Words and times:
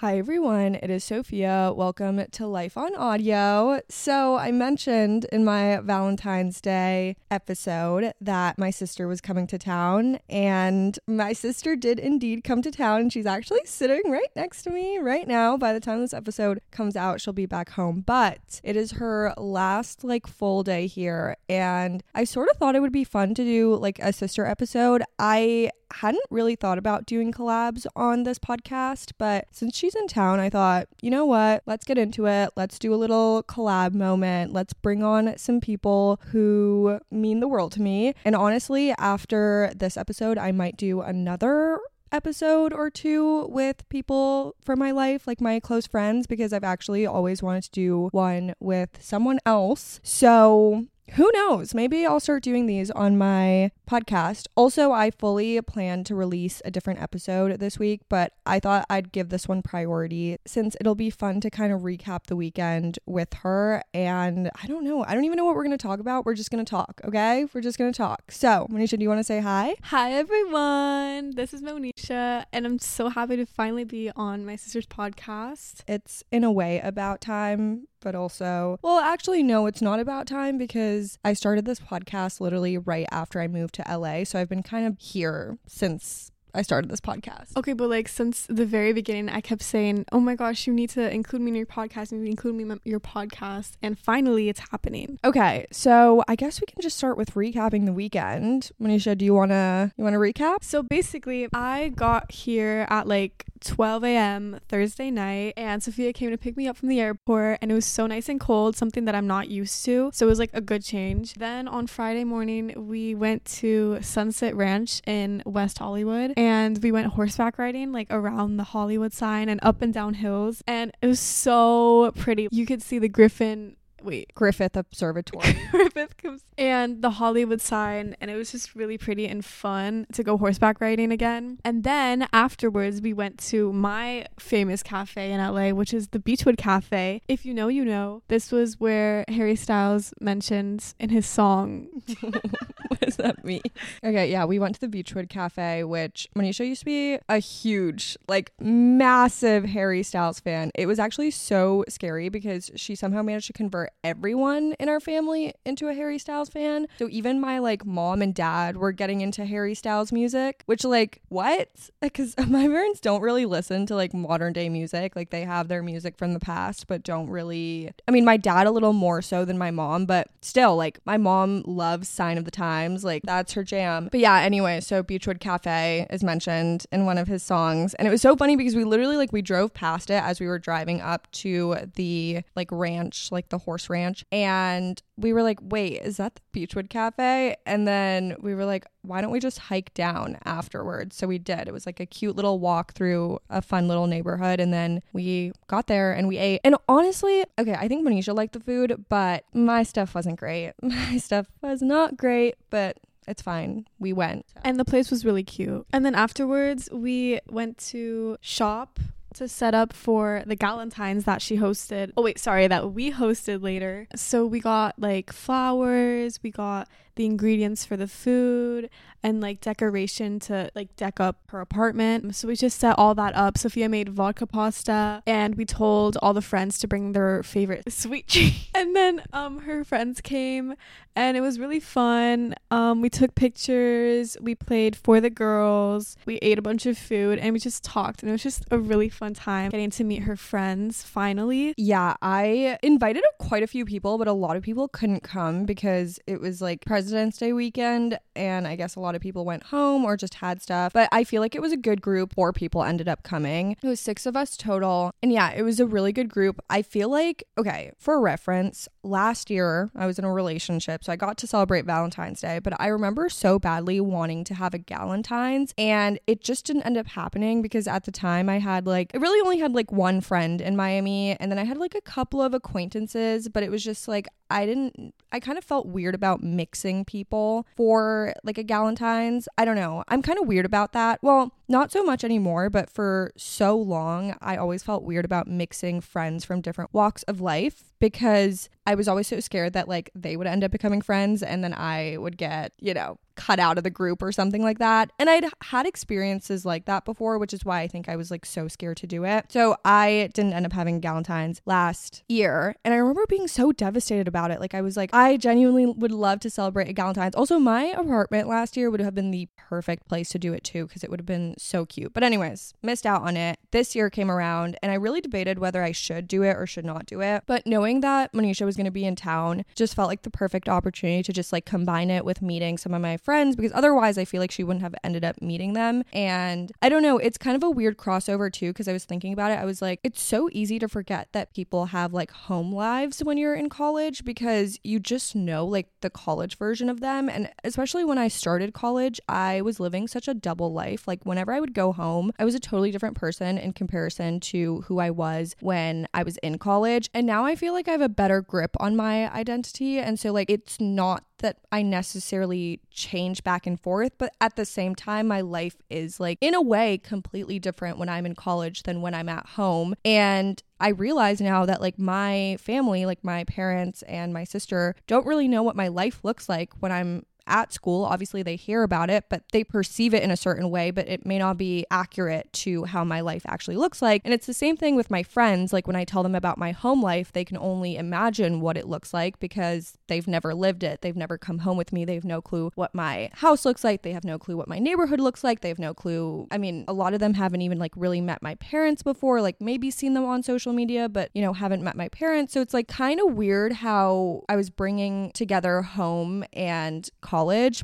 Hi, 0.00 0.16
everyone. 0.16 0.76
It 0.76 0.88
is 0.88 1.04
Sophia. 1.04 1.74
Welcome 1.76 2.24
to 2.32 2.46
Life 2.46 2.78
on 2.78 2.96
Audio. 2.96 3.82
So, 3.90 4.36
I 4.36 4.50
mentioned 4.50 5.26
in 5.30 5.44
my 5.44 5.78
Valentine's 5.82 6.62
Day 6.62 7.16
episode 7.30 8.14
that 8.18 8.56
my 8.56 8.70
sister 8.70 9.06
was 9.06 9.20
coming 9.20 9.46
to 9.48 9.58
town, 9.58 10.18
and 10.30 10.98
my 11.06 11.34
sister 11.34 11.76
did 11.76 11.98
indeed 11.98 12.44
come 12.44 12.62
to 12.62 12.70
town. 12.70 13.10
She's 13.10 13.26
actually 13.26 13.60
sitting 13.66 14.10
right 14.10 14.30
next 14.34 14.62
to 14.62 14.70
me 14.70 14.96
right 14.96 15.28
now. 15.28 15.58
By 15.58 15.74
the 15.74 15.80
time 15.80 16.00
this 16.00 16.14
episode 16.14 16.62
comes 16.70 16.96
out, 16.96 17.20
she'll 17.20 17.34
be 17.34 17.44
back 17.44 17.68
home, 17.68 18.00
but 18.00 18.62
it 18.64 18.76
is 18.76 18.92
her 18.92 19.34
last 19.36 20.02
like 20.02 20.26
full 20.26 20.62
day 20.62 20.86
here, 20.86 21.36
and 21.46 22.02
I 22.14 22.24
sort 22.24 22.48
of 22.48 22.56
thought 22.56 22.74
it 22.74 22.80
would 22.80 22.90
be 22.90 23.04
fun 23.04 23.34
to 23.34 23.44
do 23.44 23.76
like 23.76 23.98
a 23.98 24.14
sister 24.14 24.46
episode. 24.46 25.02
I 25.18 25.72
hadn't 25.92 26.24
really 26.30 26.54
thought 26.54 26.78
about 26.78 27.06
doing 27.06 27.32
collabs 27.32 27.86
on 27.96 28.22
this 28.22 28.38
podcast, 28.38 29.12
but 29.18 29.46
since 29.50 29.76
she's 29.90 30.00
in 30.00 30.06
town, 30.06 30.38
I 30.40 30.50
thought, 30.50 30.88
you 31.02 31.10
know 31.10 31.24
what? 31.24 31.62
Let's 31.66 31.84
get 31.84 31.98
into 31.98 32.26
it. 32.26 32.50
Let's 32.56 32.78
do 32.78 32.94
a 32.94 32.96
little 32.96 33.42
collab 33.44 33.94
moment. 33.94 34.52
Let's 34.52 34.72
bring 34.72 35.02
on 35.02 35.36
some 35.36 35.60
people 35.60 36.20
who 36.26 37.00
mean 37.10 37.40
the 37.40 37.48
world 37.48 37.72
to 37.72 37.82
me. 37.82 38.14
And 38.24 38.36
honestly, 38.36 38.92
after 38.98 39.72
this 39.74 39.96
episode, 39.96 40.38
I 40.38 40.52
might 40.52 40.76
do 40.76 41.00
another 41.00 41.80
episode 42.12 42.72
or 42.72 42.90
two 42.90 43.46
with 43.46 43.88
people 43.88 44.54
from 44.64 44.78
my 44.78 44.90
life, 44.90 45.26
like 45.26 45.40
my 45.40 45.60
close 45.60 45.86
friends, 45.86 46.26
because 46.26 46.52
I've 46.52 46.64
actually 46.64 47.06
always 47.06 47.42
wanted 47.42 47.64
to 47.64 47.70
do 47.70 48.08
one 48.12 48.54
with 48.60 48.98
someone 49.00 49.38
else. 49.46 50.00
So 50.02 50.86
who 51.14 51.30
knows? 51.34 51.74
Maybe 51.74 52.06
I'll 52.06 52.20
start 52.20 52.42
doing 52.42 52.66
these 52.66 52.90
on 52.90 53.18
my 53.18 53.72
podcast. 53.88 54.46
Also, 54.54 54.92
I 54.92 55.10
fully 55.10 55.60
plan 55.62 56.04
to 56.04 56.14
release 56.14 56.62
a 56.64 56.70
different 56.70 57.02
episode 57.02 57.58
this 57.58 57.78
week, 57.78 58.02
but 58.08 58.32
I 58.46 58.60
thought 58.60 58.86
I'd 58.88 59.10
give 59.10 59.28
this 59.28 59.48
one 59.48 59.62
priority 59.62 60.36
since 60.46 60.76
it'll 60.80 60.94
be 60.94 61.10
fun 61.10 61.40
to 61.40 61.50
kind 61.50 61.72
of 61.72 61.80
recap 61.80 62.26
the 62.26 62.36
weekend 62.36 62.98
with 63.06 63.34
her. 63.42 63.82
And 63.92 64.50
I 64.62 64.66
don't 64.66 64.84
know. 64.84 65.04
I 65.04 65.14
don't 65.14 65.24
even 65.24 65.36
know 65.36 65.44
what 65.44 65.56
we're 65.56 65.64
going 65.64 65.76
to 65.76 65.82
talk 65.82 65.98
about. 65.98 66.24
We're 66.24 66.34
just 66.34 66.50
going 66.50 66.64
to 66.64 66.70
talk, 66.70 67.00
okay? 67.04 67.46
We're 67.52 67.60
just 67.60 67.78
going 67.78 67.92
to 67.92 67.96
talk. 67.96 68.30
So, 68.30 68.68
Monisha, 68.70 68.96
do 68.96 69.02
you 69.02 69.08
want 69.08 69.20
to 69.20 69.24
say 69.24 69.40
hi? 69.40 69.74
Hi, 69.84 70.12
everyone. 70.12 71.34
This 71.34 71.52
is 71.52 71.62
Monisha, 71.62 72.44
and 72.52 72.66
I'm 72.66 72.78
so 72.78 73.08
happy 73.08 73.36
to 73.36 73.46
finally 73.46 73.84
be 73.84 74.10
on 74.14 74.46
my 74.46 74.54
sister's 74.54 74.86
podcast. 74.86 75.82
It's 75.88 76.22
in 76.30 76.44
a 76.44 76.52
way 76.52 76.80
about 76.84 77.20
time 77.20 77.88
but 78.00 78.14
also, 78.14 78.78
well, 78.82 78.98
actually, 78.98 79.42
no, 79.42 79.66
it's 79.66 79.82
not 79.82 80.00
about 80.00 80.26
time 80.26 80.58
because 80.58 81.18
I 81.24 81.32
started 81.32 81.64
this 81.64 81.80
podcast 81.80 82.40
literally 82.40 82.78
right 82.78 83.06
after 83.10 83.40
I 83.40 83.48
moved 83.48 83.74
to 83.74 83.84
LA. 83.88 84.24
So 84.24 84.38
I've 84.38 84.48
been 84.48 84.62
kind 84.62 84.86
of 84.86 84.96
here 84.98 85.58
since 85.66 86.30
I 86.54 86.62
started 86.62 86.90
this 86.90 87.00
podcast. 87.00 87.56
Okay, 87.56 87.72
but 87.72 87.88
like 87.88 88.08
since 88.08 88.46
the 88.48 88.66
very 88.66 88.92
beginning, 88.92 89.28
I 89.28 89.40
kept 89.40 89.62
saying, 89.62 90.04
"Oh 90.12 90.20
my 90.20 90.34
gosh, 90.34 90.66
you 90.66 90.72
need 90.72 90.90
to 90.90 91.12
include 91.12 91.42
me 91.42 91.50
in 91.50 91.54
your 91.54 91.66
podcast. 91.66 92.12
You 92.12 92.18
need 92.18 92.24
to 92.24 92.30
include 92.30 92.54
me 92.56 92.64
in 92.64 92.80
your 92.84 93.00
podcast." 93.00 93.72
And 93.82 93.98
finally, 93.98 94.48
it's 94.48 94.60
happening. 94.70 95.18
Okay, 95.24 95.66
so 95.70 96.24
I 96.28 96.36
guess 96.36 96.60
we 96.60 96.66
can 96.66 96.80
just 96.80 96.96
start 96.96 97.16
with 97.16 97.34
recapping 97.34 97.86
the 97.86 97.92
weekend. 97.92 98.70
Manisha, 98.80 99.16
do 99.16 99.24
you 99.24 99.34
wanna 99.34 99.92
you 99.96 100.04
wanna 100.04 100.18
recap? 100.18 100.58
So 100.62 100.82
basically, 100.82 101.48
I 101.52 101.90
got 101.90 102.32
here 102.32 102.86
at 102.90 103.06
like 103.06 103.46
12 103.60 104.04
a.m. 104.04 104.60
Thursday 104.68 105.10
night, 105.10 105.54
and 105.56 105.82
Sophia 105.82 106.12
came 106.12 106.30
to 106.30 106.38
pick 106.38 106.56
me 106.56 106.66
up 106.66 106.76
from 106.76 106.88
the 106.88 107.00
airport, 107.00 107.58
and 107.60 107.70
it 107.70 107.74
was 107.74 107.86
so 107.86 108.06
nice 108.06 108.28
and 108.28 108.40
cold, 108.40 108.76
something 108.76 109.04
that 109.04 109.14
I'm 109.14 109.26
not 109.26 109.48
used 109.48 109.84
to. 109.84 110.10
So 110.12 110.26
it 110.26 110.28
was 110.28 110.38
like 110.38 110.50
a 110.52 110.60
good 110.60 110.82
change. 110.82 111.34
Then 111.34 111.68
on 111.68 111.86
Friday 111.86 112.24
morning, 112.24 112.72
we 112.76 113.14
went 113.14 113.44
to 113.46 113.98
Sunset 114.02 114.54
Ranch 114.54 115.00
in 115.06 115.42
West 115.46 115.78
Hollywood, 115.78 116.32
and 116.36 116.82
we 116.82 116.92
went 116.92 117.08
horseback 117.08 117.58
riding 117.58 117.92
like 117.92 118.08
around 118.10 118.56
the 118.56 118.64
Hollywood 118.64 119.12
sign 119.12 119.48
and 119.48 119.60
up 119.62 119.82
and 119.82 119.92
down 119.92 120.14
hills, 120.14 120.62
and 120.66 120.92
it 121.02 121.06
was 121.06 121.20
so 121.20 122.12
pretty. 122.16 122.48
You 122.50 122.66
could 122.66 122.82
see 122.82 122.98
the 122.98 123.08
Griffin 123.08 123.76
wait 124.02 124.32
Griffith 124.34 124.76
Observatory. 124.76 125.56
Griffith 125.70 126.16
comes 126.16 126.42
and 126.56 127.02
the 127.02 127.10
Hollywood 127.10 127.60
sign 127.60 128.16
and 128.20 128.30
it 128.30 128.36
was 128.36 128.52
just 128.52 128.74
really 128.74 128.98
pretty 128.98 129.26
and 129.26 129.44
fun 129.44 130.06
to 130.12 130.22
go 130.22 130.36
horseback 130.36 130.80
riding 130.80 131.12
again. 131.12 131.58
And 131.64 131.84
then 131.84 132.28
afterwards 132.32 133.00
we 133.00 133.12
went 133.12 133.38
to 133.50 133.72
my 133.72 134.26
famous 134.38 134.82
cafe 134.82 135.32
in 135.32 135.40
LA, 135.40 135.70
which 135.70 135.94
is 135.94 136.08
the 136.08 136.18
Beachwood 136.18 136.58
Cafe. 136.58 137.22
If 137.28 137.44
you 137.44 137.54
know, 137.54 137.68
you 137.68 137.84
know. 137.84 138.22
This 138.28 138.52
was 138.52 138.78
where 138.78 139.24
Harry 139.28 139.56
Styles 139.56 140.12
mentions 140.20 140.94
in 140.98 141.10
his 141.10 141.26
song. 141.26 141.88
what 142.20 143.00
does 143.00 143.16
that 143.16 143.44
mean? 143.44 143.62
Okay, 144.04 144.30
yeah, 144.30 144.44
we 144.44 144.58
went 144.58 144.74
to 144.76 144.80
the 144.80 144.88
Beachwood 144.88 145.28
Cafe, 145.28 145.84
which 145.84 146.28
Manisha 146.36 146.66
used 146.66 146.80
to 146.80 146.84
be 146.84 147.18
a 147.28 147.38
huge, 147.38 148.16
like 148.28 148.52
massive 148.60 149.64
Harry 149.64 150.02
Styles 150.02 150.40
fan. 150.40 150.70
It 150.74 150.86
was 150.86 150.98
actually 150.98 151.30
so 151.30 151.84
scary 151.88 152.28
because 152.28 152.70
she 152.76 152.94
somehow 152.94 153.22
managed 153.22 153.46
to 153.48 153.52
convert 153.52 153.89
everyone 154.02 154.74
in 154.78 154.88
our 154.88 155.00
family 155.00 155.54
into 155.64 155.88
a 155.88 155.94
Harry 155.94 156.18
Styles 156.18 156.48
fan. 156.48 156.86
So 156.98 157.08
even 157.10 157.40
my 157.40 157.58
like 157.58 157.84
mom 157.84 158.22
and 158.22 158.34
dad 158.34 158.76
were 158.76 158.92
getting 158.92 159.20
into 159.20 159.44
Harry 159.44 159.74
Styles 159.74 160.12
music, 160.12 160.62
which 160.66 160.84
like 160.84 161.20
what? 161.28 161.68
Because 162.10 162.34
my 162.48 162.66
parents 162.66 162.98
don't 162.98 163.20
really 163.20 163.46
listen 163.46 163.86
to 163.86 163.94
like 163.94 164.12
modern 164.12 164.52
day 164.52 164.68
music. 164.68 165.14
Like 165.14 165.30
they 165.30 165.44
have 165.44 165.68
their 165.68 165.82
music 165.82 166.16
from 166.16 166.32
the 166.32 166.40
past, 166.40 166.86
but 166.88 167.04
don't 167.04 167.28
really. 167.28 167.92
I 168.08 168.10
mean, 168.10 168.24
my 168.24 168.36
dad 168.36 168.66
a 168.66 168.70
little 168.70 168.92
more 168.92 169.22
so 169.22 169.44
than 169.44 169.56
my 169.56 169.70
mom, 169.70 170.06
but 170.06 170.28
still, 170.40 170.76
like 170.76 170.98
my 171.04 171.18
mom 171.18 171.62
loves 171.66 172.08
Sign 172.08 172.36
of 172.36 172.46
the 172.46 172.50
Times. 172.50 173.04
Like 173.04 173.22
that's 173.22 173.52
her 173.52 173.62
jam. 173.62 174.08
But 174.10 174.20
yeah, 174.20 174.40
anyway, 174.40 174.80
so 174.80 175.02
Beachwood 175.02 175.40
Cafe 175.40 176.06
is 176.10 176.24
mentioned 176.24 176.86
in 176.90 177.06
one 177.06 177.18
of 177.18 177.28
his 177.28 177.42
songs, 177.42 177.94
and 177.94 178.08
it 178.08 178.10
was 178.10 178.22
so 178.22 178.34
funny 178.34 178.56
because 178.56 178.74
we 178.74 178.84
literally 178.84 179.16
like 179.16 179.32
we 179.32 179.42
drove 179.42 179.72
past 179.72 180.10
it 180.10 180.22
as 180.22 180.40
we 180.40 180.46
were 180.46 180.58
driving 180.58 181.00
up 181.00 181.30
to 181.32 181.76
the 181.94 182.42
like 182.56 182.68
ranch, 182.72 183.30
like 183.30 183.50
the 183.50 183.58
horse 183.58 183.79
ranch, 183.88 184.24
and 184.32 185.00
we 185.16 185.32
were 185.32 185.42
like, 185.42 185.58
wait, 185.62 186.02
is 186.02 186.16
that 186.16 186.40
the 186.52 186.66
Beachwood 186.66 186.90
Cafe? 186.90 187.56
And 187.64 187.86
then 187.86 188.36
we 188.40 188.54
were 188.54 188.64
like, 188.64 188.86
why 189.02 189.20
don't 189.20 189.30
we 189.30 189.40
just 189.40 189.58
hike 189.58 189.94
down 189.94 190.38
afterwards? 190.44 191.16
So 191.16 191.26
we 191.26 191.38
did. 191.38 191.68
It 191.68 191.72
was 191.72 191.86
like 191.86 192.00
a 192.00 192.06
cute 192.06 192.36
little 192.36 192.58
walk 192.58 192.92
through 192.92 193.38
a 193.48 193.62
fun 193.62 193.88
little 193.88 194.06
neighborhood. 194.06 194.60
And 194.60 194.72
then 194.72 195.02
we 195.12 195.52
got 195.68 195.86
there 195.86 196.12
and 196.12 196.28
we 196.28 196.38
ate. 196.38 196.60
And 196.64 196.76
honestly, 196.88 197.44
okay, 197.58 197.74
I 197.74 197.88
think 197.88 198.06
Manisha 198.06 198.34
liked 198.34 198.54
the 198.54 198.60
food, 198.60 199.06
but 199.08 199.44
my 199.54 199.82
stuff 199.82 200.14
wasn't 200.14 200.38
great. 200.38 200.72
My 200.82 201.18
stuff 201.18 201.46
was 201.62 201.82
not 201.82 202.16
great, 202.16 202.56
but 202.68 202.98
it's 203.26 203.42
fine. 203.42 203.86
We 203.98 204.12
went. 204.12 204.46
And 204.64 204.78
the 204.78 204.84
place 204.84 205.10
was 205.10 205.24
really 205.24 205.44
cute. 205.44 205.86
And 205.92 206.04
then 206.04 206.14
afterwards, 206.14 206.88
we 206.92 207.40
went 207.48 207.78
to 207.88 208.36
shop 208.40 208.98
to 209.34 209.48
set 209.48 209.74
up 209.74 209.92
for 209.92 210.42
the 210.46 210.56
Galentines 210.56 211.24
that 211.24 211.42
she 211.42 211.56
hosted. 211.56 212.12
Oh, 212.16 212.22
wait, 212.22 212.38
sorry, 212.38 212.66
that 212.66 212.92
we 212.92 213.12
hosted 213.12 213.62
later. 213.62 214.06
So 214.14 214.46
we 214.46 214.60
got 214.60 214.98
like 214.98 215.32
flowers, 215.32 216.40
we 216.42 216.50
got 216.50 216.88
the 217.20 217.26
ingredients 217.26 217.84
for 217.84 217.98
the 217.98 218.08
food 218.08 218.88
and 219.22 219.42
like 219.42 219.60
decoration 219.60 220.38
to 220.40 220.70
like 220.74 220.96
deck 220.96 221.20
up 221.20 221.36
her 221.48 221.60
apartment. 221.60 222.34
So 222.34 222.48
we 222.48 222.56
just 222.56 222.78
set 222.78 222.94
all 222.98 223.14
that 223.14 223.34
up. 223.36 223.58
Sophia 223.58 223.90
made 223.90 224.08
vodka 224.08 224.46
pasta 224.46 225.22
and 225.26 225.54
we 225.56 225.66
told 225.66 226.16
all 226.22 226.32
the 226.32 226.40
friends 226.40 226.78
to 226.78 226.88
bring 226.88 227.12
their 227.12 227.42
favorite 227.42 227.92
sweet 227.92 228.28
treat. 228.28 228.54
and 228.74 228.96
then 228.96 229.22
um 229.34 229.60
her 229.60 229.84
friends 229.84 230.22
came 230.22 230.74
and 231.14 231.36
it 231.36 231.42
was 231.42 231.58
really 231.58 231.80
fun. 231.80 232.54
Um 232.70 233.02
we 233.02 233.10
took 233.10 233.34
pictures, 233.34 234.38
we 234.40 234.54
played 234.54 234.96
for 234.96 235.20
the 235.20 235.30
girls, 235.30 236.16
we 236.24 236.36
ate 236.36 236.58
a 236.58 236.62
bunch 236.62 236.86
of 236.86 236.96
food 236.96 237.38
and 237.38 237.52
we 237.52 237.58
just 237.58 237.84
talked 237.84 238.22
and 238.22 238.30
it 238.30 238.32
was 238.32 238.42
just 238.42 238.64
a 238.70 238.78
really 238.78 239.10
fun 239.10 239.34
time 239.34 239.70
getting 239.70 239.90
to 239.90 240.04
meet 240.04 240.22
her 240.22 240.36
friends 240.36 241.02
finally. 241.02 241.74
Yeah, 241.76 242.14
I 242.22 242.78
invited 242.82 243.24
quite 243.38 243.62
a 243.62 243.66
few 243.66 243.84
people, 243.84 244.16
but 244.16 244.28
a 244.28 244.32
lot 244.32 244.56
of 244.56 244.62
people 244.62 244.88
couldn't 244.88 245.22
come 245.22 245.66
because 245.66 246.18
it 246.26 246.40
was 246.40 246.62
like 246.62 246.84
President's 247.10 247.38
Day 247.38 247.52
weekend 247.52 248.20
and 248.36 248.68
I 248.68 248.76
guess 248.76 248.94
a 248.94 249.00
lot 249.00 249.16
of 249.16 249.20
people 249.20 249.44
went 249.44 249.64
home 249.64 250.04
or 250.04 250.16
just 250.16 250.34
had 250.34 250.62
stuff. 250.62 250.92
But 250.92 251.08
I 251.10 251.24
feel 251.24 251.42
like 251.42 251.56
it 251.56 251.60
was 251.60 251.72
a 251.72 251.76
good 251.76 252.00
group. 252.00 252.34
Four 252.34 252.52
people 252.52 252.84
ended 252.84 253.08
up 253.08 253.24
coming. 253.24 253.72
It 253.82 253.86
was 253.88 253.98
six 253.98 254.26
of 254.26 254.36
us 254.36 254.56
total. 254.56 255.10
And 255.20 255.32
yeah, 255.32 255.50
it 255.50 255.62
was 255.62 255.80
a 255.80 255.86
really 255.86 256.12
good 256.12 256.28
group. 256.28 256.60
I 256.70 256.82
feel 256.82 257.08
like, 257.08 257.42
okay, 257.58 257.90
for 257.98 258.20
reference, 258.20 258.88
last 259.02 259.50
year 259.50 259.90
I 259.96 260.06
was 260.06 260.20
in 260.20 260.24
a 260.24 260.32
relationship, 260.32 261.02
so 261.02 261.12
I 261.12 261.16
got 261.16 261.36
to 261.38 261.48
celebrate 261.48 261.84
Valentine's 261.84 262.40
Day, 262.40 262.60
but 262.60 262.80
I 262.80 262.86
remember 262.86 263.28
so 263.28 263.58
badly 263.58 264.00
wanting 264.00 264.44
to 264.44 264.54
have 264.54 264.72
a 264.72 264.78
Galentine's 264.78 265.74
and 265.76 266.20
it 266.28 266.44
just 266.44 266.64
didn't 266.64 266.82
end 266.82 266.96
up 266.96 267.08
happening 267.08 267.60
because 267.60 267.88
at 267.88 268.04
the 268.04 268.12
time 268.12 268.48
I 268.48 268.60
had 268.60 268.86
like, 268.86 269.10
I 269.14 269.18
really 269.18 269.40
only 269.40 269.58
had 269.58 269.74
like 269.74 269.90
one 269.90 270.20
friend 270.20 270.60
in 270.60 270.76
Miami 270.76 271.32
and 271.40 271.50
then 271.50 271.58
I 271.58 271.64
had 271.64 271.76
like 271.76 271.96
a 271.96 272.00
couple 272.00 272.40
of 272.40 272.54
acquaintances, 272.54 273.48
but 273.48 273.64
it 273.64 273.70
was 273.72 273.82
just 273.82 274.06
like, 274.06 274.28
I 274.48 274.64
didn't, 274.64 275.12
I 275.32 275.40
kind 275.40 275.58
of 275.58 275.64
felt 275.64 275.86
weird 275.86 276.14
about 276.14 276.42
mixing 276.42 277.04
people 277.04 277.66
for 277.76 278.34
like 278.44 278.58
a 278.58 278.64
Galentine's. 278.64 279.48
I 279.56 279.64
don't 279.64 279.76
know. 279.76 280.04
I'm 280.08 280.22
kind 280.22 280.38
of 280.38 280.46
weird 280.46 280.66
about 280.66 280.92
that. 280.92 281.20
Well, 281.22 281.52
not 281.68 281.92
so 281.92 282.02
much 282.02 282.24
anymore, 282.24 282.70
but 282.70 282.90
for 282.90 283.32
so 283.36 283.76
long, 283.76 284.36
I 284.40 284.56
always 284.56 284.82
felt 284.82 285.04
weird 285.04 285.24
about 285.24 285.46
mixing 285.46 286.00
friends 286.00 286.44
from 286.44 286.60
different 286.60 286.92
walks 286.92 287.22
of 287.24 287.40
life 287.40 287.89
because 288.00 288.68
I 288.86 288.94
was 288.94 289.06
always 289.06 289.28
so 289.28 289.40
scared 289.40 289.74
that 289.74 289.88
like 289.88 290.10
they 290.14 290.36
would 290.36 290.46
end 290.46 290.64
up 290.64 290.72
becoming 290.72 291.00
friends 291.00 291.42
and 291.42 291.62
then 291.62 291.74
I 291.74 292.16
would 292.18 292.36
get, 292.36 292.72
you 292.80 292.94
know, 292.94 293.18
cut 293.36 293.58
out 293.58 293.78
of 293.78 293.84
the 293.84 293.90
group 293.90 294.22
or 294.22 294.32
something 294.32 294.62
like 294.62 294.78
that. 294.78 295.10
And 295.18 295.30
I'd 295.30 295.46
had 295.62 295.86
experiences 295.86 296.66
like 296.66 296.84
that 296.84 297.06
before, 297.06 297.38
which 297.38 297.54
is 297.54 297.64
why 297.64 297.80
I 297.80 297.88
think 297.88 298.08
I 298.08 298.16
was 298.16 298.30
like 298.30 298.44
so 298.44 298.68
scared 298.68 298.98
to 298.98 299.06
do 299.06 299.24
it. 299.24 299.46
So 299.48 299.76
I 299.84 300.28
didn't 300.34 300.52
end 300.52 300.66
up 300.66 300.72
having 300.72 301.00
Galentine's 301.00 301.62
last 301.64 302.22
year. 302.28 302.74
And 302.84 302.92
I 302.92 302.98
remember 302.98 303.24
being 303.28 303.48
so 303.48 303.72
devastated 303.72 304.28
about 304.28 304.50
it. 304.50 304.60
Like 304.60 304.74
I 304.74 304.82
was 304.82 304.96
like, 304.96 305.14
I 305.14 305.38
genuinely 305.38 305.86
would 305.86 306.12
love 306.12 306.40
to 306.40 306.50
celebrate 306.50 306.90
a 306.90 306.92
Galentine's. 306.92 307.34
Also, 307.34 307.58
my 307.58 307.84
apartment 307.84 308.46
last 308.46 308.76
year 308.76 308.90
would 308.90 309.00
have 309.00 309.14
been 309.14 309.30
the 309.30 309.48
perfect 309.56 310.06
place 310.06 310.28
to 310.30 310.38
do 310.38 310.52
it 310.52 310.64
too, 310.64 310.86
because 310.86 311.02
it 311.02 311.10
would 311.10 311.20
have 311.20 311.26
been 311.26 311.54
so 311.56 311.86
cute. 311.86 312.12
But 312.12 312.24
anyways, 312.24 312.74
missed 312.82 313.06
out 313.06 313.22
on 313.22 313.36
it. 313.36 313.58
This 313.70 313.94
year 313.94 314.10
came 314.10 314.30
around 314.30 314.76
and 314.82 314.92
I 314.92 314.96
really 314.96 315.20
debated 315.22 315.58
whether 315.58 315.82
I 315.82 315.92
should 315.92 316.28
do 316.28 316.42
it 316.42 316.56
or 316.58 316.66
should 316.66 316.84
not 316.84 317.06
do 317.06 317.22
it. 317.22 317.44
But 317.46 317.66
knowing 317.66 317.89
that 317.98 318.32
Manisha 318.32 318.64
was 318.64 318.76
going 318.76 318.84
to 318.84 318.92
be 318.92 319.04
in 319.04 319.16
town 319.16 319.64
just 319.74 319.96
felt 319.96 320.06
like 320.06 320.22
the 320.22 320.30
perfect 320.30 320.68
opportunity 320.68 321.24
to 321.24 321.32
just 321.32 321.52
like 321.52 321.64
combine 321.64 322.10
it 322.10 322.24
with 322.24 322.40
meeting 322.40 322.78
some 322.78 322.94
of 322.94 323.02
my 323.02 323.16
friends 323.16 323.56
because 323.56 323.72
otherwise 323.74 324.16
I 324.16 324.24
feel 324.24 324.40
like 324.40 324.52
she 324.52 324.62
wouldn't 324.62 324.82
have 324.82 324.94
ended 325.02 325.24
up 325.24 325.42
meeting 325.42 325.72
them. 325.72 326.04
And 326.12 326.70
I 326.80 326.88
don't 326.88 327.02
know, 327.02 327.18
it's 327.18 327.36
kind 327.36 327.56
of 327.56 327.64
a 327.64 327.70
weird 327.70 327.96
crossover 327.96 328.52
too 328.52 328.68
because 328.68 328.86
I 328.86 328.92
was 328.92 329.04
thinking 329.04 329.32
about 329.32 329.50
it. 329.50 329.58
I 329.58 329.64
was 329.64 329.82
like, 329.82 329.98
it's 330.04 330.22
so 330.22 330.48
easy 330.52 330.78
to 330.78 330.88
forget 330.88 331.28
that 331.32 331.52
people 331.52 331.86
have 331.86 332.12
like 332.12 332.30
home 332.30 332.72
lives 332.72 333.24
when 333.24 333.36
you're 333.36 333.56
in 333.56 333.68
college 333.68 334.24
because 334.24 334.78
you 334.84 335.00
just 335.00 335.34
know 335.34 335.66
like 335.66 335.88
the 336.02 336.10
college 336.10 336.56
version 336.56 336.88
of 336.88 337.00
them. 337.00 337.28
And 337.28 337.50
especially 337.64 338.04
when 338.04 338.18
I 338.18 338.28
started 338.28 338.74
college, 338.74 339.20
I 339.28 339.60
was 339.62 339.80
living 339.80 340.06
such 340.06 340.28
a 340.28 340.34
double 340.34 340.72
life. 340.72 341.08
Like 341.08 341.24
whenever 341.24 341.52
I 341.52 341.60
would 341.60 341.74
go 341.74 341.92
home, 341.92 342.32
I 342.38 342.44
was 342.44 342.54
a 342.54 342.60
totally 342.60 342.90
different 342.90 343.16
person 343.16 343.58
in 343.58 343.72
comparison 343.72 344.40
to 344.40 344.82
who 344.82 344.98
I 344.98 345.10
was 345.10 345.56
when 345.60 346.06
I 346.12 346.22
was 346.22 346.36
in 346.38 346.58
college. 346.58 347.08
And 347.14 347.26
now 347.26 347.44
I 347.44 347.56
feel 347.56 347.72
like 347.72 347.79
I 347.88 347.92
have 347.92 348.00
a 348.00 348.08
better 348.08 348.40
grip 348.40 348.76
on 348.80 348.96
my 348.96 349.32
identity. 349.32 349.98
And 349.98 350.18
so, 350.18 350.32
like, 350.32 350.50
it's 350.50 350.80
not 350.80 351.24
that 351.38 351.58
I 351.72 351.82
necessarily 351.82 352.80
change 352.90 353.42
back 353.42 353.66
and 353.66 353.80
forth, 353.80 354.12
but 354.18 354.32
at 354.40 354.56
the 354.56 354.64
same 354.64 354.94
time, 354.94 355.26
my 355.26 355.40
life 355.40 355.76
is 355.88 356.20
like, 356.20 356.38
in 356.40 356.54
a 356.54 356.60
way, 356.60 356.98
completely 356.98 357.58
different 357.58 357.98
when 357.98 358.08
I'm 358.08 358.26
in 358.26 358.34
college 358.34 358.82
than 358.82 359.00
when 359.00 359.14
I'm 359.14 359.28
at 359.28 359.46
home. 359.46 359.94
And 360.04 360.62
I 360.78 360.88
realize 360.88 361.40
now 361.40 361.66
that 361.66 361.80
like 361.80 361.98
my 361.98 362.56
family, 362.60 363.06
like 363.06 363.22
my 363.22 363.44
parents 363.44 364.02
and 364.02 364.32
my 364.32 364.44
sister, 364.44 364.94
don't 365.06 365.26
really 365.26 365.48
know 365.48 365.62
what 365.62 365.76
my 365.76 365.88
life 365.88 366.20
looks 366.22 366.48
like 366.48 366.72
when 366.80 366.92
I'm 366.92 367.24
at 367.50 367.72
school. 367.72 368.04
Obviously, 368.04 368.42
they 368.42 368.56
hear 368.56 368.82
about 368.82 369.10
it, 369.10 369.24
but 369.28 369.42
they 369.52 369.64
perceive 369.64 370.14
it 370.14 370.22
in 370.22 370.30
a 370.30 370.36
certain 370.36 370.70
way, 370.70 370.90
but 370.90 371.08
it 371.08 371.26
may 371.26 371.38
not 371.38 371.58
be 371.58 371.84
accurate 371.90 372.50
to 372.52 372.84
how 372.84 373.04
my 373.04 373.20
life 373.20 373.42
actually 373.46 373.76
looks 373.76 374.00
like. 374.00 374.22
And 374.24 374.32
it's 374.32 374.46
the 374.46 374.54
same 374.54 374.76
thing 374.76 374.96
with 374.96 375.10
my 375.10 375.22
friends. 375.22 375.72
Like 375.72 375.86
when 375.86 375.96
I 375.96 376.04
tell 376.04 376.22
them 376.22 376.34
about 376.34 376.56
my 376.56 376.72
home 376.72 377.02
life, 377.02 377.32
they 377.32 377.44
can 377.44 377.58
only 377.58 377.96
imagine 377.96 378.60
what 378.60 378.76
it 378.76 378.86
looks 378.86 379.12
like 379.12 379.38
because 379.40 379.98
they've 380.06 380.28
never 380.28 380.54
lived 380.54 380.82
it. 380.82 381.02
They've 381.02 381.16
never 381.16 381.36
come 381.36 381.58
home 381.58 381.76
with 381.76 381.92
me. 381.92 382.04
They 382.04 382.14
have 382.14 382.24
no 382.24 382.40
clue 382.40 382.70
what 382.74 382.94
my 382.94 383.30
house 383.34 383.64
looks 383.64 383.84
like. 383.84 384.02
They 384.02 384.12
have 384.12 384.24
no 384.24 384.38
clue 384.38 384.56
what 384.56 384.68
my 384.68 384.78
neighborhood 384.78 385.20
looks 385.20 385.42
like. 385.42 385.60
They 385.60 385.68
have 385.68 385.78
no 385.78 385.92
clue. 385.92 386.46
I 386.50 386.58
mean, 386.58 386.84
a 386.86 386.92
lot 386.92 387.14
of 387.14 387.20
them 387.20 387.34
haven't 387.34 387.62
even 387.62 387.78
like 387.78 387.92
really 387.96 388.20
met 388.20 388.42
my 388.42 388.54
parents 388.56 389.02
before, 389.02 389.42
like 389.42 389.60
maybe 389.60 389.90
seen 389.90 390.14
them 390.14 390.24
on 390.24 390.42
social 390.42 390.72
media, 390.72 391.08
but 391.08 391.30
you 391.34 391.42
know, 391.42 391.52
haven't 391.52 391.82
met 391.82 391.96
my 391.96 392.08
parents. 392.08 392.52
So 392.52 392.60
it's 392.60 392.74
like 392.74 392.86
kind 392.88 393.20
of 393.20 393.34
weird 393.34 393.72
how 393.72 394.44
I 394.48 394.56
was 394.56 394.70
bringing 394.70 395.32
together 395.32 395.82
home 395.82 396.44
and 396.52 397.08
college, 397.20 397.39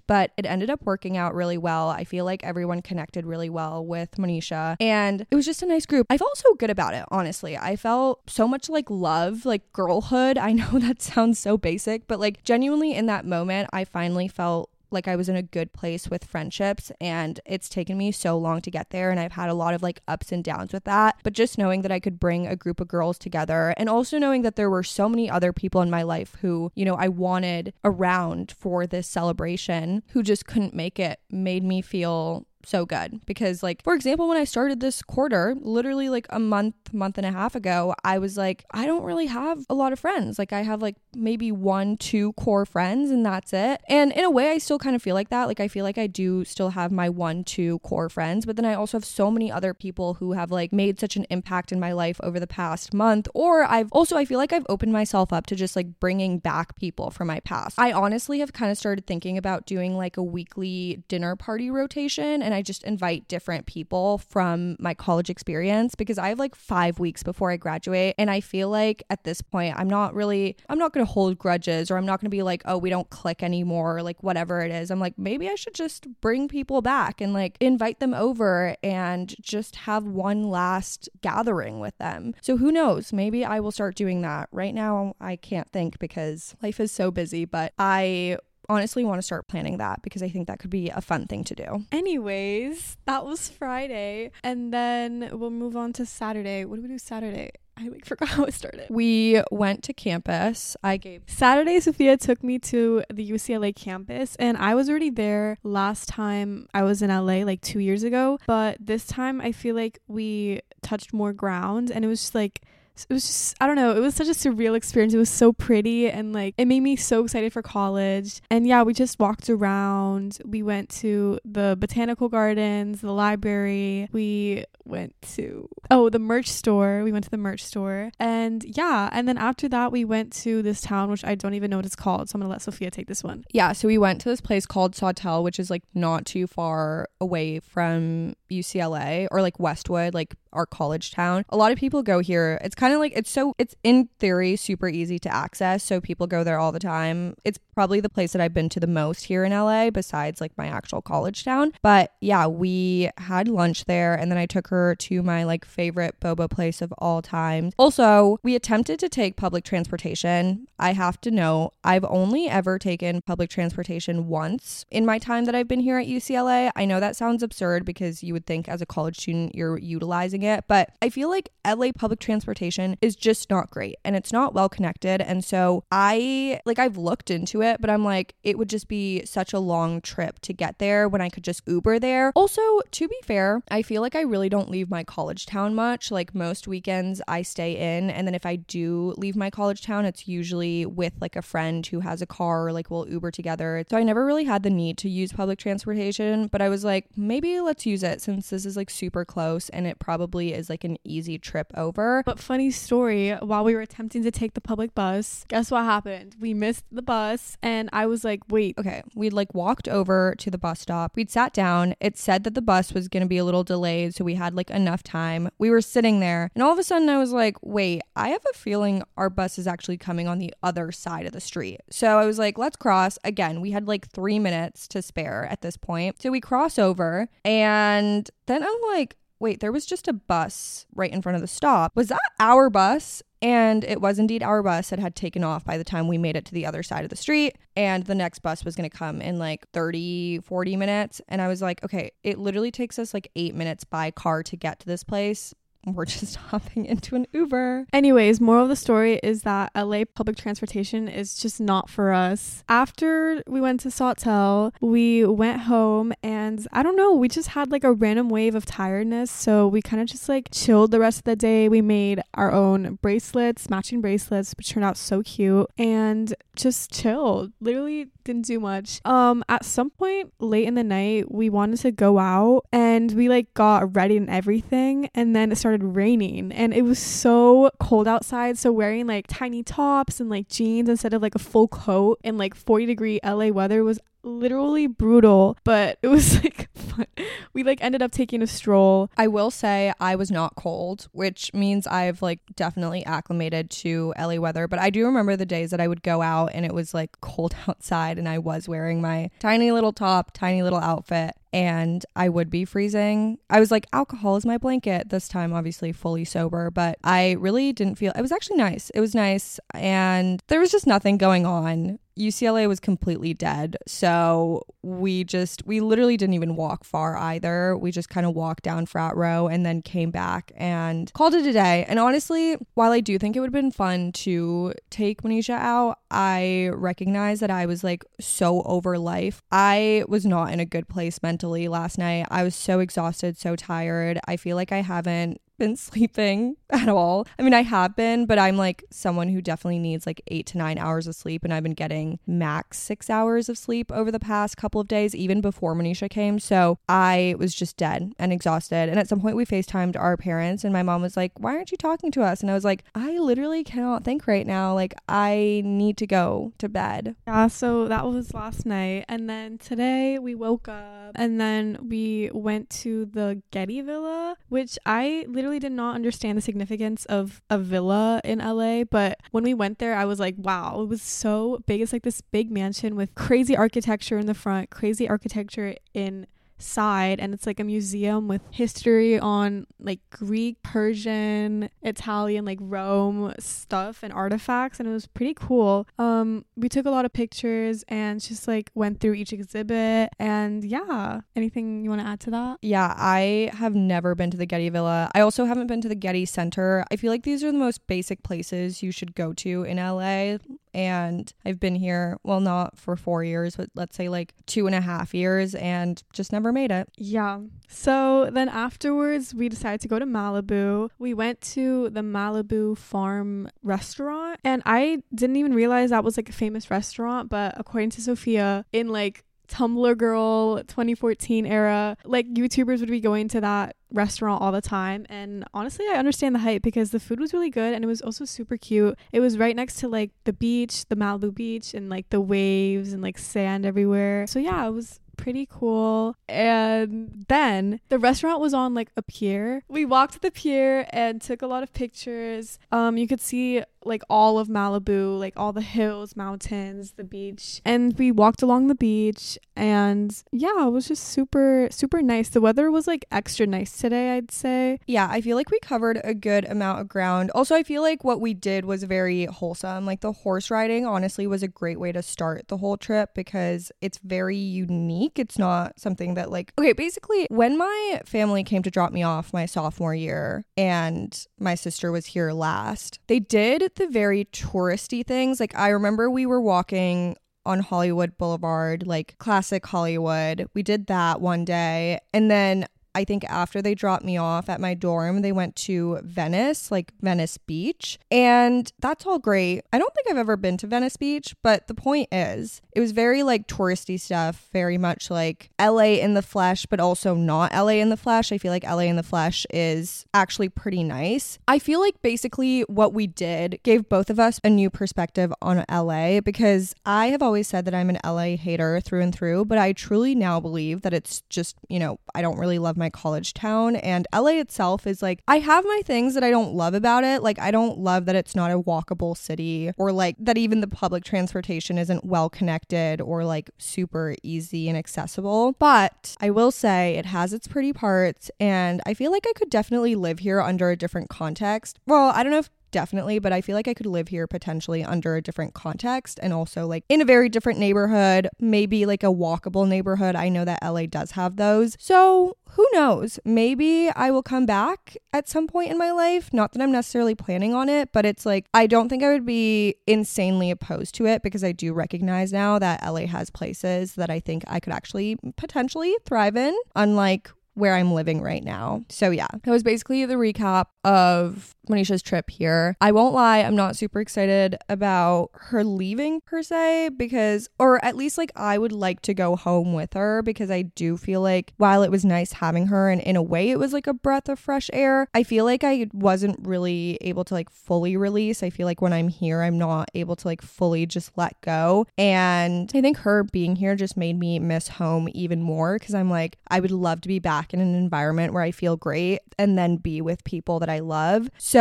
but 0.06 0.32
it 0.36 0.46
ended 0.46 0.70
up 0.70 0.80
working 0.84 1.16
out 1.16 1.34
really 1.34 1.58
well. 1.58 1.88
I 1.88 2.04
feel 2.04 2.24
like 2.24 2.44
everyone 2.44 2.82
connected 2.82 3.26
really 3.26 3.48
well 3.48 3.84
with 3.84 4.12
Monisha, 4.12 4.76
and 4.80 5.26
it 5.30 5.34
was 5.34 5.46
just 5.46 5.62
a 5.62 5.66
nice 5.66 5.86
group. 5.86 6.06
I 6.10 6.18
felt 6.18 6.36
so 6.36 6.54
good 6.54 6.70
about 6.70 6.94
it, 6.94 7.04
honestly. 7.10 7.56
I 7.56 7.76
felt 7.76 8.28
so 8.28 8.46
much 8.48 8.68
like 8.68 8.90
love, 8.90 9.44
like 9.44 9.72
girlhood. 9.72 10.38
I 10.46 10.52
know 10.52 10.78
that 10.78 11.02
sounds 11.02 11.38
so 11.38 11.56
basic, 11.56 12.06
but 12.06 12.20
like 12.20 12.42
genuinely 12.44 12.94
in 12.94 13.06
that 13.06 13.24
moment, 13.24 13.68
I 13.72 13.84
finally 13.84 14.28
felt 14.28 14.70
like 14.90 15.08
I 15.08 15.16
was 15.16 15.28
in 15.28 15.36
a 15.36 15.42
good 15.42 15.72
place 15.72 16.08
with 16.08 16.24
friendships 16.24 16.92
and 17.00 17.40
it's 17.44 17.68
taken 17.68 17.98
me 17.98 18.12
so 18.12 18.38
long 18.38 18.60
to 18.62 18.70
get 18.70 18.90
there 18.90 19.10
and 19.10 19.18
I've 19.20 19.32
had 19.32 19.48
a 19.48 19.54
lot 19.54 19.74
of 19.74 19.82
like 19.82 20.00
ups 20.08 20.32
and 20.32 20.42
downs 20.42 20.72
with 20.72 20.84
that. 20.84 21.16
But 21.22 21.32
just 21.32 21.58
knowing 21.58 21.82
that 21.82 21.92
I 21.92 22.00
could 22.00 22.20
bring 22.20 22.46
a 22.46 22.56
group 22.56 22.80
of 22.80 22.88
girls 22.88 23.18
together 23.18 23.74
and 23.76 23.88
also 23.88 24.18
knowing 24.18 24.42
that 24.42 24.56
there 24.56 24.70
were 24.70 24.82
so 24.82 25.08
many 25.08 25.30
other 25.30 25.52
people 25.52 25.82
in 25.82 25.90
my 25.90 26.02
life 26.02 26.36
who 26.40 26.70
you 26.74 26.84
know 26.84 26.94
I 26.94 27.08
wanted 27.08 27.74
around 27.84 28.52
for 28.52 28.86
this 28.86 29.08
celebration 29.08 30.02
who 30.10 30.22
just 30.22 30.46
couldn't 30.46 30.74
make 30.74 30.98
it 30.98 31.20
made 31.30 31.64
me 31.64 31.82
feel 31.82 32.46
so 32.66 32.84
good 32.84 33.24
because 33.26 33.62
like 33.62 33.82
for 33.82 33.94
example 33.94 34.28
when 34.28 34.36
i 34.36 34.44
started 34.44 34.80
this 34.80 35.02
quarter 35.02 35.54
literally 35.60 36.08
like 36.08 36.26
a 36.30 36.38
month 36.38 36.74
month 36.92 37.18
and 37.18 37.26
a 37.26 37.32
half 37.32 37.54
ago 37.54 37.94
i 38.04 38.18
was 38.18 38.36
like 38.36 38.64
i 38.72 38.86
don't 38.86 39.04
really 39.04 39.26
have 39.26 39.64
a 39.68 39.74
lot 39.74 39.92
of 39.92 39.98
friends. 39.98 40.38
Like 40.38 40.52
i 40.52 40.62
have 40.62 40.82
like 40.82 40.96
maybe 41.14 41.50
one 41.52 41.96
two 41.96 42.32
core 42.34 42.66
friends 42.66 43.10
and 43.10 43.24
that's 43.24 43.52
it. 43.52 43.80
And 43.88 44.12
in 44.12 44.24
a 44.24 44.30
way 44.30 44.50
i 44.50 44.58
still 44.58 44.78
kind 44.78 44.96
of 44.96 45.02
feel 45.02 45.14
like 45.14 45.30
that. 45.30 45.46
Like 45.46 45.60
i 45.60 45.68
feel 45.68 45.84
like 45.84 45.98
i 45.98 46.06
do 46.06 46.44
still 46.44 46.70
have 46.70 46.90
my 46.92 47.08
one 47.08 47.44
two 47.44 47.78
core 47.80 48.08
friends 48.08 48.46
but 48.46 48.56
then 48.56 48.64
i 48.64 48.74
also 48.74 48.96
have 48.98 49.04
so 49.04 49.30
many 49.30 49.50
other 49.50 49.74
people 49.74 50.14
who 50.14 50.32
have 50.32 50.50
like 50.50 50.72
made 50.72 50.98
such 51.00 51.16
an 51.16 51.26
impact 51.30 51.72
in 51.72 51.80
my 51.80 51.92
life 51.92 52.20
over 52.22 52.40
the 52.40 52.46
past 52.46 52.92
month 52.92 53.28
or 53.34 53.64
i've 53.64 53.90
also 53.92 54.16
i 54.16 54.24
feel 54.24 54.38
like 54.38 54.52
i've 54.52 54.66
opened 54.68 54.92
myself 54.92 55.32
up 55.32 55.46
to 55.46 55.54
just 55.54 55.76
like 55.76 55.98
bringing 56.00 56.38
back 56.38 56.76
people 56.76 57.10
from 57.10 57.26
my 57.28 57.40
past. 57.40 57.78
I 57.78 57.92
honestly 57.92 58.40
have 58.40 58.52
kind 58.52 58.70
of 58.70 58.78
started 58.78 59.06
thinking 59.06 59.38
about 59.38 59.66
doing 59.66 59.96
like 59.96 60.16
a 60.16 60.22
weekly 60.22 61.02
dinner 61.08 61.36
party 61.36 61.70
rotation 61.70 62.42
and 62.42 62.54
I 62.56 62.62
just 62.62 62.82
invite 62.84 63.28
different 63.28 63.66
people 63.66 64.18
from 64.18 64.76
my 64.80 64.94
college 64.94 65.30
experience 65.30 65.94
because 65.94 66.18
I 66.18 66.30
have 66.30 66.38
like 66.38 66.54
five 66.54 66.98
weeks 66.98 67.22
before 67.22 67.50
I 67.50 67.56
graduate. 67.56 68.14
And 68.18 68.30
I 68.30 68.40
feel 68.40 68.70
like 68.70 69.02
at 69.10 69.24
this 69.24 69.42
point, 69.42 69.76
I'm 69.78 69.88
not 69.88 70.14
really, 70.14 70.56
I'm 70.68 70.78
not 70.78 70.92
going 70.92 71.04
to 71.04 71.12
hold 71.12 71.38
grudges 71.38 71.90
or 71.90 71.98
I'm 71.98 72.06
not 72.06 72.20
going 72.20 72.30
to 72.30 72.36
be 72.36 72.42
like, 72.42 72.62
oh, 72.64 72.78
we 72.78 72.90
don't 72.90 73.10
click 73.10 73.42
anymore, 73.42 73.98
or 73.98 74.02
like 74.02 74.22
whatever 74.22 74.60
it 74.62 74.72
is. 74.72 74.90
I'm 74.90 75.00
like, 75.00 75.18
maybe 75.18 75.48
I 75.48 75.54
should 75.54 75.74
just 75.74 76.06
bring 76.20 76.48
people 76.48 76.82
back 76.82 77.20
and 77.20 77.32
like 77.32 77.56
invite 77.60 78.00
them 78.00 78.14
over 78.14 78.74
and 78.82 79.34
just 79.40 79.76
have 79.76 80.04
one 80.04 80.44
last 80.44 81.08
gathering 81.20 81.78
with 81.78 81.96
them. 81.98 82.34
So 82.40 82.56
who 82.56 82.72
knows? 82.72 83.12
Maybe 83.12 83.44
I 83.44 83.60
will 83.60 83.72
start 83.72 83.94
doing 83.94 84.22
that. 84.22 84.48
Right 84.50 84.74
now, 84.74 85.14
I 85.20 85.36
can't 85.36 85.70
think 85.70 85.98
because 85.98 86.56
life 86.62 86.80
is 86.80 86.90
so 86.90 87.10
busy, 87.10 87.44
but 87.44 87.74
I 87.78 88.38
honestly 88.68 89.04
want 89.04 89.18
to 89.18 89.22
start 89.22 89.48
planning 89.48 89.78
that 89.78 90.02
because 90.02 90.22
I 90.22 90.28
think 90.28 90.46
that 90.48 90.58
could 90.58 90.70
be 90.70 90.90
a 90.90 91.00
fun 91.00 91.26
thing 91.26 91.44
to 91.44 91.54
do. 91.54 91.84
Anyways, 91.92 92.96
that 93.06 93.24
was 93.24 93.48
Friday. 93.48 94.30
And 94.42 94.72
then 94.72 95.30
we'll 95.32 95.50
move 95.50 95.76
on 95.76 95.92
to 95.94 96.06
Saturday. 96.06 96.64
What 96.64 96.76
do 96.76 96.82
we 96.82 96.88
do 96.88 96.98
Saturday? 96.98 97.52
I 97.78 97.88
like 97.88 98.04
forgot 98.06 98.28
how 98.28 98.44
it 98.44 98.54
started. 98.54 98.86
We 98.88 99.42
went 99.50 99.82
to 99.84 99.92
campus. 99.92 100.76
I 100.82 100.96
gave 100.96 101.22
Saturday 101.26 101.78
Sophia 101.80 102.16
took 102.16 102.42
me 102.42 102.58
to 102.60 103.04
the 103.12 103.30
UCLA 103.30 103.74
campus 103.74 104.34
and 104.36 104.56
I 104.56 104.74
was 104.74 104.88
already 104.88 105.10
there 105.10 105.58
last 105.62 106.08
time 106.08 106.68
I 106.72 106.82
was 106.82 107.02
in 107.02 107.10
LA 107.10 107.44
like 107.44 107.60
2 107.60 107.80
years 107.80 108.02
ago, 108.02 108.38
but 108.46 108.78
this 108.80 109.06
time 109.06 109.40
I 109.40 109.52
feel 109.52 109.74
like 109.74 109.98
we 110.08 110.60
touched 110.82 111.12
more 111.12 111.32
ground 111.32 111.90
and 111.90 112.04
it 112.04 112.08
was 112.08 112.20
just 112.20 112.34
like 112.34 112.62
it 113.08 113.12
was 113.12 113.26
just 113.26 113.56
I 113.60 113.66
don't 113.66 113.76
know, 113.76 113.96
it 113.96 114.00
was 114.00 114.14
such 114.14 114.28
a 114.28 114.32
surreal 114.32 114.76
experience. 114.76 115.14
It 115.14 115.18
was 115.18 115.30
so 115.30 115.52
pretty 115.52 116.08
and 116.08 116.32
like 116.32 116.54
it 116.56 116.66
made 116.66 116.80
me 116.80 116.96
so 116.96 117.24
excited 117.24 117.52
for 117.52 117.62
college. 117.62 118.40
And 118.50 118.66
yeah, 118.66 118.82
we 118.82 118.94
just 118.94 119.18
walked 119.18 119.50
around. 119.50 120.38
We 120.44 120.62
went 120.62 120.88
to 121.00 121.38
the 121.44 121.76
botanical 121.78 122.28
gardens, 122.28 123.00
the 123.00 123.12
library. 123.12 124.08
We 124.12 124.64
went 124.84 125.14
to 125.34 125.68
oh, 125.90 126.08
the 126.08 126.18
merch 126.18 126.48
store. 126.48 127.02
We 127.04 127.12
went 127.12 127.24
to 127.24 127.30
the 127.30 127.36
merch 127.36 127.64
store. 127.64 128.10
And 128.18 128.64
yeah, 128.64 129.08
and 129.12 129.28
then 129.28 129.38
after 129.38 129.68
that 129.68 129.92
we 129.92 130.04
went 130.04 130.32
to 130.44 130.62
this 130.62 130.80
town 130.80 131.10
which 131.10 131.24
I 131.24 131.34
don't 131.34 131.54
even 131.54 131.70
know 131.70 131.76
what 131.76 131.86
it's 131.86 131.96
called. 131.96 132.28
So 132.28 132.36
I'm 132.36 132.40
going 132.40 132.48
to 132.48 132.52
let 132.52 132.62
Sophia 132.62 132.90
take 132.90 133.08
this 133.08 133.22
one. 133.22 133.44
Yeah, 133.52 133.72
so 133.72 133.88
we 133.88 133.98
went 133.98 134.20
to 134.22 134.28
this 134.28 134.40
place 134.40 134.66
called 134.66 134.94
Sawtelle, 134.94 135.42
which 135.42 135.58
is 135.58 135.70
like 135.70 135.82
not 135.94 136.24
too 136.24 136.46
far 136.46 137.08
away 137.20 137.60
from 137.60 138.34
UCLA 138.50 139.28
or 139.30 139.42
like 139.42 139.58
Westwood, 139.58 140.14
like 140.14 140.34
our 140.56 140.66
college 140.66 141.10
town. 141.12 141.44
A 141.50 141.56
lot 141.56 141.72
of 141.72 141.78
people 141.78 142.02
go 142.02 142.18
here. 142.18 142.58
It's 142.62 142.74
kind 142.74 142.92
of 142.92 142.98
like 142.98 143.12
it's 143.14 143.30
so 143.30 143.54
it's 143.58 143.74
in 143.84 144.08
theory 144.18 144.56
super 144.56 144.88
easy 144.88 145.18
to 145.20 145.32
access, 145.32 145.82
so 145.84 146.00
people 146.00 146.26
go 146.26 146.42
there 146.42 146.58
all 146.58 146.72
the 146.72 146.80
time. 146.80 147.34
It's 147.44 147.58
probably 147.76 148.00
the 148.00 148.08
place 148.08 148.32
that 148.32 148.40
I've 148.40 148.54
been 148.54 148.70
to 148.70 148.80
the 148.80 148.86
most 148.86 149.26
here 149.26 149.44
in 149.44 149.52
LA 149.52 149.90
besides 149.90 150.40
like 150.40 150.56
my 150.56 150.66
actual 150.66 151.02
college 151.02 151.44
town. 151.44 151.74
But 151.82 152.14
yeah, 152.20 152.46
we 152.46 153.10
had 153.18 153.48
lunch 153.48 153.84
there 153.84 154.14
and 154.14 154.30
then 154.30 154.38
I 154.38 154.46
took 154.46 154.68
her 154.68 154.94
to 154.94 155.22
my 155.22 155.44
like 155.44 155.64
favorite 155.66 156.18
boba 156.18 156.50
place 156.50 156.80
of 156.80 156.92
all 156.98 157.20
time. 157.20 157.70
Also, 157.78 158.38
we 158.42 158.54
attempted 158.54 158.98
to 159.00 159.10
take 159.10 159.36
public 159.36 159.62
transportation. 159.62 160.66
I 160.78 160.94
have 160.94 161.20
to 161.20 161.30
know, 161.30 161.72
I've 161.84 162.04
only 162.04 162.48
ever 162.48 162.78
taken 162.78 163.20
public 163.22 163.50
transportation 163.50 164.26
once 164.26 164.86
in 164.90 165.04
my 165.04 165.18
time 165.18 165.44
that 165.44 165.54
I've 165.54 165.68
been 165.68 165.80
here 165.80 165.98
at 165.98 166.06
UCLA. 166.06 166.70
I 166.74 166.86
know 166.86 166.98
that 166.98 167.14
sounds 167.14 167.42
absurd 167.42 167.84
because 167.84 168.22
you 168.22 168.32
would 168.32 168.46
think 168.46 168.68
as 168.70 168.80
a 168.80 168.86
college 168.86 169.18
student 169.18 169.54
you're 169.54 169.78
utilizing 169.78 170.42
it, 170.42 170.64
but 170.66 170.92
I 171.02 171.10
feel 171.10 171.28
like 171.28 171.50
LA 171.66 171.90
public 171.94 172.20
transportation 172.20 172.96
is 173.02 173.16
just 173.16 173.50
not 173.50 173.70
great 173.70 173.96
and 174.02 174.16
it's 174.16 174.32
not 174.32 174.54
well 174.54 174.70
connected. 174.70 175.20
And 175.20 175.44
so 175.44 175.84
I 175.92 176.60
like 176.64 176.78
I've 176.78 176.96
looked 176.96 177.30
into 177.30 177.60
it 177.60 177.65
it, 177.66 177.80
but 177.80 177.90
I'm 177.90 178.04
like, 178.04 178.34
it 178.42 178.58
would 178.58 178.68
just 178.68 178.88
be 178.88 179.24
such 179.24 179.52
a 179.52 179.58
long 179.58 180.00
trip 180.00 180.38
to 180.40 180.52
get 180.52 180.78
there 180.78 181.08
when 181.08 181.20
I 181.20 181.28
could 181.28 181.44
just 181.44 181.62
Uber 181.66 181.98
there. 181.98 182.32
Also, 182.34 182.62
to 182.90 183.08
be 183.08 183.16
fair, 183.24 183.62
I 183.70 183.82
feel 183.82 184.02
like 184.02 184.14
I 184.14 184.22
really 184.22 184.48
don't 184.48 184.70
leave 184.70 184.90
my 184.90 185.04
college 185.04 185.46
town 185.46 185.74
much. 185.74 186.10
Like 186.10 186.34
most 186.34 186.66
weekends, 186.68 187.20
I 187.28 187.42
stay 187.42 187.96
in. 187.96 188.10
And 188.10 188.26
then 188.26 188.34
if 188.34 188.46
I 188.46 188.56
do 188.56 189.14
leave 189.16 189.36
my 189.36 189.50
college 189.50 189.82
town, 189.82 190.04
it's 190.04 190.28
usually 190.28 190.86
with 190.86 191.12
like 191.20 191.36
a 191.36 191.42
friend 191.42 191.86
who 191.86 192.00
has 192.00 192.22
a 192.22 192.26
car 192.26 192.66
or 192.66 192.72
like 192.72 192.90
we'll 192.90 193.08
Uber 193.08 193.30
together. 193.30 193.84
So 193.90 193.96
I 193.96 194.02
never 194.02 194.24
really 194.24 194.44
had 194.44 194.62
the 194.62 194.70
need 194.70 194.98
to 194.98 195.08
use 195.08 195.32
public 195.32 195.58
transportation, 195.58 196.48
but 196.48 196.62
I 196.62 196.68
was 196.68 196.84
like, 196.84 197.06
maybe 197.16 197.60
let's 197.60 197.86
use 197.86 198.02
it 198.02 198.20
since 198.20 198.50
this 198.50 198.66
is 198.66 198.76
like 198.76 198.90
super 198.90 199.24
close 199.24 199.68
and 199.70 199.86
it 199.86 199.98
probably 199.98 200.52
is 200.52 200.70
like 200.70 200.84
an 200.84 200.96
easy 201.04 201.38
trip 201.38 201.72
over. 201.76 202.22
But 202.24 202.38
funny 202.38 202.70
story, 202.70 203.32
while 203.32 203.64
we 203.64 203.74
were 203.74 203.80
attempting 203.80 204.22
to 204.22 204.30
take 204.30 204.54
the 204.54 204.60
public 204.60 204.94
bus, 204.94 205.44
guess 205.48 205.70
what 205.70 205.84
happened? 205.84 206.36
We 206.40 206.54
missed 206.54 206.84
the 206.90 207.02
bus 207.02 207.55
and 207.62 207.88
I 207.92 208.06
was 208.06 208.24
like, 208.24 208.40
wait. 208.48 208.76
Okay, 208.78 209.02
we'd 209.14 209.32
like 209.32 209.54
walked 209.54 209.88
over 209.88 210.34
to 210.38 210.50
the 210.50 210.58
bus 210.58 210.80
stop. 210.80 211.16
We'd 211.16 211.30
sat 211.30 211.52
down. 211.52 211.94
It 212.00 212.16
said 212.18 212.44
that 212.44 212.54
the 212.54 212.62
bus 212.62 212.92
was 212.92 213.08
going 213.08 213.22
to 213.22 213.28
be 213.28 213.38
a 213.38 213.44
little 213.44 213.64
delayed, 213.64 214.14
so 214.14 214.24
we 214.24 214.34
had 214.34 214.54
like 214.54 214.70
enough 214.70 215.02
time. 215.02 215.48
We 215.58 215.70
were 215.70 215.80
sitting 215.80 216.20
there, 216.20 216.50
and 216.54 216.62
all 216.62 216.72
of 216.72 216.78
a 216.78 216.84
sudden 216.84 217.08
I 217.08 217.18
was 217.18 217.32
like, 217.32 217.56
wait, 217.62 218.02
I 218.14 218.28
have 218.28 218.44
a 218.50 218.56
feeling 218.56 219.02
our 219.16 219.30
bus 219.30 219.58
is 219.58 219.66
actually 219.66 219.98
coming 219.98 220.28
on 220.28 220.38
the 220.38 220.54
other 220.62 220.92
side 220.92 221.26
of 221.26 221.32
the 221.32 221.40
street. 221.40 221.80
So 221.90 222.18
I 222.18 222.26
was 222.26 222.38
like, 222.38 222.58
let's 222.58 222.76
cross. 222.76 223.18
Again, 223.24 223.60
we 223.60 223.70
had 223.70 223.86
like 223.86 224.08
three 224.08 224.38
minutes 224.38 224.86
to 224.88 225.02
spare 225.02 225.46
at 225.50 225.62
this 225.62 225.76
point. 225.76 226.20
So 226.20 226.30
we 226.30 226.40
cross 226.40 226.78
over, 226.78 227.28
and 227.44 228.28
then 228.46 228.62
I'm 228.62 228.80
like, 228.92 229.16
wait, 229.38 229.60
there 229.60 229.72
was 229.72 229.86
just 229.86 230.08
a 230.08 230.12
bus 230.12 230.86
right 230.94 231.12
in 231.12 231.22
front 231.22 231.36
of 231.36 231.42
the 231.42 231.48
stop. 231.48 231.92
Was 231.94 232.08
that 232.08 232.20
our 232.40 232.70
bus? 232.70 233.22
And 233.42 233.84
it 233.84 234.00
was 234.00 234.18
indeed 234.18 234.42
our 234.42 234.62
bus 234.62 234.90
that 234.90 234.98
had 234.98 235.14
taken 235.14 235.44
off 235.44 235.64
by 235.64 235.76
the 235.76 235.84
time 235.84 236.08
we 236.08 236.18
made 236.18 236.36
it 236.36 236.44
to 236.46 236.54
the 236.54 236.66
other 236.66 236.82
side 236.82 237.04
of 237.04 237.10
the 237.10 237.16
street. 237.16 237.56
And 237.76 238.04
the 238.04 238.14
next 238.14 238.40
bus 238.40 238.64
was 238.64 238.74
going 238.74 238.88
to 238.88 238.96
come 238.96 239.20
in 239.20 239.38
like 239.38 239.68
30, 239.72 240.40
40 240.40 240.76
minutes. 240.76 241.20
And 241.28 241.42
I 241.42 241.48
was 241.48 241.60
like, 241.60 241.84
okay, 241.84 242.12
it 242.22 242.38
literally 242.38 242.70
takes 242.70 242.98
us 242.98 243.12
like 243.12 243.30
eight 243.36 243.54
minutes 243.54 243.84
by 243.84 244.10
car 244.10 244.42
to 244.44 244.56
get 244.56 244.80
to 244.80 244.86
this 244.86 245.04
place 245.04 245.54
we're 245.86 246.04
just 246.04 246.36
hopping 246.36 246.84
into 246.84 247.14
an 247.14 247.26
Uber. 247.32 247.86
Anyways, 247.92 248.40
moral 248.40 248.64
of 248.64 248.68
the 248.68 248.76
story 248.76 249.20
is 249.22 249.42
that 249.42 249.70
LA 249.74 250.04
public 250.04 250.36
transportation 250.36 251.08
is 251.08 251.38
just 251.38 251.60
not 251.60 251.88
for 251.88 252.12
us. 252.12 252.64
After 252.68 253.42
we 253.46 253.60
went 253.60 253.80
to 253.80 253.90
Sawtelle, 253.90 254.72
we 254.80 255.24
went 255.24 255.62
home 255.62 256.12
and 256.22 256.66
I 256.72 256.82
don't 256.82 256.96
know, 256.96 257.14
we 257.14 257.28
just 257.28 257.48
had 257.48 257.70
like 257.70 257.84
a 257.84 257.92
random 257.92 258.28
wave 258.28 258.54
of 258.54 258.66
tiredness. 258.66 259.30
So 259.30 259.68
we 259.68 259.80
kind 259.82 260.02
of 260.02 260.08
just 260.08 260.28
like 260.28 260.48
chilled 260.50 260.90
the 260.90 261.00
rest 261.00 261.18
of 261.18 261.24
the 261.24 261.36
day. 261.36 261.68
We 261.68 261.82
made 261.82 262.20
our 262.34 262.52
own 262.52 262.98
bracelets, 263.02 263.70
matching 263.70 264.00
bracelets, 264.00 264.54
which 264.56 264.70
turned 264.70 264.84
out 264.84 264.96
so 264.96 265.22
cute 265.22 265.66
and 265.78 266.34
just 266.56 266.92
chilled. 266.92 267.52
Literally 267.60 268.08
didn't 268.24 268.46
do 268.46 268.58
much. 268.58 269.00
Um 269.04 269.44
at 269.48 269.64
some 269.64 269.90
point 269.90 270.32
late 270.40 270.66
in 270.66 270.74
the 270.74 270.84
night, 270.84 271.30
we 271.30 271.48
wanted 271.48 271.78
to 271.80 271.92
go 271.92 272.18
out 272.18 272.64
and 272.72 273.12
we 273.12 273.28
like 273.28 273.54
got 273.54 273.94
ready 273.94 274.16
and 274.16 274.28
everything 274.28 275.08
and 275.14 275.36
then 275.36 275.52
it 275.52 275.56
started 275.56 275.75
started 275.76 275.94
raining 275.94 276.52
and 276.52 276.72
it 276.72 276.82
was 276.82 276.98
so 276.98 277.70
cold 277.78 278.08
outside. 278.08 278.56
So 278.58 278.72
wearing 278.72 279.06
like 279.06 279.26
tiny 279.28 279.62
tops 279.62 280.20
and 280.20 280.30
like 280.30 280.48
jeans 280.48 280.88
instead 280.88 281.12
of 281.12 281.22
like 281.22 281.34
a 281.34 281.38
full 281.38 281.68
coat 281.68 282.18
in 282.24 282.38
like 282.38 282.54
40 282.54 282.86
degree 282.86 283.20
LA 283.22 283.48
weather 283.48 283.84
was 283.84 284.00
literally 284.22 284.86
brutal, 284.86 285.56
but 285.64 285.98
it 286.02 286.08
was 286.08 286.34
like 286.42 286.68
fun. 286.74 287.06
We 287.52 287.62
like 287.62 287.82
ended 287.82 288.02
up 288.02 288.10
taking 288.10 288.42
a 288.42 288.46
stroll. 288.46 289.10
I 289.16 289.28
will 289.28 289.50
say 289.50 289.92
I 290.00 290.16
was 290.16 290.30
not 290.30 290.56
cold, 290.56 291.08
which 291.12 291.52
means 291.52 291.86
I've 291.86 292.22
like 292.22 292.40
definitely 292.54 293.04
acclimated 293.04 293.70
to 293.82 294.14
LA 294.18 294.36
weather, 294.36 294.66
but 294.66 294.78
I 294.78 294.90
do 294.90 295.04
remember 295.04 295.36
the 295.36 295.46
days 295.46 295.70
that 295.70 295.80
I 295.80 295.88
would 295.88 296.02
go 296.02 296.22
out 296.22 296.52
and 296.54 296.64
it 296.64 296.74
was 296.74 296.94
like 296.94 297.20
cold 297.20 297.54
outside 297.68 298.18
and 298.18 298.28
I 298.28 298.38
was 298.38 298.68
wearing 298.68 299.00
my 299.00 299.30
tiny 299.38 299.70
little 299.72 299.92
top, 299.92 300.32
tiny 300.32 300.62
little 300.62 300.80
outfit 300.80 301.34
and 301.56 302.04
I 302.14 302.28
would 302.28 302.50
be 302.50 302.66
freezing. 302.66 303.38
I 303.48 303.60
was 303.60 303.70
like, 303.70 303.86
alcohol 303.94 304.36
is 304.36 304.44
my 304.44 304.58
blanket. 304.58 305.08
This 305.08 305.26
time, 305.26 305.54
obviously, 305.54 305.90
fully 305.90 306.26
sober, 306.26 306.70
but 306.70 306.98
I 307.02 307.32
really 307.32 307.72
didn't 307.72 307.94
feel 307.94 308.12
it 308.14 308.20
was 308.20 308.30
actually 308.30 308.58
nice. 308.58 308.90
It 308.90 309.00
was 309.00 309.14
nice, 309.14 309.58
and 309.72 310.42
there 310.48 310.60
was 310.60 310.70
just 310.70 310.86
nothing 310.86 311.16
going 311.16 311.46
on. 311.46 311.98
UCLA 312.18 312.66
was 312.68 312.80
completely 312.80 313.34
dead. 313.34 313.76
So 313.86 314.62
we 314.82 315.24
just, 315.24 315.66
we 315.66 315.80
literally 315.80 316.16
didn't 316.16 316.34
even 316.34 316.56
walk 316.56 316.84
far 316.84 317.16
either. 317.16 317.76
We 317.76 317.90
just 317.90 318.08
kind 318.08 318.26
of 318.26 318.34
walked 318.34 318.62
down 318.62 318.86
frat 318.86 319.16
row 319.16 319.48
and 319.48 319.66
then 319.66 319.82
came 319.82 320.10
back 320.10 320.52
and 320.56 321.12
called 321.12 321.34
it 321.34 321.46
a 321.46 321.52
day. 321.52 321.84
And 321.88 321.98
honestly, 321.98 322.56
while 322.74 322.92
I 322.92 323.00
do 323.00 323.18
think 323.18 323.36
it 323.36 323.40
would 323.40 323.48
have 323.48 323.52
been 323.52 323.70
fun 323.70 324.12
to 324.12 324.72
take 324.90 325.22
Manisha 325.22 325.58
out, 325.58 325.98
I 326.10 326.70
recognize 326.72 327.40
that 327.40 327.50
I 327.50 327.66
was 327.66 327.84
like 327.84 328.04
so 328.20 328.62
over 328.62 328.98
life. 328.98 329.42
I 329.50 330.04
was 330.08 330.24
not 330.24 330.52
in 330.52 330.60
a 330.60 330.64
good 330.64 330.88
place 330.88 331.22
mentally 331.22 331.68
last 331.68 331.98
night. 331.98 332.26
I 332.30 332.42
was 332.42 332.54
so 332.54 332.80
exhausted, 332.80 333.36
so 333.36 333.56
tired. 333.56 334.18
I 334.26 334.36
feel 334.36 334.56
like 334.56 334.72
I 334.72 334.82
haven't 334.82 335.40
been 335.58 335.76
sleeping 335.76 336.56
at 336.70 336.88
all. 336.88 337.26
I 337.38 337.42
mean, 337.42 337.54
I 337.54 337.62
have 337.62 337.96
been, 337.96 338.26
but 338.26 338.38
I'm 338.38 338.56
like 338.56 338.84
someone 338.90 339.28
who 339.28 339.40
definitely 339.40 339.78
needs 339.78 340.06
like 340.06 340.22
eight 340.28 340.46
to 340.46 340.58
nine 340.58 340.78
hours 340.78 341.06
of 341.06 341.14
sleep. 341.14 341.44
And 341.44 341.52
I've 341.52 341.62
been 341.62 341.74
getting 341.74 342.18
max 342.26 342.78
six 342.78 343.10
hours 343.10 343.48
of 343.48 343.58
sleep 343.58 343.90
over 343.92 344.10
the 344.10 344.20
past 344.20 344.56
couple 344.56 344.80
of 344.80 344.88
days, 344.88 345.14
even 345.14 345.40
before 345.40 345.74
Manisha 345.74 346.08
came. 346.10 346.38
So 346.38 346.78
I 346.88 347.34
was 347.38 347.54
just 347.54 347.76
dead 347.76 348.12
and 348.18 348.32
exhausted. 348.32 348.88
And 348.88 348.98
at 348.98 349.08
some 349.08 349.20
point, 349.20 349.36
we 349.36 349.46
FaceTimed 349.46 349.96
our 349.96 350.16
parents, 350.16 350.64
and 350.64 350.72
my 350.72 350.82
mom 350.82 351.02
was 351.02 351.16
like, 351.16 351.32
Why 351.38 351.54
aren't 351.54 351.70
you 351.70 351.76
talking 351.76 352.10
to 352.12 352.22
us? 352.22 352.40
And 352.40 352.50
I 352.50 352.54
was 352.54 352.64
like, 352.64 352.84
I 352.94 353.18
literally 353.18 353.64
cannot 353.64 354.04
think 354.04 354.26
right 354.26 354.46
now. 354.46 354.74
Like, 354.74 354.94
I 355.08 355.62
need 355.64 355.96
to 355.98 356.06
go 356.06 356.52
to 356.58 356.68
bed. 356.68 357.16
Yeah. 357.26 357.48
So 357.48 357.88
that 357.88 358.04
was 358.06 358.34
last 358.34 358.66
night. 358.66 359.04
And 359.08 359.28
then 359.28 359.58
today 359.58 360.18
we 360.18 360.34
woke 360.34 360.68
up 360.68 361.12
and 361.14 361.40
then 361.40 361.78
we 361.88 362.30
went 362.32 362.70
to 362.70 363.06
the 363.06 363.42
Getty 363.50 363.80
Villa, 363.80 364.36
which 364.48 364.78
I 364.84 365.24
literally 365.28 365.45
literally 365.46 365.60
did 365.60 365.72
not 365.72 365.94
understand 365.94 366.36
the 366.36 366.42
significance 366.42 367.04
of 367.06 367.40
a 367.48 367.58
villa 367.58 368.20
in 368.24 368.40
LA, 368.40 368.82
but 368.84 369.20
when 369.30 369.44
we 369.44 369.54
went 369.54 369.78
there, 369.78 369.94
I 369.94 370.04
was 370.04 370.18
like, 370.18 370.34
wow, 370.36 370.80
it 370.80 370.88
was 370.88 371.00
so 371.00 371.62
big. 371.66 371.80
It's 371.80 371.92
like 371.92 372.02
this 372.02 372.20
big 372.20 372.50
mansion 372.50 372.96
with 372.96 373.14
crazy 373.14 373.56
architecture 373.56 374.18
in 374.18 374.26
the 374.26 374.34
front, 374.34 374.70
crazy 374.70 375.08
architecture 375.08 375.76
in 375.94 376.26
side 376.58 377.20
and 377.20 377.34
it's 377.34 377.46
like 377.46 377.60
a 377.60 377.64
museum 377.64 378.28
with 378.28 378.42
history 378.50 379.18
on 379.18 379.66
like 379.78 380.00
Greek, 380.10 380.62
Persian, 380.62 381.68
Italian, 381.82 382.44
like 382.44 382.58
Rome 382.60 383.34
stuff 383.38 384.02
and 384.02 384.12
artifacts 384.12 384.80
and 384.80 384.88
it 384.88 384.92
was 384.92 385.06
pretty 385.06 385.34
cool. 385.34 385.86
Um 385.98 386.44
we 386.56 386.68
took 386.68 386.86
a 386.86 386.90
lot 386.90 387.04
of 387.04 387.12
pictures 387.12 387.84
and 387.88 388.20
just 388.20 388.48
like 388.48 388.70
went 388.74 389.00
through 389.00 389.14
each 389.14 389.32
exhibit 389.32 390.10
and 390.18 390.64
yeah, 390.64 391.20
anything 391.34 391.84
you 391.84 391.90
want 391.90 392.02
to 392.02 392.08
add 392.08 392.20
to 392.20 392.30
that? 392.30 392.58
Yeah, 392.62 392.94
I 392.96 393.50
have 393.54 393.74
never 393.74 394.14
been 394.14 394.30
to 394.30 394.36
the 394.36 394.46
Getty 394.46 394.68
Villa. 394.70 395.10
I 395.14 395.20
also 395.20 395.44
haven't 395.44 395.66
been 395.66 395.80
to 395.82 395.88
the 395.88 395.94
Getty 395.94 396.24
Center. 396.24 396.84
I 396.90 396.96
feel 396.96 397.10
like 397.10 397.22
these 397.22 397.42
are 397.44 397.52
the 397.52 397.58
most 397.58 397.86
basic 397.86 398.22
places 398.22 398.82
you 398.82 398.90
should 398.90 399.14
go 399.14 399.32
to 399.34 399.62
in 399.64 399.76
LA 399.76 400.38
and 400.76 401.32
I've 401.42 401.58
been 401.58 401.74
here, 401.74 402.18
well, 402.22 402.38
not 402.38 402.76
for 402.76 402.96
four 402.96 403.24
years, 403.24 403.56
but 403.56 403.70
let's 403.74 403.96
say 403.96 404.10
like 404.10 404.34
two 404.44 404.66
and 404.66 404.74
a 404.74 404.82
half 404.82 405.14
years 405.14 405.54
and 405.54 406.02
just 406.12 406.32
never 406.32 406.52
made 406.52 406.70
it. 406.70 406.90
Yeah. 406.98 407.40
So 407.66 408.28
then 408.30 408.50
afterwards, 408.50 409.34
we 409.34 409.48
decided 409.48 409.80
to 409.80 409.88
go 409.88 409.98
to 409.98 410.04
Malibu. 410.04 410.90
We 410.98 411.14
went 411.14 411.40
to 411.52 411.88
the 411.88 412.02
Malibu 412.02 412.76
Farm 412.76 413.48
restaurant, 413.62 414.38
and 414.44 414.62
I 414.66 415.02
didn't 415.14 415.36
even 415.36 415.54
realize 415.54 415.90
that 415.90 416.04
was 416.04 416.18
like 416.18 416.28
a 416.28 416.32
famous 416.32 416.70
restaurant, 416.70 417.30
but 417.30 417.54
according 417.56 417.90
to 417.90 418.02
Sophia, 418.02 418.66
in 418.70 418.88
like 418.88 419.24
Tumblr 419.48 419.96
girl 419.96 420.56
2014 420.64 421.46
era, 421.46 421.96
like 422.04 422.32
YouTubers 422.32 422.80
would 422.80 422.90
be 422.90 423.00
going 423.00 423.28
to 423.28 423.40
that 423.40 423.76
restaurant 423.92 424.42
all 424.42 424.52
the 424.52 424.60
time. 424.60 425.06
And 425.08 425.44
honestly, 425.54 425.86
I 425.88 425.94
understand 425.94 426.34
the 426.34 426.40
hype 426.40 426.62
because 426.62 426.90
the 426.90 427.00
food 427.00 427.20
was 427.20 427.32
really 427.32 427.50
good 427.50 427.74
and 427.74 427.84
it 427.84 427.86
was 427.86 428.02
also 428.02 428.24
super 428.24 428.56
cute. 428.56 428.98
It 429.12 429.20
was 429.20 429.38
right 429.38 429.56
next 429.56 429.76
to 429.76 429.88
like 429.88 430.10
the 430.24 430.32
beach, 430.32 430.86
the 430.86 430.96
Malibu 430.96 431.34
beach, 431.34 431.74
and 431.74 431.88
like 431.88 432.10
the 432.10 432.20
waves 432.20 432.92
and 432.92 433.02
like 433.02 433.18
sand 433.18 433.64
everywhere. 433.64 434.26
So 434.26 434.38
yeah, 434.38 434.66
it 434.66 434.70
was 434.70 435.00
pretty 435.16 435.46
cool. 435.50 436.14
And 436.28 437.24
then 437.28 437.80
the 437.88 437.98
restaurant 437.98 438.40
was 438.40 438.54
on 438.54 438.74
like 438.74 438.90
a 438.96 439.02
pier. 439.02 439.62
We 439.68 439.84
walked 439.84 440.14
to 440.14 440.20
the 440.20 440.30
pier 440.30 440.86
and 440.90 441.20
took 441.20 441.42
a 441.42 441.46
lot 441.46 441.62
of 441.62 441.72
pictures. 441.72 442.58
Um, 442.70 442.96
you 442.96 443.08
could 443.08 443.20
see 443.20 443.62
like 443.86 444.02
all 444.10 444.38
of 444.38 444.48
Malibu, 444.48 445.18
like 445.18 445.34
all 445.36 445.52
the 445.52 445.60
hills, 445.60 446.16
mountains, 446.16 446.92
the 446.92 447.04
beach. 447.04 447.60
And 447.64 447.96
we 447.98 448.12
walked 448.12 448.42
along 448.42 448.66
the 448.68 448.74
beach 448.74 449.38
and 449.54 450.22
yeah, 450.32 450.66
it 450.66 450.70
was 450.70 450.88
just 450.88 451.04
super 451.04 451.68
super 451.70 452.02
nice. 452.02 452.28
The 452.28 452.40
weather 452.40 452.70
was 452.70 452.86
like 452.86 453.04
extra 453.10 453.46
nice 453.46 453.76
today, 453.78 454.16
I'd 454.16 454.30
say. 454.30 454.78
Yeah, 454.86 455.08
I 455.10 455.20
feel 455.20 455.36
like 455.36 455.50
we 455.50 455.58
covered 455.60 456.00
a 456.04 456.14
good 456.14 456.44
amount 456.44 456.80
of 456.80 456.88
ground. 456.88 457.30
Also, 457.34 457.54
I 457.54 457.62
feel 457.62 457.82
like 457.82 458.04
what 458.04 458.20
we 458.20 458.34
did 458.34 458.64
was 458.64 458.82
very 458.84 459.26
wholesome. 459.26 459.86
Like 459.86 460.00
the 460.00 460.12
horse 460.12 460.50
riding 460.50 460.84
honestly 460.86 461.26
was 461.26 461.42
a 461.42 461.48
great 461.48 461.80
way 461.80 461.92
to 461.92 462.02
start 462.02 462.48
the 462.48 462.58
whole 462.58 462.76
trip 462.76 463.10
because 463.14 463.72
it's 463.80 463.98
very 463.98 464.36
unique. 464.36 465.18
It's 465.18 465.38
not 465.38 465.78
something 465.78 466.14
that 466.14 466.30
like 466.30 466.52
Okay, 466.58 466.72
basically 466.72 467.26
when 467.30 467.56
my 467.58 468.00
family 468.04 468.44
came 468.44 468.62
to 468.62 468.70
drop 468.70 468.92
me 468.92 469.02
off 469.02 469.32
my 469.32 469.46
sophomore 469.46 469.94
year 469.94 470.44
and 470.56 471.26
my 471.38 471.54
sister 471.54 471.92
was 471.92 472.06
here 472.06 472.32
last, 472.32 472.98
they 473.06 473.20
did 473.20 473.62
the 473.76 473.88
very 473.88 474.24
touristy 474.26 475.06
things. 475.06 475.40
Like 475.40 475.56
I 475.56 475.68
remember 475.68 476.10
we 476.10 476.26
were 476.26 476.40
walking 476.40 477.16
on 477.44 477.60
Hollywood 477.60 478.18
Boulevard, 478.18 478.86
like 478.86 479.16
classic 479.18 479.64
Hollywood. 479.66 480.48
We 480.54 480.62
did 480.62 480.88
that 480.88 481.20
one 481.20 481.44
day. 481.44 482.00
And 482.12 482.30
then 482.30 482.66
I 482.96 483.04
think 483.04 483.24
after 483.24 483.60
they 483.60 483.74
dropped 483.74 484.04
me 484.04 484.16
off 484.16 484.48
at 484.48 484.58
my 484.58 484.72
dorm, 484.72 485.20
they 485.20 485.30
went 485.30 485.54
to 485.56 486.00
Venice, 486.02 486.70
like 486.70 486.94
Venice 487.02 487.36
Beach. 487.36 487.98
And 488.10 488.72
that's 488.78 489.04
all 489.04 489.18
great. 489.18 489.64
I 489.70 489.78
don't 489.78 489.92
think 489.92 490.08
I've 490.08 490.16
ever 490.16 490.38
been 490.38 490.56
to 490.56 490.66
Venice 490.66 490.96
Beach, 490.96 491.36
but 491.42 491.68
the 491.68 491.74
point 491.74 492.08
is, 492.10 492.62
it 492.72 492.80
was 492.80 492.92
very 492.92 493.22
like 493.22 493.48
touristy 493.48 494.00
stuff, 494.00 494.48
very 494.50 494.78
much 494.78 495.10
like 495.10 495.50
LA 495.60 495.98
in 496.00 496.14
the 496.14 496.22
flesh, 496.22 496.64
but 496.64 496.80
also 496.80 497.14
not 497.14 497.52
LA 497.52 497.80
in 497.82 497.90
the 497.90 497.98
flesh. 497.98 498.32
I 498.32 498.38
feel 498.38 498.50
like 498.50 498.64
LA 498.64 498.88
in 498.88 498.96
the 498.96 499.02
flesh 499.02 499.44
is 499.50 500.06
actually 500.14 500.48
pretty 500.48 500.82
nice. 500.82 501.38
I 501.46 501.58
feel 501.58 501.80
like 501.80 502.00
basically 502.00 502.62
what 502.62 502.94
we 502.94 503.06
did 503.06 503.60
gave 503.62 503.90
both 503.90 504.08
of 504.08 504.18
us 504.18 504.40
a 504.42 504.48
new 504.48 504.70
perspective 504.70 505.34
on 505.42 505.66
LA 505.70 506.20
because 506.22 506.74
I 506.86 507.08
have 507.08 507.22
always 507.22 507.46
said 507.46 507.66
that 507.66 507.74
I'm 507.74 507.90
an 507.90 507.98
LA 508.02 508.36
hater 508.36 508.80
through 508.80 509.02
and 509.02 509.14
through, 509.14 509.44
but 509.44 509.58
I 509.58 509.74
truly 509.74 510.14
now 510.14 510.40
believe 510.40 510.80
that 510.80 510.94
it's 510.94 511.20
just, 511.28 511.56
you 511.68 511.78
know, 511.78 512.00
I 512.14 512.22
don't 512.22 512.38
really 512.38 512.58
love 512.58 512.78
my 512.78 512.85
my 512.86 512.90
college 512.90 513.34
town. 513.34 513.76
And 513.76 514.06
LA 514.14 514.38
itself 514.38 514.86
is 514.86 515.02
like, 515.02 515.20
I 515.26 515.38
have 515.40 515.64
my 515.64 515.82
things 515.84 516.14
that 516.14 516.22
I 516.22 516.30
don't 516.30 516.54
love 516.54 516.74
about 516.74 517.02
it. 517.02 517.22
Like, 517.22 517.38
I 517.40 517.50
don't 517.50 517.78
love 517.78 518.06
that 518.06 518.14
it's 518.14 518.34
not 518.34 518.52
a 518.52 518.60
walkable 518.60 519.16
city 519.16 519.72
or 519.76 519.90
like 519.90 520.16
that 520.20 520.38
even 520.38 520.60
the 520.60 520.68
public 520.68 521.04
transportation 521.04 521.78
isn't 521.78 522.04
well 522.04 522.30
connected 522.30 523.00
or 523.00 523.24
like 523.24 523.50
super 523.58 524.14
easy 524.22 524.68
and 524.68 524.78
accessible. 524.78 525.52
But 525.58 526.16
I 526.20 526.30
will 526.30 526.52
say 526.52 526.94
it 526.94 527.06
has 527.06 527.32
its 527.32 527.48
pretty 527.48 527.72
parts. 527.72 528.30
And 528.38 528.80
I 528.86 528.94
feel 528.94 529.10
like 529.10 529.26
I 529.28 529.32
could 529.32 529.50
definitely 529.50 529.96
live 529.96 530.20
here 530.20 530.40
under 530.40 530.70
a 530.70 530.76
different 530.76 531.08
context. 531.08 531.80
Well, 531.86 532.12
I 532.14 532.22
don't 532.22 532.32
know 532.32 532.38
if 532.38 532.50
definitely, 532.76 533.18
but 533.18 533.32
I 533.32 533.40
feel 533.40 533.56
like 533.56 533.68
I 533.68 533.72
could 533.72 533.86
live 533.86 534.08
here 534.08 534.26
potentially 534.26 534.84
under 534.84 535.16
a 535.16 535.22
different 535.22 535.54
context 535.54 536.20
and 536.22 536.34
also 536.34 536.66
like 536.66 536.84
in 536.90 537.00
a 537.00 537.06
very 537.06 537.30
different 537.30 537.58
neighborhood, 537.58 538.28
maybe 538.38 538.84
like 538.84 539.02
a 539.02 539.06
walkable 539.06 539.66
neighborhood. 539.66 540.14
I 540.14 540.28
know 540.28 540.44
that 540.44 540.62
LA 540.62 540.84
does 540.84 541.12
have 541.12 541.36
those. 541.36 541.74
So 541.80 542.36
who 542.50 542.68
knows? 542.74 543.18
Maybe 543.24 543.88
I 543.88 544.10
will 544.10 544.22
come 544.22 544.44
back 544.44 544.94
at 545.14 545.26
some 545.26 545.46
point 545.46 545.70
in 545.70 545.78
my 545.78 545.90
life. 545.90 546.34
Not 546.34 546.52
that 546.52 546.60
I'm 546.60 546.70
necessarily 546.70 547.14
planning 547.14 547.54
on 547.54 547.70
it, 547.70 547.92
but 547.92 548.04
it's 548.04 548.26
like 548.26 548.44
I 548.52 548.66
don't 548.66 548.90
think 548.90 549.02
I 549.02 549.08
would 549.08 549.24
be 549.24 549.76
insanely 549.86 550.50
opposed 550.50 550.94
to 550.96 551.06
it 551.06 551.22
because 551.22 551.42
I 551.42 551.52
do 551.52 551.72
recognize 551.72 552.30
now 552.30 552.58
that 552.58 552.84
LA 552.84 553.06
has 553.06 553.30
places 553.30 553.94
that 553.94 554.10
I 554.10 554.20
think 554.20 554.44
I 554.48 554.60
could 554.60 554.74
actually 554.74 555.16
potentially 555.38 555.96
thrive 556.04 556.36
in, 556.36 556.54
unlike 556.74 557.30
where 557.56 557.74
I'm 557.74 557.92
living 557.92 558.20
right 558.20 558.44
now. 558.44 558.84
So 558.90 559.10
yeah, 559.10 559.28
that 559.32 559.50
was 559.50 559.62
basically 559.62 560.04
the 560.04 560.14
recap 560.16 560.66
of 560.84 561.55
Manisha's 561.68 562.02
trip 562.02 562.30
here. 562.30 562.76
I 562.80 562.92
won't 562.92 563.14
lie, 563.14 563.38
I'm 563.38 563.56
not 563.56 563.76
super 563.76 564.00
excited 564.00 564.56
about 564.68 565.30
her 565.34 565.64
leaving 565.64 566.20
per 566.20 566.42
se 566.42 566.90
because, 566.96 567.48
or 567.58 567.84
at 567.84 567.96
least 567.96 568.18
like 568.18 568.32
I 568.36 568.58
would 568.58 568.72
like 568.72 569.00
to 569.02 569.14
go 569.14 569.36
home 569.36 569.72
with 569.72 569.94
her 569.94 570.22
because 570.22 570.50
I 570.50 570.62
do 570.62 570.96
feel 570.96 571.20
like 571.20 571.52
while 571.56 571.82
it 571.82 571.90
was 571.90 572.04
nice 572.04 572.32
having 572.32 572.66
her 572.68 572.90
and 572.90 573.00
in 573.00 573.16
a 573.16 573.22
way 573.22 573.50
it 573.50 573.58
was 573.58 573.72
like 573.72 573.86
a 573.86 573.94
breath 573.94 574.28
of 574.28 574.38
fresh 574.38 574.70
air, 574.72 575.08
I 575.14 575.22
feel 575.22 575.44
like 575.44 575.64
I 575.64 575.88
wasn't 575.92 576.46
really 576.46 576.98
able 577.00 577.24
to 577.24 577.34
like 577.34 577.50
fully 577.50 577.96
release. 577.96 578.42
I 578.42 578.50
feel 578.50 578.66
like 578.66 578.82
when 578.82 578.92
I'm 578.92 579.08
here, 579.08 579.42
I'm 579.42 579.58
not 579.58 579.90
able 579.94 580.16
to 580.16 580.28
like 580.28 580.42
fully 580.42 580.86
just 580.86 581.16
let 581.16 581.40
go. 581.40 581.86
And 581.98 582.70
I 582.74 582.80
think 582.80 582.98
her 582.98 583.24
being 583.24 583.56
here 583.56 583.76
just 583.76 583.96
made 583.96 584.18
me 584.18 584.38
miss 584.38 584.68
home 584.68 585.08
even 585.12 585.42
more 585.42 585.78
because 585.78 585.94
I'm 585.94 586.10
like, 586.10 586.38
I 586.48 586.60
would 586.60 586.70
love 586.70 587.00
to 587.02 587.08
be 587.08 587.18
back 587.18 587.52
in 587.52 587.60
an 587.60 587.74
environment 587.74 588.32
where 588.32 588.42
I 588.42 588.50
feel 588.50 588.76
great 588.76 589.20
and 589.38 589.58
then 589.58 589.76
be 589.76 590.00
with 590.00 590.24
people 590.24 590.58
that 590.60 590.68
I 590.68 590.80
love. 590.80 591.30
So, 591.38 591.55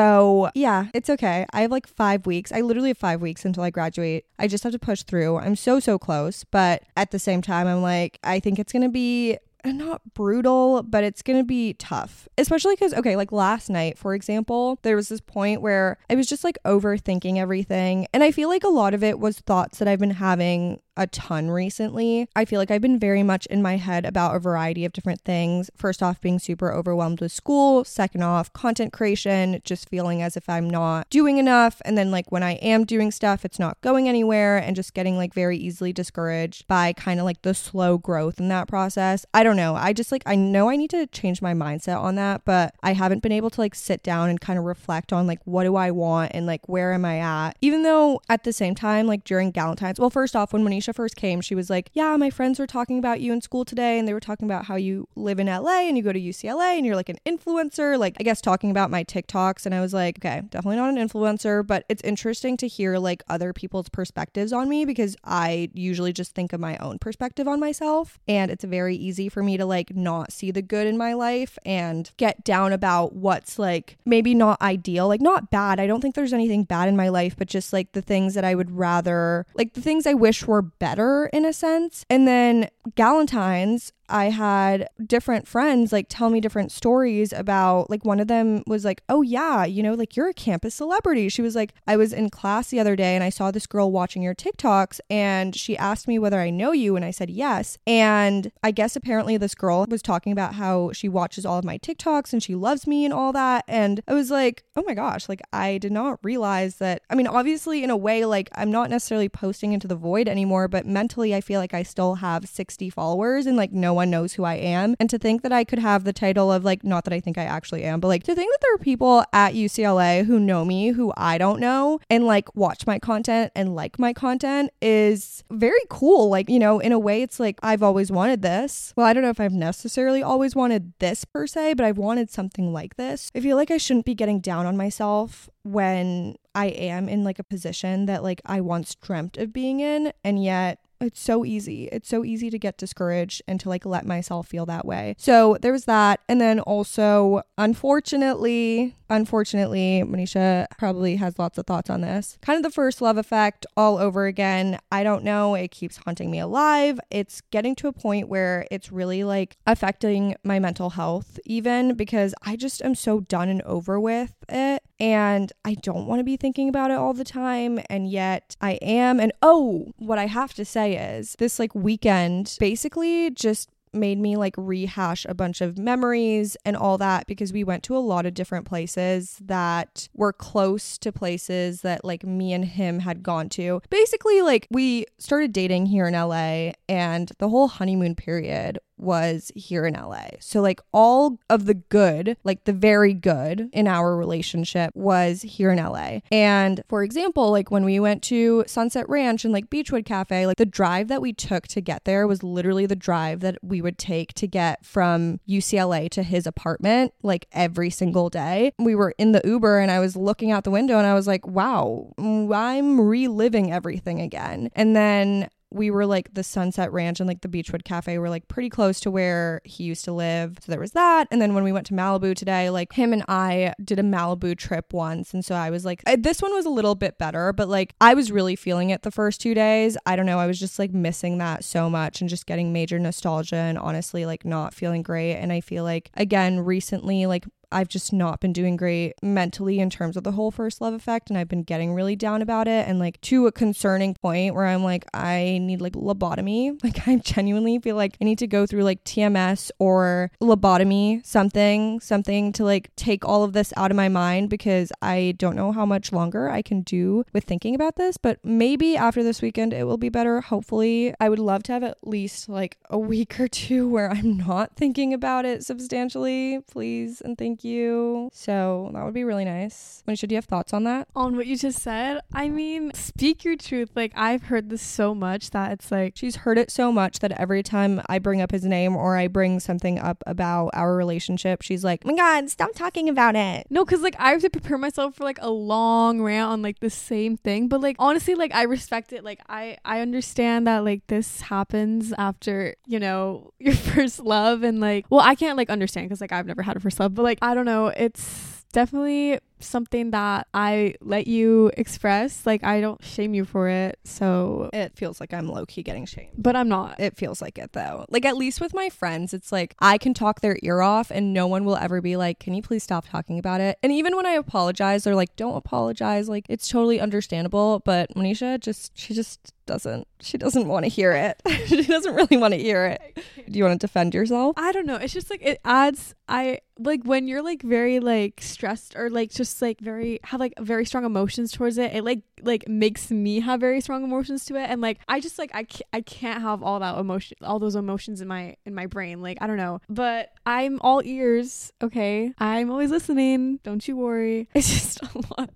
yeah, 0.55 0.87
it's 0.93 1.09
okay. 1.09 1.45
I 1.53 1.61
have 1.61 1.71
like 1.71 1.87
five 1.87 2.25
weeks. 2.25 2.51
I 2.51 2.61
literally 2.61 2.89
have 2.89 2.97
five 2.97 3.21
weeks 3.21 3.45
until 3.45 3.63
I 3.63 3.69
graduate. 3.69 4.25
I 4.37 4.47
just 4.47 4.63
have 4.63 4.73
to 4.73 4.79
push 4.79 5.03
through. 5.03 5.37
I'm 5.37 5.55
so, 5.55 5.79
so 5.79 5.97
close. 5.97 6.43
But 6.43 6.83
at 6.97 7.11
the 7.11 7.19
same 7.19 7.41
time, 7.41 7.67
I'm 7.67 7.81
like, 7.81 8.19
I 8.23 8.39
think 8.39 8.59
it's 8.59 8.71
going 8.71 8.83
to 8.83 8.89
be 8.89 9.37
not 9.65 10.01
brutal, 10.13 10.83
but 10.83 11.03
it's 11.03 11.21
going 11.21 11.39
to 11.39 11.43
be 11.43 11.73
tough. 11.73 12.27
Especially 12.37 12.75
because, 12.75 12.93
okay, 12.93 13.15
like 13.15 13.31
last 13.31 13.69
night, 13.69 13.97
for 13.97 14.13
example, 14.13 14.79
there 14.83 14.95
was 14.95 15.09
this 15.09 15.21
point 15.21 15.61
where 15.61 15.97
I 16.09 16.15
was 16.15 16.27
just 16.27 16.43
like 16.43 16.57
overthinking 16.65 17.37
everything. 17.37 18.07
And 18.13 18.23
I 18.23 18.31
feel 18.31 18.49
like 18.49 18.63
a 18.63 18.69
lot 18.69 18.93
of 18.93 19.03
it 19.03 19.19
was 19.19 19.39
thoughts 19.39 19.79
that 19.79 19.87
I've 19.87 19.99
been 19.99 20.11
having 20.11 20.81
a 20.97 21.07
ton 21.07 21.49
recently. 21.49 22.27
I 22.35 22.45
feel 22.45 22.59
like 22.59 22.71
I've 22.71 22.81
been 22.81 22.99
very 22.99 23.23
much 23.23 23.45
in 23.47 23.61
my 23.61 23.77
head 23.77 24.05
about 24.05 24.35
a 24.35 24.39
variety 24.39 24.85
of 24.85 24.93
different 24.93 25.21
things. 25.21 25.69
First 25.75 26.01
off, 26.01 26.21
being 26.21 26.39
super 26.39 26.71
overwhelmed 26.71 27.21
with 27.21 27.31
school. 27.31 27.83
Second 27.83 28.23
off, 28.23 28.51
content 28.53 28.93
creation, 28.93 29.61
just 29.63 29.89
feeling 29.89 30.21
as 30.21 30.37
if 30.37 30.47
I'm 30.49 30.69
not 30.69 31.09
doing 31.09 31.37
enough. 31.37 31.81
And 31.85 31.97
then, 31.97 32.11
like, 32.11 32.31
when 32.31 32.43
I 32.43 32.53
am 32.55 32.85
doing 32.85 33.11
stuff, 33.11 33.45
it's 33.45 33.59
not 33.59 33.79
going 33.81 34.07
anywhere 34.07 34.57
and 34.57 34.75
just 34.75 34.93
getting 34.93 35.17
like 35.17 35.33
very 35.33 35.57
easily 35.57 35.91
discouraged 35.91 36.67
by 36.67 36.93
kind 36.93 37.19
of 37.19 37.25
like 37.25 37.41
the 37.41 37.53
slow 37.53 37.97
growth 37.97 38.39
in 38.39 38.49
that 38.49 38.67
process. 38.67 39.25
I 39.33 39.43
don't 39.43 39.57
know. 39.57 39.75
I 39.75 39.93
just 39.93 40.11
like, 40.11 40.23
I 40.25 40.35
know 40.35 40.69
I 40.69 40.75
need 40.75 40.89
to 40.91 41.07
change 41.07 41.41
my 41.41 41.53
mindset 41.53 41.99
on 41.99 42.15
that, 42.15 42.43
but 42.45 42.75
I 42.83 42.93
haven't 42.93 43.23
been 43.23 43.31
able 43.31 43.49
to 43.51 43.61
like 43.61 43.75
sit 43.75 44.03
down 44.03 44.29
and 44.29 44.39
kind 44.39 44.59
of 44.59 44.65
reflect 44.65 45.11
on 45.11 45.27
like, 45.27 45.39
what 45.45 45.63
do 45.63 45.75
I 45.75 45.91
want 45.91 46.31
and 46.33 46.45
like, 46.45 46.67
where 46.67 46.93
am 46.93 47.05
I 47.05 47.19
at? 47.19 47.57
Even 47.61 47.83
though 47.83 48.21
at 48.29 48.43
the 48.43 48.53
same 48.53 48.75
time, 48.75 49.07
like 49.07 49.23
during 49.23 49.51
Galentine's, 49.51 49.99
well, 49.99 50.09
first 50.09 50.35
off, 50.35 50.53
when 50.53 50.63
Manisha 50.63 50.84
Aisha 50.85 50.95
first 50.95 51.15
came, 51.15 51.41
she 51.41 51.55
was 51.55 51.69
like, 51.69 51.89
Yeah, 51.93 52.15
my 52.17 52.29
friends 52.29 52.59
were 52.59 52.67
talking 52.67 52.99
about 52.99 53.21
you 53.21 53.33
in 53.33 53.41
school 53.41 53.65
today, 53.65 53.99
and 53.99 54.07
they 54.07 54.13
were 54.13 54.19
talking 54.19 54.47
about 54.47 54.65
how 54.65 54.75
you 54.75 55.07
live 55.15 55.39
in 55.39 55.47
LA 55.47 55.81
and 55.81 55.97
you 55.97 56.03
go 56.03 56.13
to 56.13 56.19
UCLA 56.19 56.77
and 56.77 56.85
you're 56.85 56.95
like 56.95 57.09
an 57.09 57.17
influencer, 57.25 57.97
like, 57.97 58.15
I 58.19 58.23
guess 58.23 58.41
talking 58.41 58.71
about 58.71 58.89
my 58.91 59.03
TikToks. 59.03 59.65
And 59.65 59.73
I 59.73 59.81
was 59.81 59.93
like, 59.93 60.17
Okay, 60.19 60.41
definitely 60.49 60.77
not 60.77 60.89
an 60.89 60.97
influencer, 60.97 61.65
but 61.65 61.85
it's 61.89 62.01
interesting 62.03 62.57
to 62.57 62.67
hear 62.67 62.97
like 62.97 63.23
other 63.29 63.53
people's 63.53 63.89
perspectives 63.89 64.53
on 64.53 64.69
me 64.69 64.85
because 64.85 65.15
I 65.23 65.69
usually 65.73 66.13
just 66.13 66.33
think 66.35 66.53
of 66.53 66.59
my 66.59 66.77
own 66.77 66.99
perspective 66.99 67.47
on 67.47 67.59
myself. 67.59 68.19
And 68.27 68.51
it's 68.51 68.63
very 68.63 68.95
easy 68.95 69.29
for 69.29 69.43
me 69.43 69.57
to 69.57 69.65
like 69.65 69.95
not 69.95 70.31
see 70.31 70.51
the 70.51 70.61
good 70.61 70.87
in 70.87 70.97
my 70.97 71.13
life 71.13 71.57
and 71.65 72.09
get 72.17 72.43
down 72.43 72.73
about 72.73 73.13
what's 73.13 73.57
like 73.59 73.97
maybe 74.05 74.33
not 74.33 74.61
ideal, 74.61 75.07
like 75.07 75.21
not 75.21 75.49
bad. 75.49 75.79
I 75.79 75.87
don't 75.87 76.01
think 76.01 76.15
there's 76.15 76.33
anything 76.33 76.63
bad 76.63 76.87
in 76.87 76.95
my 76.95 77.09
life, 77.09 77.35
but 77.37 77.47
just 77.47 77.73
like 77.73 77.91
the 77.93 78.01
things 78.01 78.33
that 78.33 78.43
I 78.43 78.55
would 78.55 78.71
rather, 78.71 79.45
like 79.55 79.73
the 79.73 79.81
things 79.81 80.05
I 80.05 80.13
wish 80.13 80.45
were 80.45 80.61
better 80.79 81.27
in 81.33 81.45
a 81.45 81.53
sense. 81.53 82.05
And 82.09 82.27
then 82.27 82.69
Galentine's, 82.95 83.91
I 84.09 84.25
had 84.25 84.87
different 85.05 85.47
friends 85.47 85.91
like 85.91 86.07
tell 86.09 86.29
me 86.29 86.39
different 86.39 86.71
stories 86.71 87.33
about 87.33 87.89
like 87.89 88.05
one 88.05 88.19
of 88.19 88.27
them 88.27 88.63
was 88.67 88.85
like, 88.85 89.01
"Oh 89.09 89.21
yeah, 89.21 89.65
you 89.65 89.81
know, 89.83 89.93
like 89.93 90.15
you're 90.15 90.29
a 90.29 90.33
campus 90.33 90.75
celebrity." 90.75 91.29
She 91.29 91.41
was 91.41 91.55
like, 91.55 91.73
"I 91.87 91.97
was 91.97 92.13
in 92.13 92.29
class 92.29 92.69
the 92.69 92.79
other 92.79 92.95
day 92.95 93.15
and 93.15 93.23
I 93.23 93.29
saw 93.29 93.51
this 93.51 93.67
girl 93.67 93.91
watching 93.91 94.21
your 94.21 94.35
TikToks 94.35 94.99
and 95.09 95.55
she 95.55 95.77
asked 95.77 96.07
me 96.07 96.19
whether 96.19 96.39
I 96.39 96.49
know 96.49 96.71
you 96.71 96.95
and 96.95 97.05
I 97.05 97.11
said 97.11 97.29
yes." 97.29 97.77
And 97.87 98.51
I 98.63 98.71
guess 98.71 98.95
apparently 98.95 99.37
this 99.37 99.55
girl 99.55 99.85
was 99.89 100.01
talking 100.01 100.31
about 100.31 100.55
how 100.55 100.91
she 100.91 101.09
watches 101.09 101.45
all 101.45 101.57
of 101.57 101.65
my 101.65 101.77
TikToks 101.77 102.33
and 102.33 102.43
she 102.43 102.55
loves 102.55 102.87
me 102.87 103.05
and 103.05 103.13
all 103.13 103.33
that 103.33 103.65
and 103.67 104.01
I 104.07 104.13
was 104.13 104.31
like, 104.31 104.63
"Oh 104.75 104.83
my 104.85 104.93
gosh, 104.93 105.27
like 105.29 105.41
I 105.51 105.77
did 105.77 105.91
not 105.91 106.19
realize 106.23 106.75
that 106.77 107.01
I 107.09 107.15
mean, 107.15 107.27
obviously 107.27 107.83
in 107.83 107.89
a 107.89 107.97
way 107.97 108.25
like 108.25 108.49
I'm 108.53 108.71
not 108.71 108.89
necessarily 108.89 109.29
posting 109.29 109.73
into 109.73 109.87
the 109.87 109.95
void 109.95 110.27
anymore, 110.27 110.67
but 110.67 110.85
mentally 110.85 111.33
I 111.33 111.41
feel 111.41 111.59
like 111.59 111.73
I 111.73 111.83
still 111.83 112.15
have 112.15 112.47
60 112.47 112.89
followers 112.89 113.45
and 113.45 113.57
like 113.57 113.71
no 113.71 113.94
one 113.95 114.09
knows 114.09 114.33
who 114.33 114.43
I 114.43 114.55
am. 114.55 114.95
And 114.99 115.09
to 115.09 115.17
think 115.17 115.41
that 115.41 115.51
I 115.51 115.63
could 115.63 115.79
have 115.79 116.03
the 116.03 116.13
title 116.13 116.51
of 116.51 116.63
like, 116.63 116.83
not 116.83 117.03
that 117.05 117.13
I 117.13 117.19
think 117.19 117.37
I 117.37 117.43
actually 117.43 117.83
am, 117.83 117.99
but 117.99 118.07
like 118.07 118.23
to 118.23 118.35
think 118.35 118.51
that 118.53 118.59
there 118.61 118.75
are 118.75 118.79
people 118.79 119.23
at 119.33 119.53
UCLA 119.53 120.25
who 120.25 120.39
know 120.39 120.65
me 120.65 120.89
who 120.89 121.13
I 121.17 121.37
don't 121.37 121.59
know 121.59 121.99
and 122.09 122.25
like 122.25 122.55
watch 122.55 122.85
my 122.85 122.99
content 122.99 123.51
and 123.55 123.75
like 123.75 123.97
my 123.97 124.13
content 124.13 124.71
is 124.81 125.43
very 125.51 125.79
cool. 125.89 126.29
Like, 126.29 126.49
you 126.49 126.59
know, 126.59 126.79
in 126.79 126.91
a 126.91 126.99
way, 126.99 127.21
it's 127.21 127.39
like 127.39 127.57
I've 127.63 127.83
always 127.83 128.11
wanted 128.11 128.41
this. 128.41 128.93
Well, 128.95 129.05
I 129.05 129.13
don't 129.13 129.23
know 129.23 129.29
if 129.29 129.39
I've 129.39 129.53
necessarily 129.53 130.21
always 130.21 130.55
wanted 130.55 130.93
this 130.99 131.25
per 131.25 131.47
se, 131.47 131.75
but 131.75 131.85
I've 131.85 131.97
wanted 131.97 132.29
something 132.29 132.73
like 132.73 132.95
this. 132.95 133.31
I 133.35 133.39
feel 133.39 133.55
like 133.55 133.71
I 133.71 133.77
shouldn't 133.77 134.05
be 134.05 134.15
getting 134.15 134.39
down 134.39 134.65
on 134.65 134.77
myself 134.77 135.49
when 135.63 136.35
I 136.53 136.67
am 136.67 137.09
in 137.09 137.23
like 137.23 137.39
a 137.39 137.43
position 137.43 138.05
that 138.05 138.23
like 138.23 138.41
I 138.45 138.61
once 138.61 138.95
dreamt 138.95 139.37
of 139.37 139.51
being 139.51 139.79
in 139.79 140.13
and 140.23 140.43
yet 140.43 140.79
it's 141.01 141.19
so 141.19 141.45
easy. 141.45 141.89
It's 141.91 142.09
so 142.09 142.23
easy 142.23 142.49
to 142.49 142.59
get 142.59 142.77
discouraged 142.77 143.41
and 143.47 143.59
to 143.59 143.69
like 143.69 143.85
let 143.85 144.05
myself 144.05 144.47
feel 144.47 144.65
that 144.67 144.85
way. 144.85 145.15
So 145.17 145.57
there 145.61 145.71
was 145.71 145.85
that. 145.85 146.21
And 146.27 146.39
then 146.39 146.59
also, 146.61 147.43
unfortunately, 147.57 148.95
unfortunately, 149.09 150.03
Manisha 150.05 150.67
probably 150.77 151.17
has 151.17 151.37
lots 151.37 151.57
of 151.57 151.65
thoughts 151.65 151.89
on 151.89 152.01
this. 152.01 152.37
Kind 152.41 152.57
of 152.57 152.63
the 152.63 152.73
first 152.73 153.01
love 153.01 153.17
effect 153.17 153.65
all 153.77 153.97
over 153.97 154.25
again. 154.25 154.79
I 154.91 155.03
don't 155.03 155.23
know. 155.23 155.55
It 155.55 155.71
keeps 155.71 155.97
haunting 155.97 156.31
me 156.31 156.39
alive. 156.39 156.99
It's 157.11 157.41
getting 157.51 157.75
to 157.75 157.87
a 157.87 157.93
point 157.93 158.27
where 158.27 158.65
it's 158.71 158.91
really 158.91 159.23
like 159.23 159.57
affecting 159.67 160.35
my 160.43 160.59
mental 160.59 160.91
health, 160.91 161.39
even 161.45 161.95
because 161.95 162.33
I 162.43 162.55
just 162.55 162.81
am 162.81 162.95
so 162.95 163.21
done 163.21 163.49
and 163.49 163.61
over 163.63 163.99
with 163.99 164.33
it. 164.49 164.83
And 164.99 165.51
I 165.63 165.73
don't 165.75 166.07
want 166.07 166.19
to 166.19 166.23
be 166.23 166.37
thinking 166.37 166.69
about 166.69 166.91
it 166.91 166.95
all 166.95 167.13
the 167.13 167.23
time. 167.23 167.79
And 167.89 168.09
yet 168.09 168.55
I 168.61 168.73
am. 168.81 169.19
And 169.19 169.31
oh, 169.41 169.91
what 169.97 170.17
I 170.17 170.27
have 170.27 170.53
to 170.55 170.65
say 170.65 170.95
is 171.17 171.35
this 171.37 171.59
like 171.59 171.75
weekend 171.75 172.55
basically 172.59 173.31
just 173.31 173.69
made 173.95 174.19
me 174.19 174.35
like 174.35 174.53
rehash 174.57 175.25
a 175.25 175.33
bunch 175.33 175.61
of 175.61 175.77
memories 175.77 176.57
and 176.65 176.75
all 176.75 176.97
that 176.97 177.25
because 177.27 177.53
we 177.53 177.63
went 177.63 177.83
to 177.83 177.95
a 177.95 177.99
lot 177.99 178.25
of 178.25 178.33
different 178.33 178.65
places 178.65 179.37
that 179.41 180.09
were 180.13 180.33
close 180.33 180.97
to 180.97 181.11
places 181.11 181.81
that 181.81 182.03
like 182.03 182.23
me 182.23 182.53
and 182.53 182.65
him 182.65 182.99
had 182.99 183.23
gone 183.23 183.49
to. 183.49 183.81
Basically, 183.89 184.41
like 184.41 184.67
we 184.69 185.05
started 185.17 185.53
dating 185.53 185.87
here 185.87 186.07
in 186.07 186.13
LA 186.13 186.73
and 186.87 187.31
the 187.39 187.49
whole 187.49 187.67
honeymoon 187.67 188.15
period 188.15 188.77
was 188.97 189.51
here 189.55 189.85
in 189.85 189.93
LA. 189.93 190.27
So, 190.39 190.61
like, 190.61 190.81
all 190.91 191.39
of 191.49 191.65
the 191.65 191.73
good, 191.73 192.37
like 192.43 192.63
the 192.65 192.73
very 192.73 193.13
good 193.13 193.69
in 193.73 193.87
our 193.87 194.15
relationship 194.15 194.91
was 194.95 195.41
here 195.41 195.71
in 195.71 195.77
LA. 195.77 196.19
And 196.31 196.83
for 196.87 197.03
example, 197.03 197.51
like 197.51 197.71
when 197.71 197.85
we 197.85 197.99
went 197.99 198.21
to 198.23 198.63
Sunset 198.67 199.07
Ranch 199.09 199.43
and 199.43 199.53
like 199.53 199.69
Beachwood 199.69 200.05
Cafe, 200.05 200.45
like 200.47 200.57
the 200.57 200.65
drive 200.65 201.07
that 201.07 201.21
we 201.21 201.33
took 201.33 201.67
to 201.69 201.81
get 201.81 202.05
there 202.05 202.27
was 202.27 202.43
literally 202.43 202.85
the 202.85 202.95
drive 202.95 203.39
that 203.41 203.57
we 203.61 203.81
would 203.81 203.97
take 203.97 204.33
to 204.35 204.47
get 204.47 204.85
from 204.85 205.39
UCLA 205.47 206.09
to 206.11 206.23
his 206.23 206.47
apartment, 206.47 207.13
like 207.23 207.47
every 207.51 207.89
single 207.89 208.29
day. 208.29 208.71
We 208.79 208.95
were 208.95 209.13
in 209.17 209.31
the 209.31 209.41
Uber 209.43 209.79
and 209.79 209.91
I 209.91 209.99
was 209.99 210.15
looking 210.15 210.51
out 210.51 210.63
the 210.63 210.71
window 210.71 210.97
and 210.97 211.07
I 211.07 211.13
was 211.13 211.27
like, 211.27 211.45
wow, 211.45 212.13
mm, 212.17 212.55
I'm 212.55 213.01
reliving 213.01 213.71
everything 213.71 214.21
again. 214.21 214.69
And 214.75 214.95
then 214.95 215.49
we 215.75 215.91
were 215.91 216.05
like 216.05 216.33
the 216.33 216.43
Sunset 216.43 216.91
Ranch 216.93 217.19
and 217.19 217.27
like 217.27 217.41
the 217.41 217.49
Beachwood 217.49 217.83
Cafe 217.83 218.17
were 218.17 218.29
like 218.29 218.47
pretty 218.47 218.69
close 218.69 219.01
to 219.01 219.11
where 219.11 219.61
he 219.65 219.83
used 219.83 220.05
to 220.05 220.13
live. 220.13 220.57
So 220.61 220.71
there 220.71 220.79
was 220.79 220.93
that. 220.93 221.27
And 221.31 221.41
then 221.41 221.53
when 221.53 221.65
we 221.65 221.73
went 221.73 221.85
to 221.87 221.93
Malibu 221.93 222.33
today, 222.33 222.69
like 222.69 222.93
him 222.93 223.11
and 223.11 223.23
I 223.27 223.73
did 223.83 223.99
a 223.99 224.03
Malibu 224.03 224.57
trip 224.57 224.93
once. 224.93 225.33
And 225.33 225.43
so 225.43 225.53
I 225.53 225.69
was 225.69 225.83
like, 225.83 226.01
I, 226.07 226.15
this 226.15 226.41
one 226.41 226.53
was 226.53 226.65
a 226.65 226.69
little 226.69 226.95
bit 226.95 227.17
better, 227.17 227.51
but 227.51 227.67
like 227.67 227.93
I 227.99 228.13
was 228.13 228.31
really 228.31 228.55
feeling 228.55 228.89
it 228.89 229.01
the 229.01 229.11
first 229.11 229.41
two 229.41 229.53
days. 229.53 229.97
I 230.05 230.15
don't 230.15 230.25
know. 230.25 230.39
I 230.39 230.47
was 230.47 230.59
just 230.59 230.79
like 230.79 230.93
missing 230.93 231.39
that 231.39 231.65
so 231.65 231.89
much 231.89 232.21
and 232.21 232.29
just 232.29 232.45
getting 232.45 232.71
major 232.71 232.97
nostalgia 232.97 233.57
and 233.57 233.77
honestly 233.77 234.25
like 234.25 234.45
not 234.45 234.73
feeling 234.73 235.03
great. 235.03 235.35
And 235.35 235.51
I 235.51 235.59
feel 235.59 235.83
like, 235.83 236.09
again, 236.13 236.61
recently, 236.61 237.25
like 237.25 237.45
I've 237.71 237.87
just 237.87 238.13
not 238.13 238.39
been 238.39 238.53
doing 238.53 238.75
great 238.75 239.13
mentally 239.21 239.79
in 239.79 239.89
terms 239.89 240.17
of 240.17 240.23
the 240.23 240.31
whole 240.33 240.51
first 240.51 240.81
love 240.81 240.93
effect 240.93 241.29
and 241.29 241.37
I've 241.37 241.47
been 241.47 241.63
getting 241.63 241.93
really 241.93 242.15
down 242.15 242.41
about 242.41 242.67
it 242.67 242.87
and 242.87 242.99
like 242.99 243.19
to 243.21 243.47
a 243.47 243.51
concerning 243.51 244.13
point 244.15 244.55
where 244.55 244.65
I'm 244.65 244.83
like 244.83 245.05
I 245.13 245.59
need 245.61 245.81
like 245.81 245.93
lobotomy. 245.93 246.79
Like 246.85 247.07
I 247.07 247.15
genuinely 247.15 247.79
feel 247.79 247.95
like 247.95 248.15
I 248.21 248.25
need 248.25 248.37
to 248.39 248.47
go 248.47 248.67
through 248.67 248.83
like 248.83 249.03
TMS 249.05 249.71
or 249.79 250.29
lobotomy, 250.39 251.25
something, 251.25 251.99
something 251.99 252.51
to 252.53 252.63
like 252.63 252.95
take 252.95 253.25
all 253.25 253.43
of 253.43 253.53
this 253.53 253.73
out 253.75 253.89
of 253.89 253.97
my 253.97 254.07
mind 254.07 254.49
because 254.49 254.91
I 255.01 255.33
don't 255.37 255.55
know 255.55 255.71
how 255.71 255.83
much 255.85 256.11
longer 256.11 256.47
I 256.47 256.61
can 256.61 256.81
do 256.81 257.25
with 257.33 257.45
thinking 257.45 257.73
about 257.73 257.95
this, 257.95 258.17
but 258.17 258.37
maybe 258.43 258.95
after 258.95 259.23
this 259.23 259.41
weekend 259.41 259.73
it 259.73 259.85
will 259.85 259.97
be 259.97 260.09
better. 260.09 260.41
Hopefully, 260.41 261.15
I 261.19 261.27
would 261.27 261.39
love 261.39 261.63
to 261.63 261.73
have 261.73 261.83
at 261.83 262.05
least 262.05 262.49
like 262.49 262.77
a 262.89 262.99
week 262.99 263.39
or 263.39 263.47
two 263.47 263.87
where 263.95 264.11
I'm 264.11 264.37
not 264.37 264.75
thinking 264.75 265.13
about 265.13 265.45
it 265.45 265.63
substantially. 265.63 266.59
Please 266.69 267.21
and 267.21 267.37
thank 267.37 267.54
you. 267.63 268.29
So 268.33 268.91
that 268.93 269.03
would 269.03 269.13
be 269.13 269.23
really 269.23 269.45
nice. 269.45 270.03
Manisha, 270.07 270.27
do 270.27 270.33
you 270.33 270.37
have 270.37 270.45
thoughts 270.45 270.73
on 270.73 270.83
that? 270.83 271.07
On 271.15 271.35
what 271.35 271.47
you 271.47 271.57
just 271.57 271.79
said, 271.81 272.21
I 272.33 272.49
mean, 272.49 272.91
speak 272.93 273.43
your 273.43 273.55
truth. 273.55 273.89
Like, 273.95 274.11
I've 274.15 274.43
heard 274.43 274.69
this 274.69 274.81
so 274.81 275.15
much 275.15 275.51
that 275.51 275.71
it's 275.71 275.91
like, 275.91 276.13
She's 276.15 276.37
heard 276.37 276.57
it 276.57 276.71
so 276.71 276.91
much 276.91 277.19
that 277.19 277.31
every 277.33 277.63
time 277.63 278.01
I 278.07 278.19
bring 278.19 278.41
up 278.41 278.51
his 278.51 278.63
name 278.65 278.95
or 278.95 279.17
I 279.17 279.27
bring 279.27 279.59
something 279.59 279.99
up 279.99 280.23
about 280.25 280.69
our 280.73 280.95
relationship, 280.95 281.61
she's 281.61 281.83
like, 281.83 282.01
oh 282.05 282.09
my 282.09 282.15
God, 282.15 282.49
stop 282.49 282.73
talking 282.75 283.09
about 283.09 283.35
it. 283.35 283.67
no, 283.69 283.83
because 283.85 284.01
like 284.01 284.15
I 284.19 284.31
have 284.31 284.41
to 284.41 284.49
prepare 284.49 284.77
myself 284.77 285.15
for 285.15 285.23
like 285.23 285.39
a 285.41 285.49
long 285.49 286.21
rant 286.21 286.49
on 286.49 286.61
like 286.61 286.79
the 286.79 286.89
same 286.89 287.37
thing. 287.37 287.67
But 287.67 287.81
like, 287.81 287.95
honestly, 287.99 288.35
like 288.35 288.53
I 288.53 288.63
respect 288.63 289.13
it. 289.13 289.23
Like, 289.23 289.41
I, 289.49 289.77
I 289.85 290.01
understand 290.01 290.67
that 290.67 290.83
like 290.83 291.05
this 291.07 291.41
happens 291.41 292.13
after, 292.17 292.75
you 292.85 292.99
know, 292.99 293.51
your 293.59 293.75
first 293.75 294.19
love. 294.19 294.63
And 294.63 294.79
like, 294.79 295.05
well, 295.09 295.21
I 295.21 295.35
can't 295.35 295.57
like 295.57 295.69
understand 295.69 296.07
because 296.07 296.21
like 296.21 296.31
I've 296.31 296.45
never 296.47 296.61
had 296.61 296.77
a 296.77 296.79
first 296.79 296.99
love, 296.99 297.13
but 297.13 297.23
like, 297.23 297.39
I 297.45 297.53
don't 297.53 297.65
know. 297.65 297.87
It's 297.95 298.65
definitely 298.73 299.39
something 299.65 300.11
that 300.11 300.47
I 300.53 300.95
let 301.01 301.27
you 301.27 301.71
express. 301.77 302.45
Like 302.45 302.63
I 302.63 302.81
don't 302.81 303.03
shame 303.03 303.33
you 303.33 303.45
for 303.45 303.67
it. 303.69 303.99
So, 304.03 304.69
It 304.73 304.95
feels 304.95 305.19
like 305.19 305.33
I'm 305.33 305.47
low 305.47 305.65
key 305.65 305.83
getting 305.83 306.05
shamed. 306.05 306.31
but 306.37 306.55
I'm 306.55 306.69
not. 306.69 306.99
It 306.99 307.17
feels 307.17 307.41
like 307.41 307.57
it 307.57 307.73
though. 307.73 308.05
Like 308.09 308.25
at 308.25 308.37
least 308.37 308.61
with 308.61 308.73
my 308.73 308.89
friends, 308.89 309.33
it's 309.33 309.51
like 309.51 309.75
I 309.79 309.97
can 309.97 310.13
talk 310.13 310.41
their 310.41 310.57
ear 310.63 310.81
off 310.81 311.11
and 311.11 311.33
no 311.33 311.47
one 311.47 311.65
will 311.65 311.75
ever 311.77 312.01
be 312.01 312.15
like, 312.17 312.39
"Can 312.39 312.53
you 312.53 312.61
please 312.61 312.83
stop 312.83 313.07
talking 313.07 313.39
about 313.39 313.61
it?" 313.61 313.77
And 313.83 313.91
even 313.91 314.15
when 314.15 314.25
I 314.25 314.31
apologize, 314.33 315.03
they're 315.03 315.15
like, 315.15 315.35
"Don't 315.35 315.55
apologize." 315.55 316.29
Like 316.29 316.45
it's 316.49 316.67
totally 316.67 316.99
understandable, 316.99 317.81
but 317.85 318.13
Manisha 318.15 318.59
just 318.59 318.97
she 318.97 319.13
just 319.13 319.53
doesn't 319.65 320.07
she 320.21 320.37
doesn't 320.37 320.67
want 320.67 320.85
to 320.85 320.89
hear 320.89 321.11
it. 321.13 321.41
she 321.67 321.81
doesn't 321.83 322.13
really 322.13 322.37
want 322.37 322.53
to 322.53 322.59
hear 322.59 322.85
it. 322.85 323.17
Do 323.49 323.57
you 323.57 323.63
want 323.63 323.79
to 323.79 323.87
defend 323.87 324.13
yourself? 324.13 324.55
I 324.57 324.71
don't 324.71 324.85
know. 324.85 324.95
It's 324.95 325.13
just 325.13 325.29
like 325.29 325.41
it 325.43 325.59
adds 325.65 326.13
I 326.29 326.59
like 326.77 327.03
when 327.03 327.27
you're 327.27 327.41
like 327.41 327.61
very 327.63 327.99
like 327.99 328.41
stressed 328.41 328.95
or 328.95 329.09
like 329.09 329.31
just 329.31 329.54
like 329.61 329.79
very 329.79 330.19
have 330.23 330.39
like 330.39 330.53
very 330.59 330.85
strong 330.85 331.05
emotions 331.05 331.51
towards 331.51 331.77
it. 331.77 331.93
It 331.93 332.03
like 332.03 332.21
like 332.41 332.67
makes 332.67 333.11
me 333.11 333.39
have 333.39 333.59
very 333.59 333.81
strong 333.81 334.03
emotions 334.03 334.45
to 334.45 334.55
it 334.55 334.69
and 334.69 334.81
like 334.81 334.99
I 335.07 335.19
just 335.19 335.37
like 335.37 335.51
I 335.53 335.65
I 335.93 336.01
can't 336.01 336.41
have 336.41 336.63
all 336.63 336.79
that 336.79 336.97
emotion 336.97 337.37
all 337.41 337.59
those 337.59 337.75
emotions 337.75 338.21
in 338.21 338.27
my 338.27 338.55
in 338.65 338.73
my 338.73 338.85
brain. 338.85 339.21
Like 339.21 339.37
I 339.41 339.47
don't 339.47 339.57
know. 339.57 339.81
But 339.89 340.31
I'm 340.45 340.79
all 340.81 341.01
ears, 341.03 341.71
okay? 341.81 342.33
I'm 342.37 342.69
always 342.69 342.91
listening. 342.91 343.59
Don't 343.63 343.87
you 343.87 343.97
worry. 343.97 344.49
It's 344.55 344.69
just 344.69 345.01
a 345.03 345.09
lot. 345.37 345.49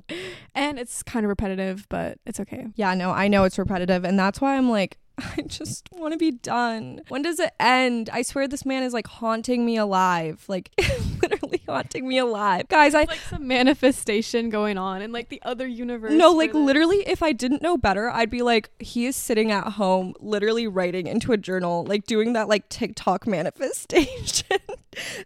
And 0.54 0.78
it's 0.78 1.02
kind 1.04 1.26
of 1.26 1.30
repetitive, 1.30 1.88
but 1.90 2.20
it's 2.26 2.40
okay. 2.40 2.68
Yeah, 2.76 2.94
no, 2.94 3.12
I 3.12 3.28
know 3.28 3.44
it's 3.44 3.58
repetitive 3.58 4.04
and 4.04 4.20
that's 4.20 4.40
why 4.42 4.56
I'm 4.56 4.70
like 4.70 4.98
I 5.38 5.42
just 5.42 5.90
want 5.92 6.14
to 6.14 6.18
be 6.18 6.32
done. 6.32 7.02
When 7.10 7.22
does 7.22 7.40
it 7.40 7.54
end? 7.60 8.10
I 8.12 8.22
swear 8.22 8.48
this 8.48 8.66
man 8.66 8.84
is 8.84 8.94
like 8.94 9.08
haunting 9.08 9.66
me 9.66 9.78
alive. 9.78 10.44
Like 10.48 10.72
literally 11.22 11.62
haunting 11.68 12.08
me 12.08 12.18
alive. 12.18 12.68
Guys, 12.68 12.96
I 12.96 13.04
like 13.04 13.20
some 13.20 13.48
manifestation 13.48 14.50
going 14.50 14.78
on 14.78 15.02
in 15.02 15.12
like 15.12 15.30
the 15.30 15.42
other 15.44 15.68
universe. 15.68 16.12
No, 16.12 16.32
like 16.32 16.54
literally, 16.54 17.08
if 17.08 17.22
I 17.24 17.32
didn't 17.32 17.62
know 17.62 17.78
better, 17.78 18.10
I'd 18.10 18.30
be 18.30 18.42
like, 18.42 18.70
he 18.80 19.06
is 19.06 19.16
sitting 19.16 19.52
at 19.52 19.74
home, 19.74 20.14
literally 20.20 20.68
writing 20.68 21.08
into 21.08 21.32
a 21.32 21.38
journal, 21.38 21.86
like 21.86 22.06
doing 22.06 22.34
that 22.34 22.48
like 22.48 22.70
TikTok 22.70 23.28
manifestation 23.28 24.60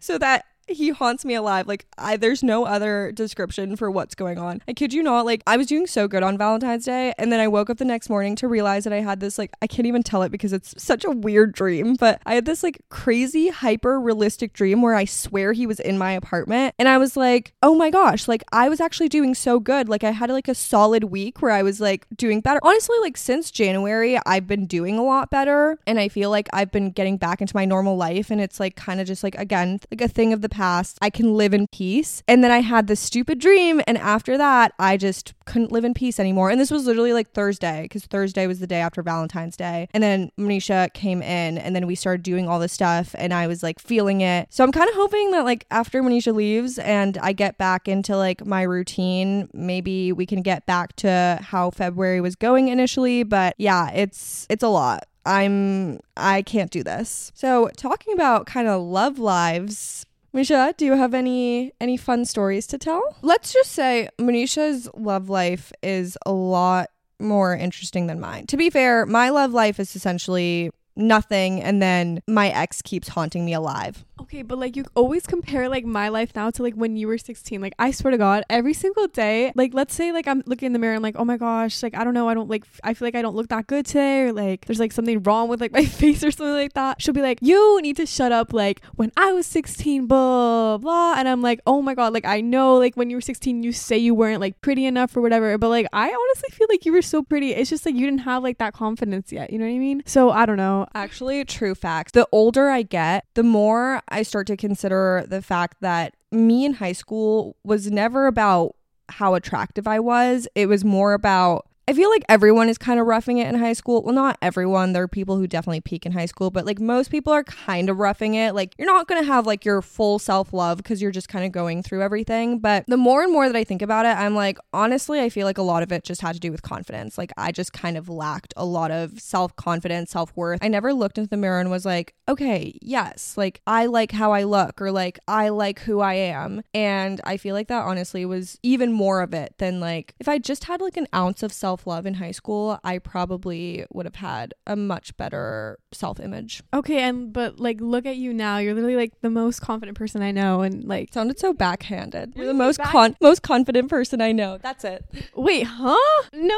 so 0.00 0.18
that 0.18 0.46
he 0.66 0.90
haunts 0.90 1.24
me 1.24 1.34
alive. 1.34 1.66
Like, 1.66 1.86
I 1.98 2.16
there's 2.16 2.42
no 2.42 2.64
other 2.64 3.12
description 3.12 3.76
for 3.76 3.90
what's 3.90 4.14
going 4.14 4.38
on. 4.38 4.62
I 4.66 4.72
kid 4.72 4.92
you 4.92 5.02
not. 5.02 5.26
Like, 5.26 5.42
I 5.46 5.56
was 5.56 5.66
doing 5.66 5.86
so 5.86 6.08
good 6.08 6.22
on 6.22 6.38
Valentine's 6.38 6.84
Day, 6.84 7.12
and 7.18 7.32
then 7.32 7.40
I 7.40 7.48
woke 7.48 7.70
up 7.70 7.78
the 7.78 7.84
next 7.84 8.08
morning 8.08 8.36
to 8.36 8.48
realize 8.48 8.84
that 8.84 8.92
I 8.92 9.00
had 9.00 9.20
this 9.20 9.38
like 9.38 9.52
I 9.62 9.66
can't 9.66 9.86
even 9.86 10.02
tell 10.02 10.22
it 10.22 10.30
because 10.30 10.52
it's 10.52 10.74
such 10.82 11.04
a 11.04 11.10
weird 11.10 11.52
dream. 11.52 11.96
But 11.96 12.20
I 12.26 12.34
had 12.34 12.44
this 12.44 12.62
like 12.62 12.80
crazy 12.88 13.48
hyper 13.48 14.00
realistic 14.00 14.52
dream 14.52 14.82
where 14.82 14.94
I 14.94 15.04
swear 15.04 15.52
he 15.52 15.66
was 15.66 15.80
in 15.80 15.98
my 15.98 16.12
apartment, 16.12 16.74
and 16.78 16.88
I 16.88 16.98
was 16.98 17.16
like, 17.16 17.52
oh 17.62 17.74
my 17.74 17.90
gosh, 17.90 18.28
like 18.28 18.42
I 18.52 18.68
was 18.68 18.80
actually 18.80 19.08
doing 19.08 19.34
so 19.34 19.60
good. 19.60 19.88
Like 19.88 20.04
I 20.04 20.10
had 20.10 20.30
like 20.30 20.48
a 20.48 20.54
solid 20.54 21.04
week 21.04 21.42
where 21.42 21.52
I 21.52 21.62
was 21.62 21.80
like 21.80 22.06
doing 22.16 22.40
better. 22.40 22.60
Honestly, 22.62 22.96
like 23.00 23.16
since 23.16 23.50
January, 23.50 24.18
I've 24.26 24.46
been 24.46 24.66
doing 24.66 24.98
a 24.98 25.04
lot 25.04 25.30
better, 25.30 25.78
and 25.86 25.98
I 25.98 26.08
feel 26.08 26.30
like 26.30 26.48
I've 26.52 26.70
been 26.70 26.90
getting 26.90 27.16
back 27.16 27.40
into 27.40 27.56
my 27.56 27.64
normal 27.64 27.96
life, 27.96 28.30
and 28.30 28.40
it's 28.40 28.60
like 28.60 28.76
kind 28.76 29.00
of 29.00 29.06
just 29.06 29.22
like 29.22 29.34
again 29.36 29.80
like 29.90 30.00
a 30.00 30.08
thing 30.08 30.32
of 30.32 30.40
the 30.40 30.48
past. 30.54 30.98
I 31.02 31.10
can 31.10 31.34
live 31.34 31.52
in 31.52 31.66
peace. 31.68 32.22
And 32.26 32.42
then 32.42 32.50
I 32.50 32.60
had 32.60 32.86
this 32.86 33.00
stupid 33.00 33.38
dream. 33.38 33.82
And 33.86 33.98
after 33.98 34.38
that, 34.38 34.72
I 34.78 34.96
just 34.96 35.34
couldn't 35.44 35.72
live 35.72 35.84
in 35.84 35.92
peace 35.92 36.18
anymore. 36.18 36.50
And 36.50 36.60
this 36.60 36.70
was 36.70 36.86
literally 36.86 37.12
like 37.12 37.32
Thursday, 37.32 37.82
because 37.82 38.06
Thursday 38.06 38.46
was 38.46 38.60
the 38.60 38.66
day 38.66 38.80
after 38.80 39.02
Valentine's 39.02 39.56
Day. 39.56 39.88
And 39.92 40.02
then 40.02 40.30
Manisha 40.38 40.92
came 40.94 41.22
in, 41.22 41.58
and 41.58 41.74
then 41.74 41.86
we 41.86 41.94
started 41.94 42.22
doing 42.22 42.48
all 42.48 42.58
this 42.58 42.72
stuff. 42.72 43.14
And 43.18 43.34
I 43.34 43.46
was 43.46 43.62
like 43.62 43.78
feeling 43.78 44.20
it. 44.20 44.46
So 44.50 44.64
I'm 44.64 44.72
kind 44.72 44.88
of 44.88 44.94
hoping 44.94 45.32
that 45.32 45.44
like 45.44 45.66
after 45.70 46.02
Manisha 46.02 46.34
leaves 46.34 46.78
and 46.78 47.18
I 47.18 47.32
get 47.32 47.58
back 47.58 47.88
into 47.88 48.16
like 48.16 48.46
my 48.46 48.62
routine, 48.62 49.48
maybe 49.52 50.12
we 50.12 50.26
can 50.26 50.42
get 50.42 50.66
back 50.66 50.96
to 50.96 51.38
how 51.42 51.70
February 51.70 52.20
was 52.20 52.36
going 52.36 52.68
initially. 52.68 53.22
But 53.24 53.54
yeah, 53.58 53.90
it's 53.90 54.46
it's 54.48 54.62
a 54.62 54.68
lot. 54.68 55.06
I'm 55.26 56.00
I 56.16 56.42
can't 56.42 56.70
do 56.70 56.82
this. 56.82 57.32
So 57.34 57.70
talking 57.76 58.12
about 58.12 58.46
kind 58.46 58.68
of 58.68 58.82
love 58.82 59.18
lives. 59.18 60.03
Manisha, 60.34 60.76
do 60.76 60.84
you 60.84 60.94
have 60.94 61.14
any 61.14 61.72
any 61.80 61.96
fun 61.96 62.24
stories 62.24 62.66
to 62.66 62.78
tell? 62.78 63.16
Let's 63.22 63.52
just 63.52 63.70
say 63.70 64.08
Manisha's 64.18 64.88
love 64.94 65.28
life 65.28 65.72
is 65.80 66.18
a 66.26 66.32
lot 66.32 66.90
more 67.20 67.54
interesting 67.54 68.08
than 68.08 68.18
mine. 68.18 68.46
To 68.48 68.56
be 68.56 68.68
fair, 68.68 69.06
my 69.06 69.30
love 69.30 69.52
life 69.52 69.78
is 69.78 69.94
essentially 69.94 70.72
nothing 70.96 71.62
and 71.62 71.80
then 71.80 72.20
my 72.26 72.48
ex 72.48 72.82
keeps 72.82 73.08
haunting 73.08 73.44
me 73.44 73.52
alive. 73.52 74.04
Okay, 74.20 74.42
but 74.42 74.58
like 74.58 74.76
you 74.76 74.84
always 74.94 75.26
compare 75.26 75.68
like 75.68 75.84
my 75.84 76.08
life 76.08 76.36
now 76.36 76.48
to 76.48 76.62
like 76.62 76.74
when 76.74 76.96
you 76.96 77.08
were 77.08 77.18
16. 77.18 77.60
Like 77.60 77.74
I 77.80 77.90
swear 77.90 78.12
to 78.12 78.18
God, 78.18 78.44
every 78.48 78.72
single 78.72 79.08
day, 79.08 79.52
like 79.56 79.74
let's 79.74 79.92
say 79.92 80.12
like 80.12 80.28
I'm 80.28 80.42
looking 80.46 80.66
in 80.66 80.72
the 80.72 80.78
mirror 80.78 80.94
and 80.94 81.02
like, 81.02 81.16
oh 81.18 81.24
my 81.24 81.36
gosh, 81.36 81.82
like 81.82 81.96
I 81.96 82.04
don't 82.04 82.14
know, 82.14 82.28
I 82.28 82.34
don't 82.34 82.48
like 82.48 82.64
I 82.84 82.94
feel 82.94 83.06
like 83.06 83.16
I 83.16 83.22
don't 83.22 83.34
look 83.34 83.48
that 83.48 83.66
good 83.66 83.86
today, 83.86 84.22
or 84.22 84.32
like 84.32 84.66
there's 84.66 84.78
like 84.78 84.92
something 84.92 85.20
wrong 85.24 85.48
with 85.48 85.60
like 85.60 85.72
my 85.72 85.84
face 86.00 86.22
or 86.22 86.30
something 86.30 86.54
like 86.54 86.74
that. 86.74 87.02
She'll 87.02 87.14
be 87.14 87.22
like, 87.22 87.38
you 87.42 87.80
need 87.82 87.96
to 87.96 88.06
shut 88.06 88.30
up. 88.30 88.52
Like 88.52 88.80
when 88.94 89.10
I 89.16 89.32
was 89.32 89.48
16, 89.48 90.06
blah 90.06 90.78
blah, 90.78 91.14
and 91.16 91.28
I'm 91.28 91.42
like, 91.42 91.60
oh 91.66 91.82
my 91.82 91.94
God, 91.94 92.12
like 92.12 92.24
I 92.24 92.40
know 92.40 92.76
like 92.76 92.96
when 92.96 93.10
you 93.10 93.16
were 93.16 93.20
16, 93.20 93.64
you 93.64 93.72
say 93.72 93.98
you 93.98 94.14
weren't 94.14 94.40
like 94.40 94.60
pretty 94.60 94.86
enough 94.86 95.16
or 95.16 95.22
whatever, 95.22 95.58
but 95.58 95.70
like 95.70 95.86
I 95.92 96.06
honestly 96.06 96.50
feel 96.52 96.68
like 96.70 96.84
you 96.84 96.92
were 96.92 97.02
so 97.02 97.24
pretty. 97.24 97.52
It's 97.52 97.68
just 97.68 97.84
like 97.84 97.96
you 97.96 98.06
didn't 98.06 98.20
have 98.20 98.44
like 98.44 98.58
that 98.58 98.74
confidence 98.74 99.32
yet. 99.32 99.52
You 99.52 99.58
know 99.58 99.66
what 99.66 99.74
I 99.74 99.78
mean? 99.78 100.02
So 100.06 100.30
I 100.30 100.46
don't 100.46 100.56
know. 100.56 100.86
Actually, 100.94 101.44
true 101.44 101.74
facts. 101.74 102.12
The 102.12 102.28
older 102.30 102.70
I 102.70 102.82
get, 102.82 103.26
the 103.34 103.42
more 103.42 104.02
I 104.08 104.22
start 104.22 104.46
to 104.48 104.56
consider 104.56 105.24
the 105.26 105.42
fact 105.42 105.80
that 105.80 106.14
me 106.30 106.64
in 106.64 106.74
high 106.74 106.92
school 106.92 107.56
was 107.64 107.90
never 107.90 108.26
about 108.26 108.76
how 109.08 109.34
attractive 109.34 109.86
I 109.86 110.00
was. 110.00 110.48
It 110.54 110.66
was 110.66 110.84
more 110.84 111.12
about 111.12 111.66
I 111.86 111.92
feel 111.92 112.08
like 112.08 112.24
everyone 112.30 112.70
is 112.70 112.78
kind 112.78 112.98
of 112.98 113.06
roughing 113.06 113.36
it 113.36 113.46
in 113.46 113.56
high 113.56 113.74
school. 113.74 114.02
Well, 114.02 114.14
not 114.14 114.38
everyone. 114.40 114.94
There 114.94 115.02
are 115.02 115.08
people 115.08 115.36
who 115.36 115.46
definitely 115.46 115.82
peak 115.82 116.06
in 116.06 116.12
high 116.12 116.24
school, 116.24 116.50
but 116.50 116.64
like 116.64 116.80
most 116.80 117.10
people 117.10 117.30
are 117.30 117.44
kind 117.44 117.90
of 117.90 117.98
roughing 117.98 118.34
it. 118.34 118.54
Like 118.54 118.74
you're 118.78 118.86
not 118.86 119.06
going 119.06 119.20
to 119.20 119.26
have 119.26 119.46
like 119.46 119.66
your 119.66 119.82
full 119.82 120.18
self 120.18 120.54
love 120.54 120.78
because 120.78 121.02
you're 121.02 121.10
just 121.10 121.28
kind 121.28 121.44
of 121.44 121.52
going 121.52 121.82
through 121.82 122.00
everything. 122.02 122.58
But 122.58 122.86
the 122.88 122.96
more 122.96 123.22
and 123.22 123.30
more 123.30 123.46
that 123.46 123.56
I 123.56 123.64
think 123.64 123.82
about 123.82 124.06
it, 124.06 124.16
I'm 124.16 124.34
like, 124.34 124.58
honestly, 124.72 125.20
I 125.20 125.28
feel 125.28 125.46
like 125.46 125.58
a 125.58 125.62
lot 125.62 125.82
of 125.82 125.92
it 125.92 126.04
just 126.04 126.22
had 126.22 126.34
to 126.34 126.40
do 126.40 126.50
with 126.50 126.62
confidence. 126.62 127.18
Like 127.18 127.32
I 127.36 127.52
just 127.52 127.74
kind 127.74 127.98
of 127.98 128.08
lacked 128.08 128.54
a 128.56 128.64
lot 128.64 128.90
of 128.90 129.20
self 129.20 129.54
confidence, 129.56 130.10
self 130.10 130.34
worth. 130.34 130.60
I 130.62 130.68
never 130.68 130.94
looked 130.94 131.18
into 131.18 131.28
the 131.28 131.36
mirror 131.36 131.60
and 131.60 131.70
was 131.70 131.84
like, 131.84 132.14
okay, 132.26 132.78
yes, 132.80 133.34
like 133.36 133.60
I 133.66 133.86
like 133.86 134.12
how 134.12 134.32
I 134.32 134.44
look 134.44 134.80
or 134.80 134.90
like 134.90 135.18
I 135.28 135.50
like 135.50 135.80
who 135.80 136.00
I 136.00 136.14
am. 136.14 136.62
And 136.72 137.20
I 137.24 137.36
feel 137.36 137.54
like 137.54 137.68
that 137.68 137.84
honestly 137.84 138.24
was 138.24 138.58
even 138.62 138.90
more 138.90 139.20
of 139.20 139.34
it 139.34 139.52
than 139.58 139.80
like 139.80 140.14
if 140.18 140.28
I 140.28 140.38
just 140.38 140.64
had 140.64 140.80
like 140.80 140.96
an 140.96 141.08
ounce 141.14 141.42
of 141.42 141.52
self 141.52 141.73
self 141.74 141.86
love 141.88 142.06
in 142.06 142.14
high 142.14 142.30
school, 142.30 142.78
I 142.84 142.98
probably 142.98 143.84
would 143.92 144.06
have 144.06 144.14
had 144.16 144.54
a 144.66 144.76
much 144.76 145.16
better 145.16 145.78
self 145.90 146.20
image. 146.20 146.62
Okay, 146.72 147.00
and 147.02 147.32
but 147.32 147.58
like 147.58 147.80
look 147.80 148.06
at 148.06 148.16
you 148.16 148.32
now. 148.32 148.58
You're 148.58 148.74
literally 148.74 148.94
like 148.96 149.12
the 149.22 149.30
most 149.30 149.60
confident 149.60 149.98
person 149.98 150.22
I 150.22 150.30
know 150.30 150.60
and 150.62 150.84
like 150.84 151.12
sounded 151.12 151.38
so 151.40 151.52
backhanded. 151.52 152.34
You're 152.36 152.46
the 152.46 152.54
most 152.54 152.78
back- 152.78 152.90
con- 152.92 153.16
most 153.20 153.42
confident 153.42 153.88
person 153.90 154.20
I 154.20 154.30
know. 154.30 154.58
That's 154.58 154.84
it. 154.84 155.04
Wait, 155.34 155.64
huh? 155.66 156.22
No, 156.32 156.54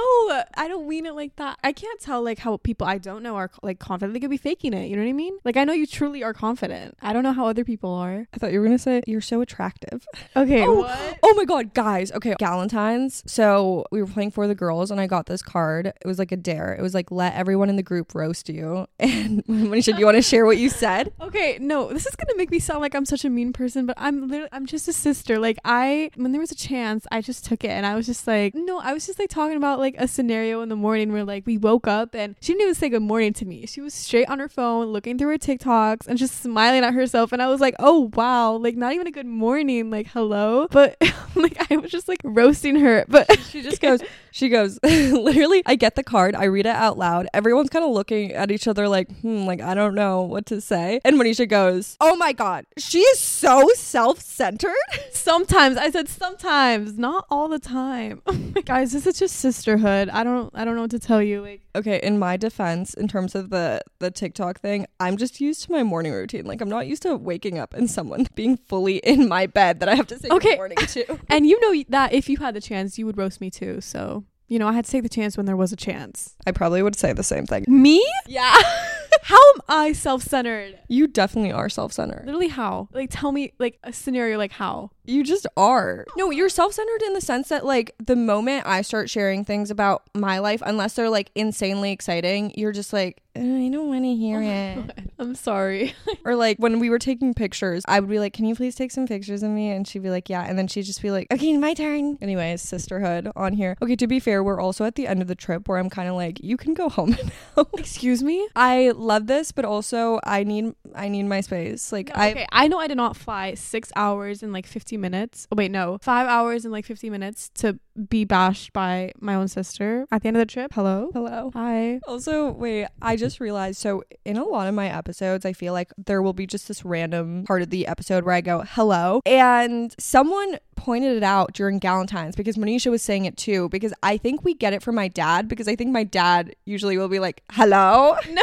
I 0.55 0.67
don't 0.69 0.87
mean 0.87 1.07
it 1.07 1.15
like 1.15 1.37
that. 1.37 1.59
I 1.65 1.73
can't 1.73 1.99
tell 2.01 2.23
like 2.23 2.39
how 2.41 2.59
people 2.59 2.87
I 2.87 2.99
don't 2.99 3.23
know 3.23 3.37
are 3.37 3.51
like 3.63 3.79
confident. 3.79 4.13
They 4.13 4.21
could 4.21 4.29
be 4.31 4.37
faking 4.37 4.75
it. 4.75 4.89
You 4.91 4.97
know 4.97 5.03
what 5.03 5.09
I 5.09 5.13
mean? 5.15 5.39
Like 5.47 5.57
I 5.57 5.65
know 5.65 5.73
you 5.73 5.87
truly 5.87 6.23
are 6.23 6.35
confident. 6.35 6.95
I 7.01 7.15
don't 7.15 7.23
know 7.23 7.33
how 7.33 7.47
other 7.47 7.65
people 7.65 7.91
are. 7.95 8.27
I 8.35 8.37
thought 8.39 8.53
you 8.53 8.61
were 8.61 8.67
gonna 8.67 8.79
say 8.79 9.03
you're 9.07 9.21
so 9.23 9.41
attractive. 9.41 10.07
Okay, 10.37 10.63
Oh, 10.67 10.81
what? 10.81 11.19
Oh 11.23 11.35
my 11.35 11.45
god, 11.47 11.73
guys. 11.73 12.13
Okay, 12.13 12.35
Galentine's. 12.39 13.23
So 13.27 13.87
we 13.91 14.03
were 14.03 14.07
playing 14.09 14.33
for 14.33 14.47
the 14.47 14.55
girls, 14.55 14.91
and 14.91 15.01
I 15.01 15.06
got 15.07 15.27
this 15.27 15.43
card. 15.43 15.87
It 15.87 16.07
was 16.07 16.19
like 16.19 16.33
a 16.33 16.37
dare. 16.37 16.75
It 16.75 16.83
was 16.83 16.95
like 16.95 17.11
let 17.11 17.35
everyone 17.35 17.69
in 17.69 17.77
the 17.77 17.83
group 17.83 18.15
roast 18.15 18.49
you. 18.49 18.87
And 18.99 19.45
Manisha, 19.47 19.93
do 19.93 19.99
you 20.01 20.05
want 20.07 20.17
to 20.17 20.23
share 20.23 20.45
what 20.47 20.59
you 20.59 20.69
said? 20.69 21.13
Okay, 21.27 21.59
no, 21.61 21.93
this 21.93 22.07
is 22.07 22.15
gonna 22.15 22.37
make 22.37 22.51
me 22.51 22.59
sound 22.61 22.81
like 22.81 22.95
I'm 22.95 23.05
such 23.05 23.25
a 23.25 23.31
mean 23.31 23.53
person, 23.53 23.85
but 23.85 23.97
I'm 23.99 24.29
literally 24.29 24.49
I'm 24.53 24.65
just 24.65 24.87
a 24.87 24.93
sister. 24.93 25.39
Like 25.39 25.59
I, 25.65 26.11
when 26.15 26.31
there 26.33 26.41
was 26.41 26.53
a 26.53 26.57
chance, 26.57 27.05
I 27.11 27.21
just 27.21 27.45
took 27.45 27.65
it, 27.65 27.71
and 27.71 27.85
I 27.85 27.97
was 27.97 28.07
just 28.07 28.27
like, 28.27 28.55
no, 28.55 28.79
I 28.79 28.93
was 28.93 29.07
just 29.07 29.19
like 29.19 29.29
talking 29.29 29.57
about 29.57 29.81
like 29.81 29.97
a 29.99 30.07
scenario 30.07 30.61
in 30.63 30.69
the 30.69 30.77
morning 30.77 31.13
where 31.13 31.25
like 31.25 31.45
we 31.47 31.59
woke 31.59 31.89
up 31.89 32.15
and 32.15 32.37
she 32.41 32.53
didn't 32.53 32.63
even 32.63 32.75
say 32.75 32.89
good 32.89 33.03
morning 33.03 33.33
to 33.35 33.45
me. 33.45 33.67
She 33.67 33.81
was 33.81 33.93
straight 33.93 34.29
on 34.29 34.39
her 34.39 34.49
phone, 34.49 34.87
looking 34.87 35.19
through 35.19 35.31
her 35.31 35.39
TikToks 35.39 36.07
and 36.07 36.17
just 36.17 36.41
smiling 36.41 36.85
at 36.85 36.95
herself, 36.95 37.33
and 37.33 37.43
I 37.43 37.49
was 37.49 37.61
like, 37.61 37.75
oh 37.81 38.11
wow, 38.15 38.53
like 38.53 38.77
not 38.77 38.93
even 38.93 39.07
a 39.09 39.13
good 39.13 39.27
morning, 39.27 39.91
like 39.91 40.07
hello, 40.09 40.69
but 40.71 40.97
like 41.35 41.71
I 41.71 41.77
was 41.77 41.91
just 41.91 42.09
like 42.09 42.21
roasting 42.25 42.77
her, 42.77 43.05
but 43.09 43.27
She 43.51 43.63
just 43.63 43.81
goes, 43.81 44.01
she 44.37 44.51
goes, 44.51 44.79
literally, 44.85 45.63
I 45.65 45.77
get 45.77 45.95
the 45.95 46.03
card, 46.05 46.35
I 46.35 46.45
read 46.45 46.67
it 46.67 46.77
out 46.77 46.99
loud. 46.99 47.27
Everyone's 47.33 47.71
kind 47.71 47.87
of 47.87 47.91
looking 47.91 48.33
at 48.33 48.51
each 48.51 48.69
other 48.69 48.87
like, 48.87 49.11
hmm, 49.21 49.47
like, 49.47 49.63
I 49.63 49.73
don't 49.73 49.95
know 49.95 50.21
what 50.21 50.45
to 50.47 50.61
say. 50.61 51.01
And 51.07 51.17
Manisha 51.17 51.49
goes, 51.49 51.97
oh 52.03 52.17
my 52.17 52.35
God, 52.35 52.67
she 52.77 52.99
is 52.99 53.19
so 53.19 53.67
self 53.77 54.21
centered. 54.21 54.75
sometimes 55.13 55.79
I 55.79 55.89
said 55.91 56.07
sometimes, 56.09 56.99
not 56.99 57.25
all 57.31 57.49
the 57.49 57.59
time. 57.59 58.21
Guys, 58.67 58.93
this 58.93 59.07
is 59.07 59.19
just 59.19 59.37
sisterhood. 59.37 60.11
I 60.11 60.23
don't 60.23 60.51
I 60.55 60.67
don't 60.67 60.75
know 60.75 60.83
what 60.83 60.91
to 60.91 60.99
tell 60.99 61.23
you. 61.23 61.41
Like 61.41 61.63
Okay, 61.75 61.99
in 62.03 62.19
my 62.19 62.37
defense, 62.37 62.93
in 62.93 63.09
terms 63.09 63.35
of 63.35 63.49
the 63.49 63.81
the 64.01 64.11
TikTok 64.11 64.61
thing, 64.61 64.87
I'm 65.01 65.17
just 65.17 65.41
used 65.41 65.63
to 65.65 65.73
my 65.73 65.83
morning 65.83 66.13
routine. 66.13 66.45
Like 66.45 66.61
I'm 66.61 66.69
not 66.69 66.87
used 66.87 67.03
to 67.03 67.17
waking 67.17 67.59
up 67.59 67.73
and 67.73 67.91
someone 67.91 68.27
being 68.35 68.59
fully 68.59 68.99
in 68.99 69.29
my 69.29 69.47
bed 69.47 69.81
that 69.81 69.89
I 69.89 69.95
have 69.95 70.07
to 70.09 70.19
say 70.19 70.29
Okay. 70.31 70.51
good 70.51 70.57
morning 70.59 70.77
to. 70.79 71.19
and 71.31 71.47
you 71.47 71.59
know 71.61 71.83
that 71.89 72.13
if 72.13 72.29
you 72.29 72.37
had 72.37 72.55
the 72.55 72.61
chance, 72.61 72.99
you 72.99 73.07
would 73.07 73.17
roast 73.17 73.41
me 73.41 73.51
too. 73.51 73.81
So, 73.81 74.25
you 74.49 74.59
know, 74.59 74.69
I 74.69 74.73
had 74.73 74.85
to 74.85 74.91
take 74.91 75.03
the 75.03 75.09
chance 75.09 75.37
when 75.37 75.47
there 75.47 75.57
was 75.57 75.73
a 75.73 75.77
chance. 75.77 76.37
I 76.47 76.53
probably 76.53 76.83
would 76.83 76.97
say 76.97 77.13
the 77.13 77.23
same 77.23 77.47
thing. 77.47 77.65
Me? 77.67 78.05
Yeah. 78.27 78.55
How 79.23 79.37
am 79.55 79.61
I 79.69 79.93
self-centered? 79.93 80.79
you 80.89 81.09
definitely 81.09 81.51
are 81.51 81.69
self-centered. 81.69 82.27
Literally 82.27 82.47
how? 82.49 82.89
Like 82.93 83.09
tell 83.11 83.33
me 83.33 83.53
like 83.59 83.79
a 83.83 83.93
scenario 83.93 84.39
like 84.39 84.53
how? 84.53 84.91
You 85.07 85.25
just 85.25 85.47
are. 85.57 86.07
No, 86.17 86.31
you're 86.31 86.49
self-centered 86.49 87.03
in 87.03 87.15
the 87.15 87.21
sense 87.21 87.49
that 87.49 87.65
like 87.65 87.95
the 88.05 88.17
moment 88.17 88.67
I 88.67 88.83
start 88.83 89.11
sharing 89.11 89.45
things 89.45 89.71
about 89.71 90.03
my 90.15 90.39
life, 90.39 90.63
unless 90.65 90.95
they're 90.95 91.11
like 91.11 91.31
insanely 91.35 91.93
exciting, 91.93 92.53
you're 92.57 92.73
just 92.73 92.93
like, 92.93 93.23
"Uh, 93.37 93.41
I 93.41 93.69
don't 93.69 93.89
want 93.89 94.05
to 94.05 94.15
hear 94.15 94.43
it. 94.43 95.09
I'm 95.19 95.35
sorry. 95.35 95.95
or 96.25 96.37
like 96.37 96.59
when 96.59 96.79
we 96.79 96.91
were 96.91 96.99
taking 96.99 97.35
pictures, 97.35 97.83
I 97.89 98.01
would 98.01 98.11
be 98.11 98.19
like, 98.19 98.33
Can 98.33 98.45
you 98.45 98.55
please 98.55 98.75
take 98.75 98.91
some 98.91 99.07
pictures 99.07 99.43
of 99.43 99.51
me? 99.51 99.71
And 99.71 99.87
she'd 99.87 100.03
be 100.03 100.11
like, 100.11 100.29
Yeah. 100.29 100.43
And 100.43 100.59
then 100.59 100.67
she'd 100.69 100.83
just 100.83 101.01
be 101.03 101.11
like, 101.11 101.27
Okay, 101.33 101.57
my 101.57 101.75
turn. 101.75 102.19
Anyways, 102.21 102.63
sisterhood 102.63 103.31
on 103.35 103.53
here. 103.55 103.77
Okay, 103.81 103.97
to 103.97 104.07
be 104.07 104.21
fair, 104.21 104.43
we're 104.43 104.61
also 104.61 104.85
at 104.85 104.95
the 104.95 105.07
end 105.07 105.23
of 105.23 105.29
the 105.29 105.35
trip 105.35 105.69
where 105.69 105.79
I'm 105.79 105.91
kind 105.91 106.09
of 106.09 106.15
like, 106.15 106.43
You 106.43 106.57
can 106.57 106.75
go 106.75 106.89
home 106.89 107.17
now. 107.57 107.67
Excuse 107.79 108.23
me? 108.23 108.47
I 108.55 108.93
love 108.95 109.27
this, 109.27 109.53
but 109.53 109.65
also 109.65 110.21
I 110.25 110.45
need 110.45 110.75
I 110.95 111.09
need 111.09 111.25
my 111.25 111.41
space. 111.41 111.93
Like 111.93 112.11
I 112.15 112.31
okay, 112.31 112.47
I 112.53 112.69
know 112.69 112.79
I 112.79 112.87
did 112.87 112.97
not 112.97 113.17
fly 113.17 113.55
six 113.55 113.91
hours 113.97 114.43
in 114.43 114.53
like 114.53 114.67
50 114.67 114.96
minutes. 114.97 115.47
Oh, 115.51 115.57
wait, 115.57 115.71
no, 115.71 115.99
five 116.03 116.27
hours 116.27 116.65
and 116.65 116.73
like 116.73 116.85
50 116.85 117.11
minutes 117.11 117.51
to 117.57 117.79
be 118.09 118.25
bashed 118.25 118.73
by 118.73 119.13
my 119.21 119.35
own 119.35 119.49
sister 119.49 120.07
at 120.11 120.23
the 120.23 120.29
end 120.29 120.37
of 120.37 120.41
the 120.41 120.53
trip. 120.53 120.73
Hello? 120.75 121.11
Hello. 121.13 121.51
Hi. 121.55 122.01
Also, 122.07 122.51
wait, 122.51 122.87
I 123.01 123.17
just 123.17 123.41
realized 123.41 123.79
so 123.79 124.05
in 124.25 124.37
a 124.37 124.45
lot 124.45 124.67
of 124.69 124.75
my 124.75 124.89
episodes, 124.89 125.45
I 125.45 125.53
feel 125.53 125.73
like 125.73 125.93
there 125.97 126.23
will 126.23 126.33
be 126.33 126.47
just 126.47 126.69
this 126.69 126.85
random 126.85 127.45
part 127.45 127.63
of 127.63 127.71
the 127.71 127.87
episode 127.87 128.25
where 128.25 128.35
I 128.35 128.41
go, 128.41 128.65
hello. 128.69 129.21
And 129.25 129.95
someone 129.99 130.59
pointed 130.77 131.17
it 131.17 131.23
out 131.23 131.53
during 131.55 131.81
Galentine's 131.81 132.37
because 132.37 132.57
Manisha 132.57 132.91
was 132.91 133.03
saying 133.03 133.25
it 133.25 133.37
too, 133.37 133.69
because 133.71 133.95
I 134.03 134.19
think 134.19 134.45
we 134.45 134.55
get 134.55 134.73
it 134.73 134.83
from 134.83 134.95
my 134.95 135.09
dad, 135.09 135.49
because 135.49 135.69
I 135.69 135.77
think 135.77 135.91
my 135.91 136.05
dad 136.05 136.55
usually 136.65 136.99
will 136.99 137.09
be 137.09 137.19
like, 137.19 137.43
hello. 137.51 138.17
No. 138.29 138.43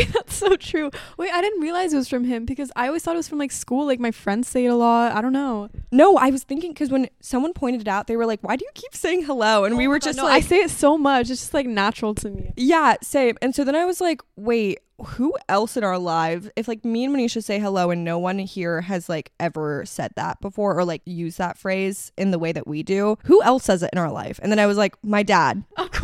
That's 0.12 0.34
so 0.34 0.56
true. 0.56 0.90
Wait, 1.18 1.30
I 1.32 1.40
didn't 1.40 1.60
realize 1.60 1.92
it 1.92 1.96
was 1.96 2.08
from 2.08 2.24
him 2.24 2.44
because 2.44 2.70
I 2.76 2.86
always 2.86 3.02
thought 3.02 3.14
it 3.14 3.18
was 3.18 3.28
from 3.28 3.38
like 3.38 3.52
school. 3.52 3.86
Like 3.86 4.00
my 4.00 4.10
friends 4.10 4.48
say 4.48 4.64
it 4.64 4.68
a 4.68 4.74
lot. 4.76 5.12
I 5.12 5.20
don't 5.20 5.32
know. 5.32 5.68
No, 5.90 6.16
I 6.16 6.30
was 6.30 6.44
thinking 6.44 6.72
because 6.72 6.90
when 6.90 7.08
someone 7.20 7.52
pointed 7.52 7.82
it 7.82 7.88
out, 7.88 8.06
they 8.06 8.16
were 8.16 8.26
like, 8.26 8.40
why 8.42 8.56
do 8.56 8.64
you 8.64 8.70
keep 8.74 8.94
saying 8.94 9.24
hello? 9.24 9.64
And 9.64 9.76
we 9.76 9.86
Oh 9.86 9.90
were 9.90 9.98
just 9.98 10.16
no, 10.16 10.24
like, 10.24 10.44
I 10.44 10.46
say 10.46 10.60
it 10.60 10.70
so 10.70 10.96
much. 10.96 11.30
It's 11.30 11.40
just 11.40 11.54
like 11.54 11.66
natural 11.66 12.14
to 12.16 12.30
me. 12.30 12.52
Yeah, 12.56 12.96
same. 13.02 13.36
And 13.42 13.54
so 13.54 13.64
then 13.64 13.74
I 13.74 13.84
was 13.84 14.00
like, 14.00 14.22
wait, 14.36 14.80
who 15.04 15.34
else 15.48 15.76
in 15.76 15.84
our 15.84 15.98
lives, 15.98 16.48
if 16.56 16.68
like 16.68 16.84
me 16.84 17.04
and 17.04 17.14
Manisha 17.14 17.42
say 17.42 17.58
hello 17.58 17.90
and 17.90 18.04
no 18.04 18.18
one 18.18 18.38
here 18.38 18.80
has 18.82 19.08
like 19.08 19.32
ever 19.40 19.84
said 19.84 20.12
that 20.16 20.40
before 20.40 20.78
or 20.78 20.84
like 20.84 21.02
used 21.04 21.38
that 21.38 21.58
phrase 21.58 22.12
in 22.16 22.30
the 22.30 22.38
way 22.38 22.52
that 22.52 22.66
we 22.66 22.82
do, 22.82 23.18
who 23.24 23.42
else 23.42 23.64
says 23.64 23.82
it 23.82 23.90
in 23.92 23.98
our 23.98 24.10
life? 24.12 24.38
And 24.42 24.52
then 24.52 24.58
I 24.58 24.66
was 24.66 24.76
like, 24.76 24.94
my 25.02 25.22
dad. 25.22 25.64
Of 25.76 25.90
course, 25.90 26.03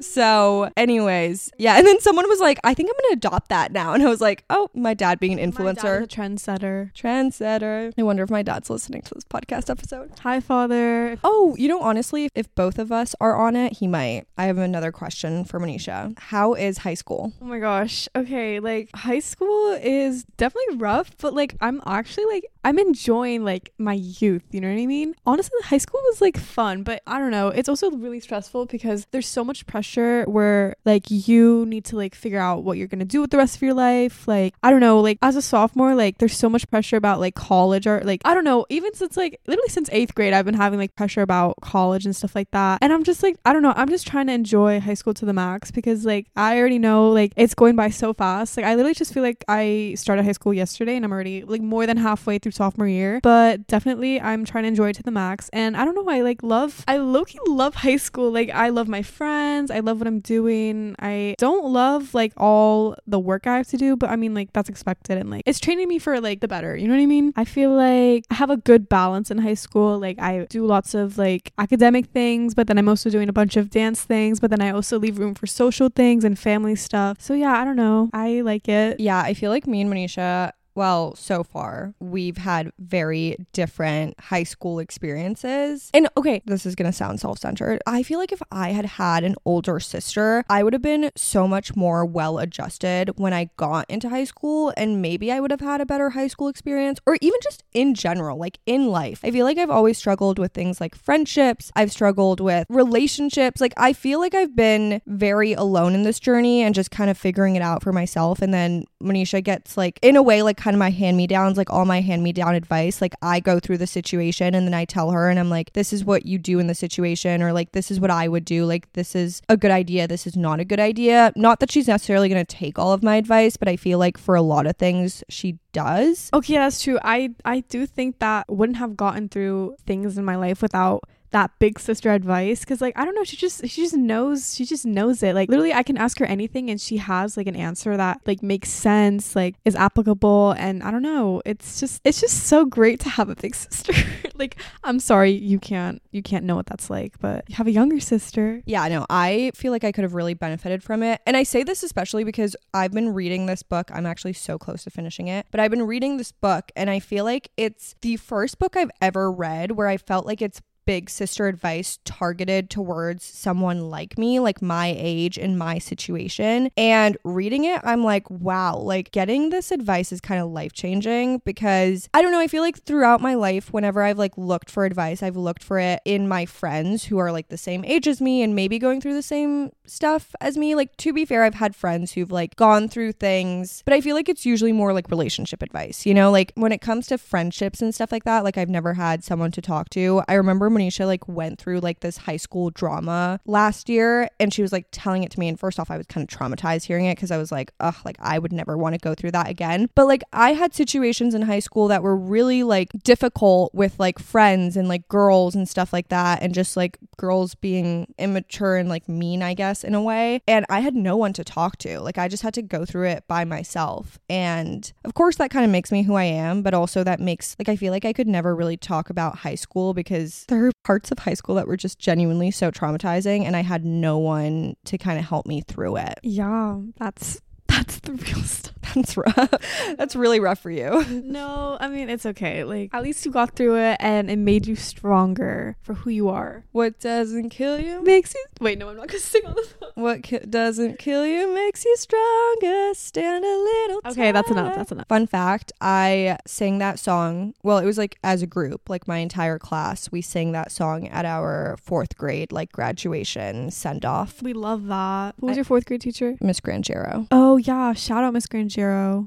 So, 0.00 0.70
anyways, 0.76 1.50
yeah. 1.58 1.76
And 1.76 1.86
then 1.86 2.00
someone 2.00 2.28
was 2.28 2.40
like, 2.40 2.58
I 2.64 2.74
think 2.74 2.88
I'm 2.90 2.96
going 3.02 3.20
to 3.20 3.26
adopt 3.26 3.48
that 3.50 3.72
now. 3.72 3.92
And 3.92 4.02
I 4.02 4.08
was 4.08 4.20
like, 4.20 4.44
oh, 4.50 4.70
my 4.74 4.94
dad 4.94 5.20
being 5.20 5.38
an 5.38 5.52
influencer. 5.52 6.06
trendsetter. 6.08 6.92
Trendsetter. 6.94 7.92
I 7.98 8.02
wonder 8.02 8.22
if 8.22 8.30
my 8.30 8.42
dad's 8.42 8.70
listening 8.70 9.02
to 9.02 9.14
this 9.14 9.24
podcast 9.24 9.68
episode. 9.68 10.12
Hi, 10.20 10.40
father. 10.40 11.18
Oh, 11.22 11.54
you 11.58 11.68
know, 11.68 11.80
honestly, 11.80 12.30
if 12.34 12.52
both 12.54 12.78
of 12.78 12.90
us 12.90 13.14
are 13.20 13.36
on 13.36 13.56
it, 13.56 13.74
he 13.74 13.86
might. 13.86 14.24
I 14.38 14.46
have 14.46 14.58
another 14.58 14.90
question 14.90 15.44
for 15.44 15.60
Manisha. 15.60 16.18
How 16.18 16.54
is 16.54 16.78
high 16.78 16.94
school? 16.94 17.32
Oh 17.42 17.44
my 17.44 17.58
gosh. 17.58 18.08
Okay, 18.16 18.60
like 18.60 18.88
high 18.94 19.20
school 19.20 19.72
is 19.82 20.24
definitely 20.36 20.76
rough, 20.76 21.10
but 21.18 21.34
like 21.34 21.56
I'm 21.60 21.82
actually 21.86 22.26
like 22.26 22.46
I'm 22.64 22.78
enjoying 22.78 23.44
like 23.44 23.72
my 23.78 23.94
youth, 23.94 24.44
you 24.50 24.60
know 24.60 24.68
what 24.68 24.80
I 24.80 24.86
mean? 24.86 25.14
Honestly, 25.26 25.58
high 25.64 25.78
school 25.78 26.00
was 26.04 26.20
like 26.20 26.36
fun, 26.38 26.82
but 26.82 27.02
I 27.06 27.18
don't 27.18 27.30
know, 27.30 27.48
it's 27.48 27.68
also 27.68 27.90
really 27.90 28.20
stressful 28.20 28.66
because 28.66 29.06
there's 29.10 29.28
so 29.28 29.44
much 29.44 29.66
pressure 29.66 29.89
pressure 29.90 30.24
where 30.30 30.76
like 30.84 31.10
you 31.10 31.66
need 31.66 31.84
to 31.84 31.96
like 31.96 32.14
figure 32.14 32.40
out 32.40 32.62
what 32.62 32.78
you're 32.78 32.86
going 32.86 33.00
to 33.00 33.04
do 33.04 33.20
with 33.20 33.30
the 33.30 33.36
rest 33.36 33.56
of 33.56 33.62
your 33.62 33.74
life. 33.74 34.26
Like, 34.28 34.54
I 34.62 34.70
don't 34.70 34.80
know, 34.80 35.00
like 35.00 35.18
as 35.22 35.36
a 35.36 35.42
sophomore, 35.42 35.94
like 35.94 36.18
there's 36.18 36.36
so 36.36 36.48
much 36.48 36.68
pressure 36.70 36.96
about 36.96 37.20
like 37.20 37.34
college 37.34 37.86
or 37.86 38.00
like, 38.04 38.22
I 38.24 38.34
don't 38.34 38.44
know, 38.44 38.66
even 38.68 38.94
since 38.94 39.16
like 39.16 39.40
literally 39.46 39.68
since 39.68 39.88
eighth 39.92 40.14
grade, 40.14 40.32
I've 40.32 40.44
been 40.44 40.54
having 40.54 40.78
like 40.78 40.94
pressure 40.94 41.22
about 41.22 41.56
college 41.60 42.04
and 42.04 42.14
stuff 42.14 42.34
like 42.34 42.50
that. 42.52 42.78
And 42.82 42.92
I'm 42.92 43.04
just 43.04 43.22
like, 43.22 43.36
I 43.44 43.52
don't 43.52 43.62
know, 43.62 43.74
I'm 43.76 43.88
just 43.88 44.06
trying 44.06 44.28
to 44.28 44.32
enjoy 44.32 44.80
high 44.80 44.94
school 44.94 45.14
to 45.14 45.24
the 45.24 45.32
max 45.32 45.70
because 45.70 46.04
like 46.04 46.26
I 46.36 46.58
already 46.58 46.78
know 46.78 47.10
like 47.10 47.32
it's 47.36 47.54
going 47.54 47.76
by 47.76 47.90
so 47.90 48.12
fast. 48.14 48.56
Like, 48.56 48.66
I 48.66 48.74
literally 48.74 48.94
just 48.94 49.12
feel 49.12 49.22
like 49.22 49.44
I 49.48 49.94
started 49.96 50.24
high 50.24 50.32
school 50.32 50.54
yesterday 50.54 50.96
and 50.96 51.04
I'm 51.04 51.12
already 51.12 51.42
like 51.42 51.62
more 51.62 51.86
than 51.86 51.96
halfway 51.96 52.38
through 52.38 52.52
sophomore 52.52 52.86
year. 52.88 53.20
But 53.22 53.66
definitely, 53.66 54.20
I'm 54.20 54.44
trying 54.44 54.64
to 54.64 54.68
enjoy 54.68 54.90
it 54.90 54.96
to 54.96 55.02
the 55.02 55.10
max. 55.10 55.48
And 55.52 55.76
I 55.76 55.84
don't 55.84 55.94
know, 55.94 56.08
I 56.08 56.20
like 56.20 56.42
love, 56.42 56.84
I 56.86 56.98
low 56.98 57.24
key 57.24 57.38
love 57.46 57.74
high 57.74 57.96
school. 57.96 58.30
Like, 58.30 58.50
I 58.50 58.68
love 58.68 58.88
my 58.88 59.02
friends, 59.02 59.70
I 59.70 59.79
love 59.80 59.98
what 59.98 60.06
I'm 60.06 60.20
doing. 60.20 60.94
I 60.98 61.34
don't 61.38 61.72
love 61.72 62.14
like 62.14 62.32
all 62.36 62.96
the 63.06 63.18
work 63.18 63.46
I 63.46 63.56
have 63.56 63.68
to 63.68 63.76
do, 63.76 63.96
but 63.96 64.10
I 64.10 64.16
mean, 64.16 64.34
like, 64.34 64.52
that's 64.52 64.68
expected 64.68 65.18
and 65.18 65.30
like 65.30 65.42
it's 65.46 65.60
training 65.60 65.88
me 65.88 65.98
for 65.98 66.20
like 66.20 66.40
the 66.40 66.48
better. 66.48 66.76
You 66.76 66.88
know 66.88 66.94
what 66.94 67.02
I 67.02 67.06
mean? 67.06 67.32
I 67.36 67.44
feel 67.44 67.70
like 67.70 68.24
I 68.30 68.34
have 68.34 68.50
a 68.50 68.56
good 68.56 68.88
balance 68.88 69.30
in 69.30 69.38
high 69.38 69.54
school. 69.54 69.98
Like, 69.98 70.18
I 70.20 70.46
do 70.48 70.66
lots 70.66 70.94
of 70.94 71.18
like 71.18 71.52
academic 71.58 72.06
things, 72.06 72.54
but 72.54 72.66
then 72.66 72.78
I'm 72.78 72.88
also 72.88 73.10
doing 73.10 73.28
a 73.28 73.32
bunch 73.32 73.56
of 73.56 73.70
dance 73.70 74.02
things, 74.02 74.40
but 74.40 74.50
then 74.50 74.60
I 74.60 74.70
also 74.70 74.98
leave 74.98 75.18
room 75.18 75.34
for 75.34 75.46
social 75.46 75.88
things 75.88 76.24
and 76.24 76.38
family 76.38 76.76
stuff. 76.76 77.20
So, 77.20 77.34
yeah, 77.34 77.52
I 77.52 77.64
don't 77.64 77.76
know. 77.76 78.10
I 78.12 78.40
like 78.42 78.68
it. 78.68 79.00
Yeah, 79.00 79.20
I 79.20 79.34
feel 79.34 79.50
like 79.50 79.66
me 79.66 79.80
and 79.80 79.90
Manisha 79.92 80.52
well, 80.80 81.14
so 81.14 81.44
far, 81.44 81.92
we've 82.00 82.38
had 82.38 82.72
very 82.78 83.36
different 83.52 84.18
high 84.18 84.44
school 84.44 84.78
experiences. 84.78 85.90
And 85.92 86.08
okay, 86.16 86.40
this 86.46 86.64
is 86.64 86.74
going 86.74 86.90
to 86.90 86.96
sound 86.96 87.20
self 87.20 87.38
centered. 87.38 87.82
I 87.86 88.02
feel 88.02 88.18
like 88.18 88.32
if 88.32 88.40
I 88.50 88.70
had 88.70 88.86
had 88.86 89.22
an 89.22 89.34
older 89.44 89.78
sister, 89.78 90.42
I 90.48 90.62
would 90.62 90.72
have 90.72 90.80
been 90.80 91.10
so 91.16 91.46
much 91.46 91.76
more 91.76 92.06
well 92.06 92.38
adjusted 92.38 93.10
when 93.18 93.34
I 93.34 93.50
got 93.58 93.90
into 93.90 94.08
high 94.08 94.24
school. 94.24 94.72
And 94.74 95.02
maybe 95.02 95.30
I 95.30 95.38
would 95.38 95.50
have 95.50 95.60
had 95.60 95.82
a 95.82 95.86
better 95.86 96.08
high 96.08 96.28
school 96.28 96.48
experience 96.48 96.98
or 97.04 97.18
even 97.20 97.38
just 97.42 97.62
in 97.74 97.92
general, 97.94 98.38
like 98.38 98.58
in 98.64 98.86
life. 98.86 99.20
I 99.22 99.30
feel 99.32 99.44
like 99.44 99.58
I've 99.58 99.68
always 99.68 99.98
struggled 99.98 100.38
with 100.38 100.54
things 100.54 100.80
like 100.80 100.94
friendships, 100.94 101.70
I've 101.76 101.92
struggled 101.92 102.40
with 102.40 102.64
relationships. 102.70 103.60
Like, 103.60 103.74
I 103.76 103.92
feel 103.92 104.18
like 104.18 104.34
I've 104.34 104.56
been 104.56 105.02
very 105.06 105.52
alone 105.52 105.94
in 105.94 106.04
this 106.04 106.18
journey 106.18 106.62
and 106.62 106.74
just 106.74 106.90
kind 106.90 107.10
of 107.10 107.18
figuring 107.18 107.56
it 107.56 107.60
out 107.60 107.82
for 107.82 107.92
myself. 107.92 108.40
And 108.40 108.54
then 108.54 108.86
Manisha 109.02 109.44
gets 109.44 109.76
like, 109.76 109.98
in 110.00 110.16
a 110.16 110.22
way, 110.22 110.40
like 110.42 110.56
kind 110.56 110.69
of 110.74 110.78
my 110.78 110.90
hand 110.90 111.16
me 111.16 111.26
downs, 111.26 111.56
like 111.56 111.70
all 111.70 111.84
my 111.84 112.00
hand 112.00 112.22
me 112.22 112.32
down 112.32 112.54
advice. 112.54 113.00
Like 113.00 113.14
I 113.22 113.40
go 113.40 113.60
through 113.60 113.78
the 113.78 113.86
situation 113.86 114.54
and 114.54 114.66
then 114.66 114.74
I 114.74 114.84
tell 114.84 115.10
her, 115.10 115.28
and 115.28 115.38
I'm 115.38 115.50
like, 115.50 115.72
this 115.72 115.92
is 115.92 116.04
what 116.04 116.26
you 116.26 116.38
do 116.38 116.58
in 116.58 116.66
the 116.66 116.74
situation, 116.74 117.42
or 117.42 117.52
like, 117.52 117.72
this 117.72 117.90
is 117.90 118.00
what 118.00 118.10
I 118.10 118.28
would 118.28 118.44
do. 118.44 118.64
Like, 118.64 118.92
this 118.92 119.14
is 119.14 119.42
a 119.48 119.56
good 119.56 119.70
idea. 119.70 120.06
This 120.08 120.26
is 120.26 120.36
not 120.36 120.60
a 120.60 120.64
good 120.64 120.80
idea. 120.80 121.32
Not 121.36 121.60
that 121.60 121.70
she's 121.70 121.88
necessarily 121.88 122.28
going 122.28 122.44
to 122.44 122.56
take 122.56 122.78
all 122.78 122.92
of 122.92 123.02
my 123.02 123.16
advice, 123.16 123.56
but 123.56 123.68
I 123.68 123.76
feel 123.76 123.98
like 123.98 124.18
for 124.18 124.34
a 124.34 124.42
lot 124.42 124.66
of 124.66 124.76
things, 124.76 125.22
she 125.28 125.58
does. 125.72 126.30
Okay, 126.32 126.54
that's 126.54 126.82
true. 126.82 126.98
I 127.02 127.30
I 127.44 127.60
do 127.60 127.86
think 127.86 128.18
that 128.18 128.46
wouldn't 128.48 128.78
have 128.78 128.96
gotten 128.96 129.28
through 129.28 129.76
things 129.86 130.18
in 130.18 130.24
my 130.24 130.36
life 130.36 130.62
without 130.62 131.04
that 131.30 131.50
big 131.58 131.78
sister 131.78 132.10
advice 132.10 132.60
because 132.60 132.80
like 132.80 132.96
i 132.98 133.04
don't 133.04 133.14
know 133.14 133.24
she 133.24 133.36
just 133.36 133.66
she 133.68 133.82
just 133.82 133.96
knows 133.96 134.54
she 134.54 134.64
just 134.64 134.84
knows 134.84 135.22
it 135.22 135.34
like 135.34 135.48
literally 135.48 135.72
i 135.72 135.82
can 135.82 135.96
ask 135.96 136.18
her 136.18 136.26
anything 136.26 136.70
and 136.70 136.80
she 136.80 136.96
has 136.96 137.36
like 137.36 137.46
an 137.46 137.56
answer 137.56 137.96
that 137.96 138.20
like 138.26 138.42
makes 138.42 138.68
sense 138.68 139.36
like 139.36 139.54
is 139.64 139.76
applicable 139.76 140.52
and 140.58 140.82
i 140.82 140.90
don't 140.90 141.02
know 141.02 141.40
it's 141.44 141.80
just 141.80 142.00
it's 142.04 142.20
just 142.20 142.44
so 142.44 142.64
great 142.64 143.00
to 143.00 143.08
have 143.08 143.28
a 143.28 143.36
big 143.36 143.54
sister 143.54 143.92
like 144.34 144.56
i'm 144.84 144.98
sorry 144.98 145.30
you 145.30 145.58
can't 145.58 146.02
you 146.10 146.22
can't 146.22 146.44
know 146.44 146.56
what 146.56 146.66
that's 146.66 146.90
like 146.90 147.18
but 147.20 147.44
you 147.48 147.54
have 147.56 147.66
a 147.66 147.72
younger 147.72 148.00
sister 148.00 148.40
Yeah, 148.66 148.86
no, 148.88 149.06
I 149.08 149.52
feel 149.54 149.72
like 149.72 149.84
I 149.84 149.92
could 149.92 150.04
have 150.04 150.14
really 150.14 150.34
benefited 150.34 150.82
from 150.82 151.02
it. 151.02 151.20
And 151.26 151.36
I 151.36 151.42
say 151.42 151.62
this 151.62 151.82
especially 151.82 152.24
because 152.24 152.56
I've 152.74 152.92
been 152.92 153.10
reading 153.10 153.46
this 153.46 153.62
book. 153.62 153.90
I'm 153.92 154.06
actually 154.06 154.32
so 154.32 154.58
close 154.58 154.84
to 154.84 154.90
finishing 154.90 155.28
it, 155.28 155.46
but 155.50 155.60
I've 155.60 155.70
been 155.70 155.86
reading 155.86 156.16
this 156.16 156.32
book 156.32 156.70
and 156.76 156.90
I 156.90 157.00
feel 157.00 157.24
like 157.24 157.50
it's 157.56 157.94
the 158.02 158.16
first 158.16 158.58
book 158.58 158.76
I've 158.76 158.90
ever 159.00 159.30
read 159.30 159.72
where 159.72 159.88
I 159.88 159.96
felt 159.96 160.26
like 160.26 160.42
it's 160.42 160.60
big 160.90 161.08
sister 161.08 161.46
advice 161.46 162.00
targeted 162.04 162.68
towards 162.68 163.22
someone 163.22 163.90
like 163.90 164.18
me, 164.18 164.40
like 164.40 164.60
my 164.60 164.92
age 164.98 165.38
and 165.38 165.56
my 165.56 165.78
situation. 165.78 166.68
And 166.76 167.16
reading 167.22 167.64
it, 167.64 167.80
I'm 167.84 168.02
like, 168.02 168.28
wow, 168.28 168.76
like 168.76 169.12
getting 169.12 169.50
this 169.50 169.70
advice 169.70 170.10
is 170.10 170.20
kind 170.20 170.42
of 170.42 170.50
life 170.50 170.72
changing 170.72 171.42
because 171.44 172.08
I 172.12 172.22
don't 172.22 172.32
know, 172.32 172.40
I 172.40 172.48
feel 172.48 172.64
like 172.64 172.82
throughout 172.82 173.20
my 173.20 173.34
life, 173.34 173.72
whenever 173.72 174.02
I've 174.02 174.18
like 174.18 174.36
looked 174.36 174.68
for 174.68 174.84
advice, 174.84 175.22
I've 175.22 175.36
looked 175.36 175.62
for 175.62 175.78
it 175.78 176.00
in 176.04 176.26
my 176.26 176.44
friends 176.44 177.04
who 177.04 177.18
are 177.18 177.30
like 177.30 177.50
the 177.50 177.56
same 177.56 177.84
age 177.84 178.08
as 178.08 178.20
me 178.20 178.42
and 178.42 178.56
maybe 178.56 178.80
going 178.80 179.00
through 179.00 179.14
the 179.14 179.22
same 179.22 179.70
stuff 179.86 180.34
as 180.40 180.56
me. 180.56 180.74
Like, 180.74 180.96
to 180.96 181.12
be 181.12 181.24
fair, 181.24 181.44
I've 181.44 181.54
had 181.54 181.76
friends 181.76 182.10
who've 182.10 182.32
like 182.32 182.56
gone 182.56 182.88
through 182.88 183.12
things, 183.12 183.82
but 183.84 183.94
I 183.94 184.00
feel 184.00 184.16
like 184.16 184.28
it's 184.28 184.46
usually 184.46 184.72
more 184.72 184.92
like 184.92 185.08
relationship 185.08 185.62
advice, 185.62 186.04
you 186.04 186.14
know? 186.14 186.32
Like, 186.32 186.52
when 186.56 186.72
it 186.72 186.80
comes 186.80 187.06
to 187.08 187.18
friendships 187.18 187.80
and 187.80 187.94
stuff 187.94 188.10
like 188.10 188.24
that, 188.24 188.42
like, 188.42 188.58
I've 188.58 188.68
never 188.68 188.94
had 188.94 189.22
someone 189.22 189.52
to 189.52 189.62
talk 189.62 189.90
to. 189.90 190.22
I 190.28 190.34
remember 190.34 190.70
Manisha 190.80 191.06
like 191.06 191.26
went 191.28 191.58
through 191.58 191.80
like 191.80 192.00
this 192.00 192.16
high 192.16 192.36
school 192.36 192.70
drama 192.70 193.40
last 193.46 193.88
year 193.88 194.28
and 194.38 194.52
she 194.52 194.62
was 194.62 194.72
like 194.72 194.86
telling 194.90 195.22
it 195.22 195.30
to 195.32 195.40
me. 195.40 195.48
And 195.48 195.58
first 195.58 195.78
off, 195.78 195.90
I 195.90 195.96
was 195.96 196.06
kind 196.06 196.28
of 196.28 196.36
traumatized 196.36 196.84
hearing 196.84 197.06
it 197.06 197.16
because 197.16 197.30
I 197.30 197.36
was 197.36 197.52
like, 197.52 197.72
ugh, 197.80 197.96
like 198.04 198.16
I 198.20 198.38
would 198.38 198.52
never 198.52 198.76
want 198.76 198.94
to 198.94 198.98
go 198.98 199.14
through 199.14 199.32
that 199.32 199.48
again. 199.48 199.88
But 199.94 200.06
like, 200.06 200.22
I 200.32 200.52
had 200.52 200.74
situations 200.74 201.34
in 201.34 201.42
high 201.42 201.58
school 201.58 201.88
that 201.88 202.02
were 202.02 202.16
really 202.16 202.62
like 202.62 202.90
difficult 203.02 203.74
with 203.74 203.98
like 203.98 204.18
friends 204.18 204.76
and 204.76 204.88
like 204.88 205.08
girls 205.08 205.54
and 205.54 205.68
stuff 205.68 205.92
like 205.92 206.08
that. 206.08 206.42
And 206.42 206.54
just 206.54 206.76
like 206.76 206.98
girls 207.16 207.54
being 207.54 208.12
immature 208.18 208.76
and 208.76 208.88
like 208.88 209.08
mean, 209.08 209.42
I 209.42 209.54
guess, 209.54 209.84
in 209.84 209.94
a 209.94 210.02
way. 210.02 210.42
And 210.46 210.64
I 210.68 210.80
had 210.80 210.94
no 210.94 211.16
one 211.16 211.32
to 211.34 211.44
talk 211.44 211.76
to. 211.78 212.00
Like, 212.00 212.18
I 212.18 212.28
just 212.28 212.42
had 212.42 212.54
to 212.54 212.62
go 212.62 212.84
through 212.84 213.08
it 213.08 213.24
by 213.28 213.44
myself. 213.44 214.18
And 214.28 214.90
of 215.04 215.14
course, 215.14 215.36
that 215.36 215.50
kind 215.50 215.64
of 215.64 215.70
makes 215.70 215.92
me 215.92 216.02
who 216.02 216.14
I 216.14 216.24
am, 216.24 216.62
but 216.62 216.74
also 216.74 217.04
that 217.04 217.20
makes 217.20 217.56
like 217.58 217.68
I 217.68 217.76
feel 217.76 217.92
like 217.92 218.04
I 218.04 218.12
could 218.12 218.28
never 218.28 218.54
really 218.54 218.76
talk 218.76 219.10
about 219.10 219.38
high 219.38 219.54
school 219.54 219.94
because 219.94 220.44
there 220.48 220.59
are 220.66 220.72
parts 220.84 221.10
of 221.10 221.18
high 221.20 221.34
school 221.34 221.54
that 221.56 221.66
were 221.66 221.76
just 221.76 221.98
genuinely 221.98 222.50
so 222.50 222.70
traumatizing. 222.70 223.44
And 223.44 223.56
I 223.56 223.62
had 223.62 223.84
no 223.84 224.18
one 224.18 224.76
to 224.86 224.98
kind 224.98 225.18
of 225.18 225.24
help 225.24 225.46
me 225.46 225.60
through 225.62 225.96
it. 225.96 226.18
yeah 226.22 226.78
that's 226.96 227.40
that's 227.66 228.00
the 228.00 228.12
real 228.12 228.42
stuff 228.42 228.74
That's 228.94 229.16
rough. 229.16 229.54
That's 229.98 230.16
really 230.16 230.40
rough 230.40 230.60
for 230.60 230.70
you. 230.70 231.04
no 231.24 231.76
i 231.80 231.88
mean 231.88 232.08
it's 232.10 232.26
okay 232.26 232.64
like 232.64 232.90
at 232.92 233.02
least 233.02 233.24
you 233.24 233.32
got 233.32 233.54
through 233.56 233.76
it 233.76 233.96
and 234.00 234.30
it 234.30 234.36
made 234.36 234.66
you 234.66 234.76
stronger 234.76 235.76
for 235.82 235.94
who 235.94 236.10
you 236.10 236.28
are 236.28 236.64
What 236.72 236.98
doesn't 237.00 237.50
kill 237.50 237.78
you 237.80 238.02
makes 238.02 238.34
you 238.34 238.44
wait 238.60 238.78
no 238.78 238.88
i'm 238.88 238.96
not 238.96 239.08
gonna 239.08 239.18
sing 239.32 239.42
all 239.46 239.54
this 239.54 239.74
What 239.94 240.22
ki- 240.22 240.38
doesn't 240.48 240.98
kill 240.98 241.26
you 241.26 241.52
makes 241.54 241.84
you 241.84 241.96
stronger. 241.96 242.94
Stand 242.94 243.44
a 243.44 243.56
little. 243.56 244.00
okay 244.06 244.32
that's 244.32 244.50
enough 244.50 244.74
that's 244.74 244.92
enough 244.92 245.08
Fun 245.08 245.26
fact 245.26 245.72
I 245.80 246.36
sang 246.46 246.78
that 246.78 246.98
song. 246.98 247.54
Well, 247.62 247.78
it 247.78 247.84
was 247.86 247.98
like 247.98 248.18
as 248.22 248.42
a 248.42 248.46
group, 248.46 248.88
like 248.88 249.08
my 249.08 249.18
entire 249.18 249.58
class. 249.58 250.10
We 250.12 250.20
sang 250.22 250.52
that 250.52 250.70
song 250.70 251.08
at 251.08 251.24
our 251.24 251.76
fourth 251.82 252.16
grade, 252.16 252.52
like 252.52 252.70
graduation 252.72 253.70
send 253.70 254.04
off. 254.04 254.42
we 254.42 254.52
love 254.52 254.86
that 254.86 255.34
who 255.40 255.46
was 255.46 255.54
I- 255.54 255.56
your 255.56 255.64
fourth 255.64 255.86
grade 255.86 256.00
teacher 256.02 256.36
Miss 256.40 256.60
Grangero. 256.60 257.26
oh 257.30 257.56
yeah 257.56 257.92
shout 257.92 258.22
out 258.24 258.32
miss 258.32 258.46
grangero 258.46 258.70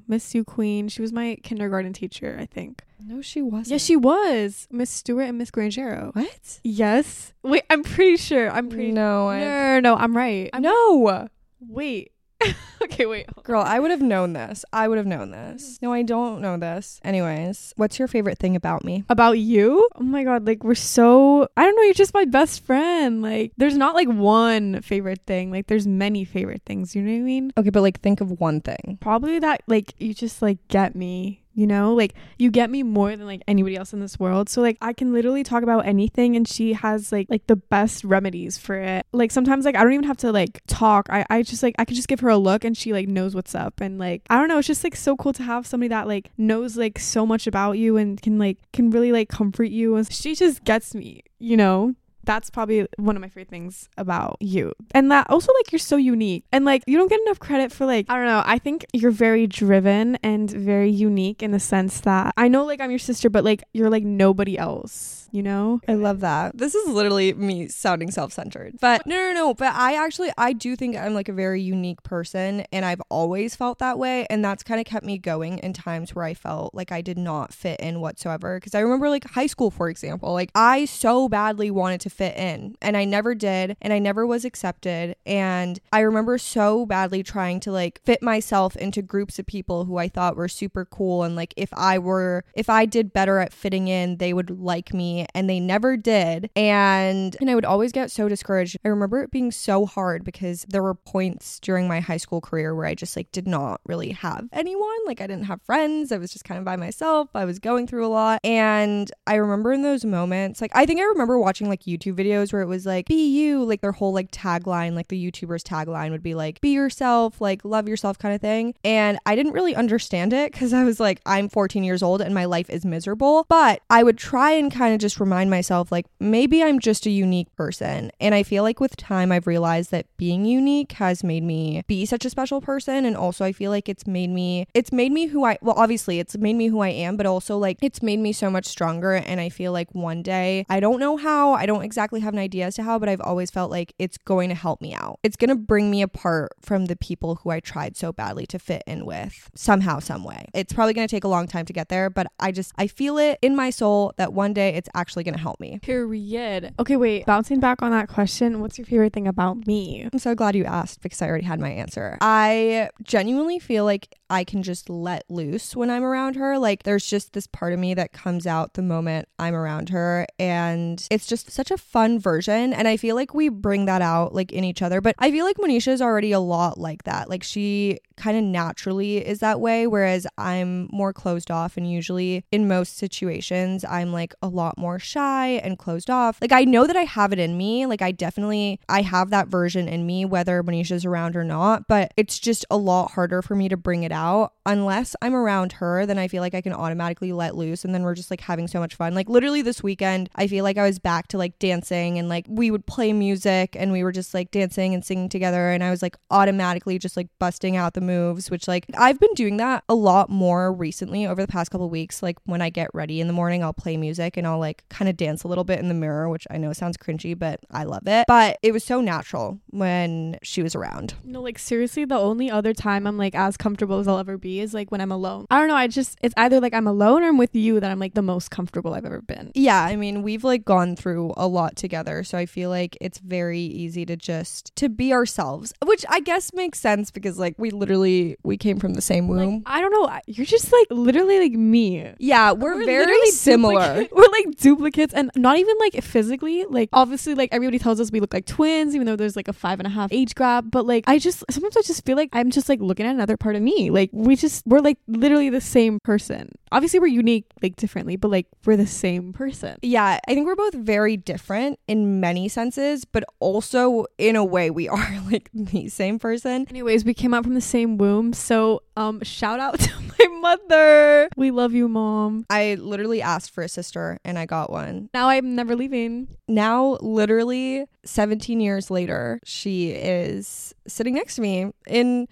miss 0.07 0.33
you 0.35 0.43
queen. 0.43 0.87
She 0.87 1.01
was 1.01 1.11
my 1.13 1.37
kindergarten 1.43 1.93
teacher 1.93 2.37
i 2.39 2.45
think. 2.45 2.83
No, 3.05 3.21
she 3.21 3.41
wasn't. 3.41 3.67
yes 3.71 3.83
she 3.83 3.97
was. 3.97 4.67
Miss 4.71 4.89
stewart 4.89 5.27
and 5.27 5.37
miss 5.37 5.51
grangero. 5.51 6.15
What? 6.15 6.59
yes. 6.63 7.33
Wait 7.43 7.63
i'm 7.69 7.83
pretty 7.83 8.17
sure. 8.17 8.49
I'm 8.49 8.69
pretty 8.69 8.91
No, 8.91 9.29
no 9.31 9.39
no, 9.39 9.79
no 9.81 9.95
i'm 9.95 10.15
right. 10.15 10.49
I'm, 10.53 10.61
no, 10.61 11.27
wait 11.59 12.12
okay 12.83 13.05
wait 13.05 13.27
girl, 13.43 13.61
I 13.61 13.79
would 13.79 13.91
have 13.91 14.01
known 14.01 14.33
this. 14.33 14.63
I 14.71 14.87
would 14.87 14.97
have 14.97 15.05
known 15.07 15.31
this. 15.31 15.79
No, 15.81 15.91
I 15.93 16.01
don't 16.03 16.41
know 16.41 16.57
this. 16.57 16.99
Anyways, 17.03 17.73
what's 17.75 17.99
your 17.99 18.07
favorite 18.07 18.37
thing 18.39 18.55
about 18.55 18.83
me? 18.83 19.03
about 19.09 19.33
you 19.39 19.87
oh 19.95 20.03
my 20.03 20.23
god 20.23 20.45
like 20.47 20.63
we're 20.63 20.73
so 20.75 21.47
i 21.57 21.63
don't 21.63 21.75
know 21.75 21.81
you're 21.83 21.93
just 21.93 22.13
my 22.13 22.25
best 22.25 22.63
friend 22.65 23.21
like 23.21 23.51
there's 23.57 23.77
not 23.77 23.93
like 23.95 24.07
one 24.07 24.81
favorite 24.81 25.19
thing 25.27 25.51
like 25.51 25.67
there's 25.67 25.85
many 25.85 26.23
favorite 26.25 26.61
things 26.65 26.95
you 26.95 27.01
know 27.01 27.11
what 27.11 27.17
i 27.17 27.21
mean 27.21 27.51
Okay, 27.57 27.69
but 27.69 27.81
like 27.81 27.99
think 28.01 28.21
of 28.21 28.31
one 28.39 28.61
thing. 28.61 28.97
probably 29.01 29.39
that 29.39 29.61
like 29.67 29.93
you 29.99 30.13
just 30.13 30.41
like 30.41 30.57
get 30.67 30.95
me 30.95 31.42
you 31.53 31.67
know? 31.67 31.93
Like 31.93 32.13
you 32.37 32.51
get 32.51 32.69
me 32.69 32.83
more 32.83 33.15
than 33.15 33.25
like 33.25 33.41
anybody 33.47 33.75
else 33.75 33.93
in 33.93 33.99
this 33.99 34.19
world. 34.19 34.49
So 34.49 34.61
like 34.61 34.77
i 34.81 34.93
can 34.93 35.13
literally 35.13 35.43
talk 35.43 35.63
about 35.63 35.85
anything 35.85 36.35
and 36.35 36.47
she 36.47 36.73
has 36.73 37.11
like 37.11 37.27
like 37.29 37.47
the 37.47 37.55
best 37.55 38.03
remedies 38.03 38.57
for 38.57 38.75
it. 38.75 39.05
Like 39.11 39.31
sometimes 39.31 39.65
like 39.65 39.75
i 39.75 39.83
don't 39.83 39.93
even 39.93 40.05
have 40.05 40.17
to 40.17 40.31
like 40.31 40.61
talk. 40.67 41.07
I 41.09 41.25
i 41.29 41.41
just 41.43 41.63
like 41.63 41.75
i 41.77 41.85
can 41.85 41.95
just 41.95 42.07
give 42.07 42.19
her 42.21 42.29
a 42.29 42.37
look 42.37 42.63
and 42.63 42.77
she 42.77 42.93
like 42.93 43.07
knows 43.07 43.35
what's 43.35 43.55
up. 43.55 43.81
And 43.81 43.97
like 43.97 44.23
i 44.29 44.37
don't 44.37 44.47
know. 44.47 44.57
It's 44.57 44.67
just 44.67 44.83
like 44.83 44.95
so 44.95 45.15
cool 45.15 45.33
to 45.33 45.43
have 45.43 45.65
somebody 45.67 45.89
that 45.89 46.07
like 46.07 46.31
knows 46.37 46.77
like 46.77 46.99
so 46.99 47.25
much 47.25 47.47
about 47.47 47.73
you 47.73 47.97
and 47.97 48.21
can 48.21 48.37
like 48.39 48.57
can 48.71 48.89
really 48.89 49.11
like 49.11 49.29
comfort 49.29 49.65
you. 49.69 49.95
And 49.95 50.11
she 50.11 50.35
just 50.35 50.63
gets 50.63 50.95
me 50.95 51.23
you 51.39 51.57
know 51.57 51.93
That's 52.23 52.49
probably 52.49 52.87
one 52.97 53.15
of 53.15 53.21
my 53.21 53.27
favorite 53.27 53.49
things 53.49 53.89
about 53.97 54.37
you. 54.39 54.73
And 54.91 55.11
that 55.11 55.29
also 55.29 55.51
like 55.53 55.71
you're 55.71 55.79
so 55.79 55.97
unique. 55.97 56.45
And 56.51 56.65
like 56.65 56.83
you 56.87 56.97
don't 56.97 57.09
get 57.09 57.19
enough 57.21 57.39
credit 57.39 57.71
for 57.71 57.85
like 57.85 58.05
I 58.09 58.15
don't 58.15 58.25
know, 58.25 58.43
I 58.45 58.59
think 58.59 58.85
you're 58.93 59.11
very 59.11 59.47
driven 59.47 60.17
and 60.23 60.49
very 60.49 60.89
unique 60.89 61.43
in 61.43 61.51
the 61.51 61.59
sense 61.59 62.01
that 62.01 62.33
I 62.37 62.47
know 62.47 62.65
like 62.65 62.79
I'm 62.79 62.89
your 62.89 62.99
sister 62.99 63.29
but 63.29 63.43
like 63.43 63.63
you're 63.73 63.89
like 63.89 64.03
nobody 64.03 64.57
else, 64.57 65.27
you 65.31 65.43
know? 65.43 65.81
I 65.87 65.93
love 65.95 66.21
that. 66.21 66.57
This 66.57 66.75
is 66.75 66.89
literally 66.89 67.33
me 67.33 67.67
sounding 67.67 68.11
self-centered. 68.11 68.77
But 68.79 69.05
no, 69.05 69.15
no, 69.15 69.33
no, 69.33 69.53
but 69.53 69.73
I 69.73 69.95
actually 70.03 70.31
I 70.37 70.53
do 70.53 70.75
think 70.75 70.95
I'm 70.95 71.13
like 71.13 71.29
a 71.29 71.33
very 71.33 71.61
unique 71.61 72.03
person 72.03 72.65
and 72.71 72.85
I've 72.85 73.01
always 73.09 73.55
felt 73.55 73.79
that 73.79 73.97
way 73.99 74.25
and 74.29 74.43
that's 74.43 74.63
kind 74.63 74.79
of 74.79 74.85
kept 74.85 75.05
me 75.05 75.17
going 75.17 75.59
in 75.59 75.73
times 75.73 76.15
where 76.15 76.25
I 76.25 76.33
felt 76.33 76.73
like 76.73 76.91
I 76.91 77.01
did 77.01 77.17
not 77.17 77.53
fit 77.53 77.79
in 77.79 77.99
whatsoever 77.99 78.59
because 78.59 78.75
I 78.75 78.79
remember 78.79 79.09
like 79.09 79.25
high 79.25 79.47
school 79.47 79.71
for 79.71 79.89
example, 79.89 80.33
like 80.33 80.51
I 80.55 80.85
so 80.85 81.27
badly 81.27 81.71
wanted 81.71 82.01
to 82.01 82.09
fit 82.13 82.37
in 82.37 82.75
and 82.81 82.95
I 82.95 83.05
never 83.05 83.33
did 83.35 83.75
and 83.81 83.91
I 83.91 83.99
never 83.99 84.25
was 84.25 84.45
accepted 84.45 85.15
and 85.25 85.79
I 85.91 86.01
remember 86.01 86.37
so 86.37 86.85
badly 86.85 87.23
trying 87.23 87.59
to 87.61 87.71
like 87.71 88.01
fit 88.03 88.21
myself 88.21 88.75
into 88.75 89.01
groups 89.01 89.39
of 89.39 89.45
people 89.45 89.85
who 89.85 89.97
I 89.97 90.07
thought 90.07 90.35
were 90.35 90.47
super 90.47 90.85
cool 90.85 91.23
and 91.23 91.35
like 91.35 91.53
if 91.57 91.73
I 91.73 91.97
were 91.97 92.45
if 92.53 92.69
I 92.69 92.85
did 92.85 93.13
better 93.13 93.39
at 93.39 93.53
fitting 93.53 93.87
in, 93.87 94.17
they 94.17 94.33
would 94.33 94.49
like 94.49 94.93
me 94.93 95.25
and 95.33 95.49
they 95.49 95.59
never 95.59 95.97
did 95.97 96.49
and 96.55 97.35
and 97.39 97.49
I 97.49 97.55
would 97.55 97.65
always 97.65 97.91
get 97.91 98.11
so 98.11 98.29
discouraged. 98.29 98.77
I 98.85 98.89
remember 98.89 99.23
it 99.23 99.31
being 99.31 99.51
so 99.51 99.85
hard 99.85 100.23
because 100.23 100.65
there 100.69 100.83
were 100.83 100.93
points 100.93 101.59
during 101.59 101.87
my 101.87 101.99
high 101.99 102.17
school 102.17 102.41
career 102.41 102.75
where 102.75 102.85
I 102.85 102.95
just 102.95 103.15
like 103.15 103.31
did 103.31 103.47
not 103.47 103.81
really 103.85 104.11
have 104.11 104.47
anyone, 104.51 104.97
like 105.05 105.21
I 105.21 105.27
didn't 105.27 105.45
have 105.45 105.61
friends. 105.63 106.11
I 106.11 106.17
was 106.17 106.31
just 106.31 106.45
kind 106.45 106.59
of 106.59 106.65
by 106.65 106.75
myself. 106.75 107.29
I 107.33 107.45
was 107.45 107.59
going 107.59 107.87
through 107.87 108.05
a 108.05 108.07
lot 108.07 108.39
and 108.43 109.11
I 109.25 109.35
remember 109.35 109.73
in 109.73 109.81
those 109.81 110.05
moments, 110.05 110.61
like 110.61 110.71
I 110.75 110.85
think 110.85 110.99
I 110.99 111.05
remember 111.05 111.39
watching 111.39 111.69
like 111.69 111.83
YouTube 111.83 112.02
videos 112.11 112.51
where 112.51 112.63
it 112.63 112.67
was 112.67 112.87
like 112.87 113.05
be 113.05 113.29
you, 113.29 113.63
like 113.63 113.81
their 113.81 113.91
whole 113.91 114.11
like 114.13 114.31
tagline, 114.31 114.95
like 114.95 115.09
the 115.09 115.31
YouTubers 115.31 115.61
tagline 115.61 116.09
would 116.09 116.23
be 116.23 116.33
like 116.33 116.59
be 116.61 116.69
yourself, 116.69 117.39
like 117.39 117.63
love 117.63 117.87
yourself 117.87 118.17
kind 118.17 118.33
of 118.33 118.41
thing. 118.41 118.73
And 118.83 119.19
I 119.27 119.35
didn't 119.35 119.51
really 119.53 119.75
understand 119.75 120.33
it 120.33 120.51
cuz 120.53 120.73
I 120.73 120.83
was 120.83 120.99
like 120.99 121.21
I'm 121.25 121.49
14 121.49 121.83
years 121.83 122.01
old 122.01 122.19
and 122.21 122.33
my 122.33 122.45
life 122.45 122.69
is 122.69 122.83
miserable, 122.83 123.45
but 123.47 123.81
I 123.89 124.01
would 124.01 124.17
try 124.17 124.51
and 124.51 124.71
kind 124.71 124.93
of 124.93 124.99
just 124.99 125.19
remind 125.19 125.51
myself 125.51 125.91
like 125.91 126.05
maybe 126.19 126.63
I'm 126.63 126.79
just 126.79 127.05
a 127.05 127.11
unique 127.11 127.55
person. 127.55 128.11
And 128.19 128.33
I 128.33 128.41
feel 128.43 128.63
like 128.63 128.79
with 128.79 128.97
time 128.97 129.31
I've 129.31 129.47
realized 129.47 129.91
that 129.91 130.07
being 130.17 130.45
unique 130.45 130.93
has 130.93 131.23
made 131.23 131.43
me 131.43 131.83
be 131.87 132.05
such 132.05 132.25
a 132.25 132.29
special 132.29 132.61
person 132.61 133.05
and 133.05 133.15
also 133.15 133.45
I 133.45 133.51
feel 133.51 133.69
like 133.69 133.87
it's 133.87 134.07
made 134.07 134.29
me 134.29 134.65
it's 134.73 134.91
made 134.91 135.11
me 135.11 135.27
who 135.27 135.45
I 135.45 135.57
well 135.61 135.75
obviously 135.77 136.19
it's 136.19 136.37
made 136.37 136.55
me 136.55 136.67
who 136.67 136.79
I 136.79 136.89
am, 136.89 137.17
but 137.17 137.25
also 137.25 137.57
like 137.57 137.77
it's 137.81 138.01
made 138.01 138.19
me 138.19 138.33
so 138.33 138.49
much 138.49 138.65
stronger 138.65 139.13
and 139.13 139.39
I 139.39 139.49
feel 139.49 139.71
like 139.71 139.93
one 139.93 140.21
day 140.21 140.65
I 140.69 140.79
don't 140.79 140.99
know 140.99 141.17
how, 141.17 141.53
I 141.53 141.65
don't 141.65 141.83
exactly 141.93 142.21
have 142.21 142.33
an 142.33 142.39
idea 142.39 142.65
as 142.65 142.75
to 142.75 142.83
how, 142.83 142.97
but 142.97 143.07
I've 143.07 143.21
always 143.21 143.51
felt 143.51 143.69
like 143.69 143.93
it's 143.99 144.17
going 144.17 144.49
to 144.49 144.55
help 144.55 144.81
me 144.81 144.95
out. 144.95 145.19
It's 145.21 145.35
going 145.35 145.49
to 145.49 145.55
bring 145.55 145.91
me 145.91 146.01
apart 146.01 146.53
from 146.59 146.87
the 146.87 146.95
people 146.95 147.35
who 147.35 147.51
I 147.51 147.59
tried 147.59 147.95
so 147.95 148.11
badly 148.11 148.47
to 148.47 148.57
fit 148.57 148.81
in 148.87 149.05
with 149.05 149.51
somehow 149.53 149.99
some 149.99 150.23
way. 150.23 150.47
It's 150.55 150.73
probably 150.73 150.93
going 150.93 151.07
to 151.07 151.15
take 151.15 151.23
a 151.23 151.27
long 151.27 151.45
time 151.45 151.65
to 151.65 151.73
get 151.73 151.89
there, 151.89 152.09
but 152.09 152.25
I 152.39 152.51
just 152.51 152.73
I 152.79 152.87
feel 152.87 153.19
it 153.19 153.37
in 153.43 153.55
my 153.55 153.69
soul 153.69 154.13
that 154.17 154.33
one 154.33 154.53
day 154.53 154.73
it's 154.73 154.89
actually 154.95 155.23
going 155.23 155.35
to 155.35 155.39
help 155.39 155.59
me. 155.59 155.77
Period. 155.83 156.73
Okay, 156.79 156.95
wait. 156.95 157.27
Bouncing 157.27 157.59
back 157.59 157.83
on 157.83 157.91
that 157.91 158.09
question, 158.09 158.59
what's 158.59 158.79
your 158.79 158.85
favorite 158.85 159.13
thing 159.13 159.27
about 159.27 159.67
me? 159.67 160.09
I'm 160.11 160.17
so 160.17 160.33
glad 160.33 160.55
you 160.55 160.65
asked 160.65 161.03
because 161.03 161.21
I 161.21 161.27
already 161.27 161.45
had 161.45 161.59
my 161.59 161.69
answer. 161.69 162.17
I 162.21 162.89
genuinely 163.03 163.59
feel 163.59 163.85
like 163.85 164.15
I 164.31 164.43
can 164.43 164.63
just 164.63 164.89
let 164.89 165.29
loose 165.29 165.75
when 165.75 165.91
I'm 165.91 166.03
around 166.03 166.37
her. 166.37 166.57
Like 166.57 166.83
there's 166.83 167.05
just 167.05 167.33
this 167.33 167.45
part 167.45 167.71
of 167.71 167.77
me 167.77 167.93
that 167.93 168.13
comes 168.13 168.47
out 168.47 168.73
the 168.73 168.81
moment 168.81 169.27
I'm 169.37 169.53
around 169.53 169.89
her 169.89 170.25
and 170.39 171.05
it's 171.11 171.27
just 171.27 171.51
such 171.51 171.69
a 171.69 171.77
fun 171.83 172.19
version 172.19 172.73
and 172.73 172.87
I 172.87 172.97
feel 172.97 173.15
like 173.15 173.33
we 173.33 173.49
bring 173.49 173.85
that 173.85 174.01
out 174.01 174.33
like 174.33 174.51
in 174.51 174.63
each 174.63 174.81
other. 174.81 175.01
But 175.01 175.15
I 175.19 175.31
feel 175.31 175.45
like 175.45 175.57
Monisha 175.57 175.89
is 175.89 176.01
already 176.01 176.31
a 176.31 176.39
lot 176.39 176.77
like 176.77 177.03
that. 177.03 177.29
Like 177.29 177.43
she 177.43 177.99
kind 178.15 178.37
of 178.37 178.43
naturally 178.43 179.17
is 179.25 179.39
that 179.39 179.59
way 179.59 179.87
whereas 179.87 180.27
I'm 180.37 180.87
more 180.91 181.13
closed 181.13 181.51
off 181.51 181.77
and 181.77 181.89
usually 181.89 182.43
in 182.51 182.67
most 182.67 182.97
situations 182.97 183.85
I'm 183.85 184.11
like 184.11 184.33
a 184.41 184.47
lot 184.47 184.77
more 184.77 184.99
shy 184.99 185.47
and 185.63 185.77
closed 185.77 186.09
off. 186.09 186.37
Like 186.41 186.51
I 186.51 186.63
know 186.63 186.87
that 186.87 186.95
I 186.95 187.03
have 187.03 187.33
it 187.33 187.39
in 187.39 187.57
me. 187.57 187.85
Like 187.85 188.01
I 188.01 188.11
definitely 188.11 188.79
I 188.89 189.01
have 189.01 189.29
that 189.31 189.47
version 189.47 189.87
in 189.87 190.05
me 190.05 190.25
whether 190.25 190.63
Monisha's 190.63 191.05
around 191.05 191.35
or 191.35 191.43
not, 191.43 191.87
but 191.87 192.13
it's 192.17 192.39
just 192.39 192.65
a 192.69 192.77
lot 192.77 193.11
harder 193.11 193.41
for 193.41 193.55
me 193.55 193.69
to 193.69 193.77
bring 193.77 194.03
it 194.03 194.11
out 194.11 194.53
unless 194.65 195.15
I'm 195.21 195.35
around 195.35 195.73
her, 195.73 196.05
then 196.05 196.17
I 196.17 196.27
feel 196.27 196.41
like 196.41 196.55
I 196.55 196.61
can 196.61 196.73
automatically 196.73 197.33
let 197.33 197.55
loose 197.55 197.83
and 197.83 197.93
then 197.93 198.03
we're 198.03 198.15
just 198.15 198.31
like 198.31 198.41
having 198.41 198.67
so 198.67 198.79
much 198.79 198.95
fun. 198.95 199.13
Like 199.13 199.29
literally 199.29 199.61
this 199.61 199.83
weekend, 199.83 200.29
I 200.35 200.47
feel 200.47 200.63
like 200.63 200.77
I 200.77 200.83
was 200.83 200.99
back 200.99 201.27
to 201.29 201.37
like 201.37 201.59
dancing 201.59 202.17
and 202.17 202.29
like 202.29 202.45
we 202.47 202.71
would 202.71 202.85
play 202.85 203.13
music 203.13 203.75
and 203.77 203.91
we 203.91 204.03
were 204.03 204.11
just 204.11 204.33
like 204.33 204.51
dancing 204.51 204.93
and 204.93 205.03
singing 205.03 205.29
together 205.29 205.69
and 205.69 205.83
I 205.83 205.89
was 205.89 206.01
like 206.01 206.15
automatically 206.31 206.97
just 206.97 207.17
like 207.17 207.27
busting 207.39 207.75
out 207.75 207.93
the 207.93 208.01
moves, 208.05 208.51
which 208.51 208.67
like 208.67 208.85
I've 208.97 209.19
been 209.19 209.33
doing 209.33 209.57
that 209.57 209.83
a 209.89 209.95
lot 209.95 210.29
more 210.29 210.71
recently 210.71 211.25
over 211.25 211.41
the 211.41 211.47
past 211.47 211.71
couple 211.71 211.89
weeks. 211.89 212.21
Like 212.23 212.37
when 212.45 212.61
I 212.61 212.69
get 212.69 212.89
ready 212.93 213.21
in 213.21 213.27
the 213.27 213.33
morning, 213.33 213.63
I'll 213.63 213.73
play 213.73 213.97
music 213.97 214.37
and 214.37 214.45
I'll 214.45 214.59
like 214.59 214.83
kind 214.89 215.09
of 215.09 215.17
dance 215.17 215.43
a 215.43 215.47
little 215.47 215.63
bit 215.63 215.79
in 215.79 215.87
the 215.87 215.93
mirror, 215.93 216.29
which 216.29 216.47
I 216.49 216.57
know 216.57 216.73
sounds 216.73 216.97
cringy, 216.97 217.37
but 217.37 217.59
I 217.71 217.83
love 217.83 218.07
it. 218.07 218.25
But 218.27 218.59
it 218.61 218.71
was 218.71 218.83
so 218.83 219.01
natural 219.01 219.59
when 219.69 220.37
she 220.43 220.61
was 220.61 220.75
around. 220.75 221.15
No, 221.23 221.41
like 221.41 221.59
seriously, 221.59 222.05
the 222.05 222.17
only 222.17 222.49
other 222.49 222.73
time 222.73 223.07
I'm 223.07 223.17
like 223.17 223.35
as 223.35 223.57
comfortable 223.57 223.99
as 223.99 224.07
I'll 224.07 224.19
ever 224.19 224.37
be 224.37 224.59
is 224.59 224.73
like 224.73 224.91
when 224.91 225.01
I'm 225.01 225.11
alone. 225.11 225.45
I 225.49 225.59
don't 225.59 225.67
know. 225.67 225.75
I 225.75 225.87
just, 225.87 226.17
it's 226.21 226.33
either 226.37 226.59
like 226.59 226.73
I'm 226.73 226.87
alone 226.87 227.23
or 227.23 227.27
I'm 227.27 227.37
with 227.37 227.55
you 227.55 227.79
that 227.79 227.89
I'm 227.89 227.99
like 227.99 228.13
the 228.13 228.21
most 228.21 228.51
comfortable 228.51 228.93
I've 228.93 229.05
ever 229.05 229.21
been. 229.21 229.51
Yeah, 229.55 229.81
I 229.81 229.95
mean, 229.95 230.23
we've 230.23 230.43
like 230.43 230.65
gone 230.65 230.95
through 230.95 231.33
a 231.37 231.47
lot 231.47 231.75
together, 231.75 232.23
so 232.23 232.37
I 232.37 232.45
feel 232.45 232.69
like 232.69 232.97
it's 233.01 233.19
very 233.19 233.59
easy 233.59 234.05
to 234.05 234.15
just 234.15 234.75
to 234.75 234.89
be 234.89 235.13
ourselves, 235.13 235.73
which 235.85 236.05
I 236.09 236.19
guess 236.19 236.53
makes 236.53 236.79
sense 236.79 237.11
because 237.11 237.37
like 237.37 237.55
we 237.57 237.69
literally 237.71 237.92
we 237.99 238.57
came 238.57 238.79
from 238.79 238.93
the 238.93 239.01
same 239.01 239.27
womb. 239.27 239.55
Like, 239.55 239.63
I 239.65 239.81
don't 239.81 239.91
know. 239.91 240.09
You're 240.27 240.45
just 240.45 240.71
like 240.71 240.87
literally 240.89 241.39
like 241.39 241.53
me. 241.53 242.13
yeah, 242.19 242.51
we're, 242.51 242.83
very 242.85 243.31
similar. 243.31 244.05
We're 244.11 244.27
like 244.31 244.57
duplicates 244.57 245.13
and 245.13 245.31
not 245.35 245.57
even 245.57 245.75
like 245.79 246.01
physically. 246.03 246.65
Like 246.65 246.89
obviously 246.93 247.33
like 247.33 247.49
everybody 247.51 247.79
tells 247.79 247.99
us 247.99 248.11
we 248.11 248.19
look 248.19 248.33
like 248.33 248.45
twins, 248.45 248.95
even 248.95 249.05
though 249.07 249.15
there's 249.15 249.35
like 249.35 249.47
a 249.47 249.53
five 249.53 249.79
and 249.79 249.87
a 249.87 249.89
half 249.89 250.11
age 250.11 250.35
gap. 250.35 250.65
But 250.69 250.85
like 250.85 251.03
I 251.07 251.19
just 251.19 251.43
sometimes 251.49 251.77
I 251.77 251.81
just 251.81 252.05
feel 252.05 252.17
like 252.17 252.29
I'm 252.33 252.51
just 252.51 252.69
like 252.69 252.79
looking 252.79 253.05
at 253.05 253.13
another 253.13 253.37
part 253.37 253.55
of 253.55 253.61
me. 253.61 253.89
Like 253.89 254.09
we 254.11 254.35
just 254.35 254.65
we're 254.65 254.79
like 254.79 254.97
literally 255.07 255.49
the 255.49 255.61
same 255.61 255.99
person. 256.03 256.51
Obviously 256.71 256.99
we're 256.99 257.07
unique 257.07 257.45
like 257.61 257.75
differently, 257.75 258.15
but 258.15 258.31
like 258.31 258.47
we're 258.65 258.77
the 258.77 258.87
same 258.87 259.33
person. 259.33 259.77
Yeah, 259.81 260.19
I 260.27 260.33
think 260.33 260.45
we're 260.45 260.55
both 260.55 260.73
very 260.73 261.17
different 261.17 261.79
in 261.87 262.19
many 262.19 262.47
senses, 262.47 263.05
but 263.05 263.23
also 263.39 264.05
in 264.17 264.35
a 264.35 264.45
way 264.45 264.69
we 264.69 264.87
are 264.89 265.21
like 265.31 265.49
the 265.53 265.89
same 265.89 266.19
person. 266.19 266.65
Anyways, 266.69 267.05
we 267.05 267.13
came 267.13 267.33
out 267.33 267.43
from 267.43 267.53
the 267.53 267.61
same 267.61 267.82
womb. 267.85 268.33
So 268.33 268.83
um 268.97 269.21
shout 269.23 269.59
out 269.59 269.79
to 269.79 269.91
my 270.19 270.27
mother. 270.41 271.29
We 271.35 271.51
love 271.51 271.73
you, 271.73 271.87
mom. 271.87 272.45
I 272.49 272.75
literally 272.75 273.21
asked 273.21 273.51
for 273.51 273.63
a 273.63 273.69
sister 273.69 274.19
and 274.25 274.37
I 274.37 274.45
got 274.45 274.71
one. 274.71 275.09
Now 275.13 275.29
I'm 275.29 275.55
never 275.55 275.75
leaving. 275.75 276.27
Now, 276.47 276.97
literally 277.01 277.85
17 278.05 278.59
years 278.59 278.91
later, 278.91 279.39
she 279.45 279.91
is 279.91 280.73
sitting 280.87 281.13
next 281.13 281.35
to 281.35 281.41
me 281.41 281.71
in 281.87 282.27